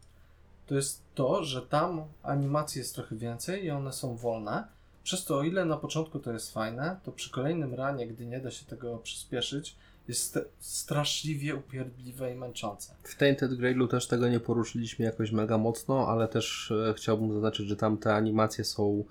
to 0.67 0.75
jest 0.75 1.01
to, 1.15 1.43
że 1.43 1.61
tam 1.61 2.01
animacji 2.23 2.79
jest 2.79 2.95
trochę 2.95 3.15
więcej 3.15 3.65
i 3.65 3.69
one 3.71 3.93
są 3.93 4.15
wolne. 4.15 4.67
Przez 5.03 5.25
to, 5.25 5.37
o 5.37 5.43
ile 5.43 5.65
na 5.65 5.77
początku 5.77 6.19
to 6.19 6.31
jest 6.33 6.53
fajne, 6.53 6.99
to 7.03 7.11
przy 7.11 7.31
kolejnym 7.31 7.73
ranie, 7.73 8.07
gdy 8.07 8.25
nie 8.25 8.39
da 8.39 8.51
się 8.51 8.65
tego 8.65 8.97
przyspieszyć, 8.97 9.75
jest 10.07 10.21
st- 10.21 10.47
straszliwie 10.59 11.55
upierdliwe 11.55 12.33
i 12.33 12.35
męczące. 12.35 12.93
W 13.03 13.15
Tainted 13.15 13.53
Grailu 13.53 13.87
też 13.87 14.07
tego 14.07 14.29
nie 14.29 14.39
poruszyliśmy 14.39 15.05
jakoś 15.05 15.31
mega 15.31 15.57
mocno, 15.57 16.07
ale 16.07 16.27
też 16.27 16.71
e, 16.71 16.93
chciałbym 16.97 17.33
zaznaczyć, 17.33 17.67
że 17.67 17.75
tam 17.75 17.97
te 17.97 18.13
animacje 18.15 18.63
są 18.63 19.03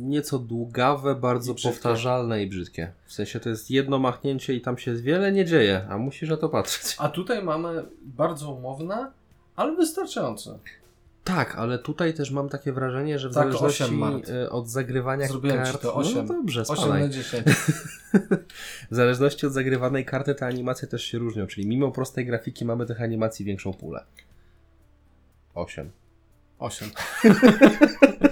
nieco 0.00 0.38
długawe, 0.38 1.14
bardzo 1.14 1.52
I 1.52 1.62
powtarzalne 1.62 2.42
i 2.42 2.46
brzydkie. 2.46 2.92
W 3.06 3.12
sensie 3.12 3.40
to 3.40 3.48
jest 3.48 3.70
jedno 3.70 3.98
machnięcie 3.98 4.54
i 4.54 4.60
tam 4.60 4.78
się 4.78 4.94
wiele 4.94 5.32
nie 5.32 5.44
dzieje, 5.44 5.86
a 5.88 5.98
musisz 5.98 6.30
na 6.30 6.36
to 6.36 6.48
patrzeć. 6.48 6.96
A 6.98 7.08
tutaj 7.08 7.42
mamy 7.44 7.84
bardzo 8.02 8.52
umowne, 8.52 9.10
ale 9.56 9.76
wystarczające. 9.76 10.58
Tak, 11.24 11.54
ale 11.56 11.78
tutaj 11.78 12.14
też 12.14 12.30
mam 12.30 12.48
takie 12.48 12.72
wrażenie, 12.72 13.18
że 13.18 13.28
w 13.28 13.34
Tak, 13.34 13.44
zależności 13.44 14.00
e, 14.44 14.50
od 14.50 14.68
zagrywania 14.68 15.28
Zrobiłem 15.28 15.64
kart... 15.64 15.82
to 15.82 15.94
osiem. 15.94 16.26
No 16.26 16.34
dobrze, 16.34 16.60
8 16.62 16.76
spalaj. 16.76 17.02
na 17.02 17.08
10. 17.08 17.44
W 18.90 18.94
zależności 18.94 19.46
od 19.46 19.52
zagrywanej 19.52 20.04
karty 20.04 20.34
te 20.34 20.46
animacje 20.46 20.88
też 20.88 21.04
się 21.04 21.18
różnią, 21.18 21.46
czyli 21.46 21.66
mimo 21.66 21.90
prostej 21.90 22.26
grafiki 22.26 22.64
mamy 22.64 22.86
tych 22.86 23.02
animacji 23.02 23.44
większą 23.44 23.72
pulę. 23.74 24.04
8. 25.54 25.90
8. 26.58 26.90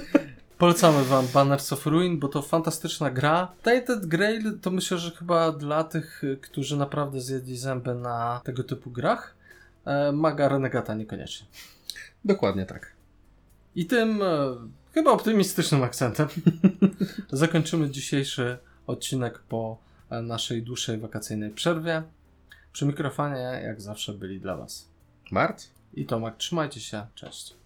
Polecamy 0.59 1.04
Wam 1.04 1.26
Banners 1.26 1.72
of 1.72 1.86
Ruin, 1.86 2.18
bo 2.18 2.28
to 2.28 2.42
fantastyczna 2.42 3.11
gra. 3.11 3.52
Tainted 3.62 4.06
Grail 4.06 4.59
to 4.61 4.70
myślę, 4.70 4.98
że 4.98 5.11
chyba 5.11 5.52
dla 5.52 5.84
tych, 5.84 6.24
y, 6.24 6.36
którzy 6.36 6.76
naprawdę 6.76 7.20
zjedli 7.20 7.56
zęby 7.56 7.94
na 7.94 8.40
tego 8.44 8.64
typu 8.64 8.90
grach, 8.90 9.34
e, 9.84 10.12
Maga 10.12 10.48
Renegata 10.48 10.94
niekoniecznie. 10.94 11.46
Dokładnie 12.24 12.66
tak. 12.66 12.92
I 13.74 13.86
tym 13.86 14.22
e, 14.22 14.56
chyba 14.94 15.11
optymistycznym 15.11 15.82
akcentem 15.82 16.28
zakończymy 17.32 17.90
dzisiejszy 17.90 18.59
odcinek 18.86 19.38
po 19.38 19.78
e, 20.11 20.22
naszej 20.22 20.62
dłuższej 20.62 20.98
wakacyjnej 20.98 21.50
przerwie. 21.50 22.02
Przy 22.72 22.86
mikrofonie, 22.86 23.61
jak 23.64 23.80
zawsze, 23.80 24.12
byli 24.12 24.40
dla 24.40 24.56
Was 24.56 24.88
Mart? 25.30 25.66
i 25.94 26.06
Tomek. 26.06 26.36
Trzymajcie 26.36 26.80
się, 26.80 27.06
cześć. 27.14 27.57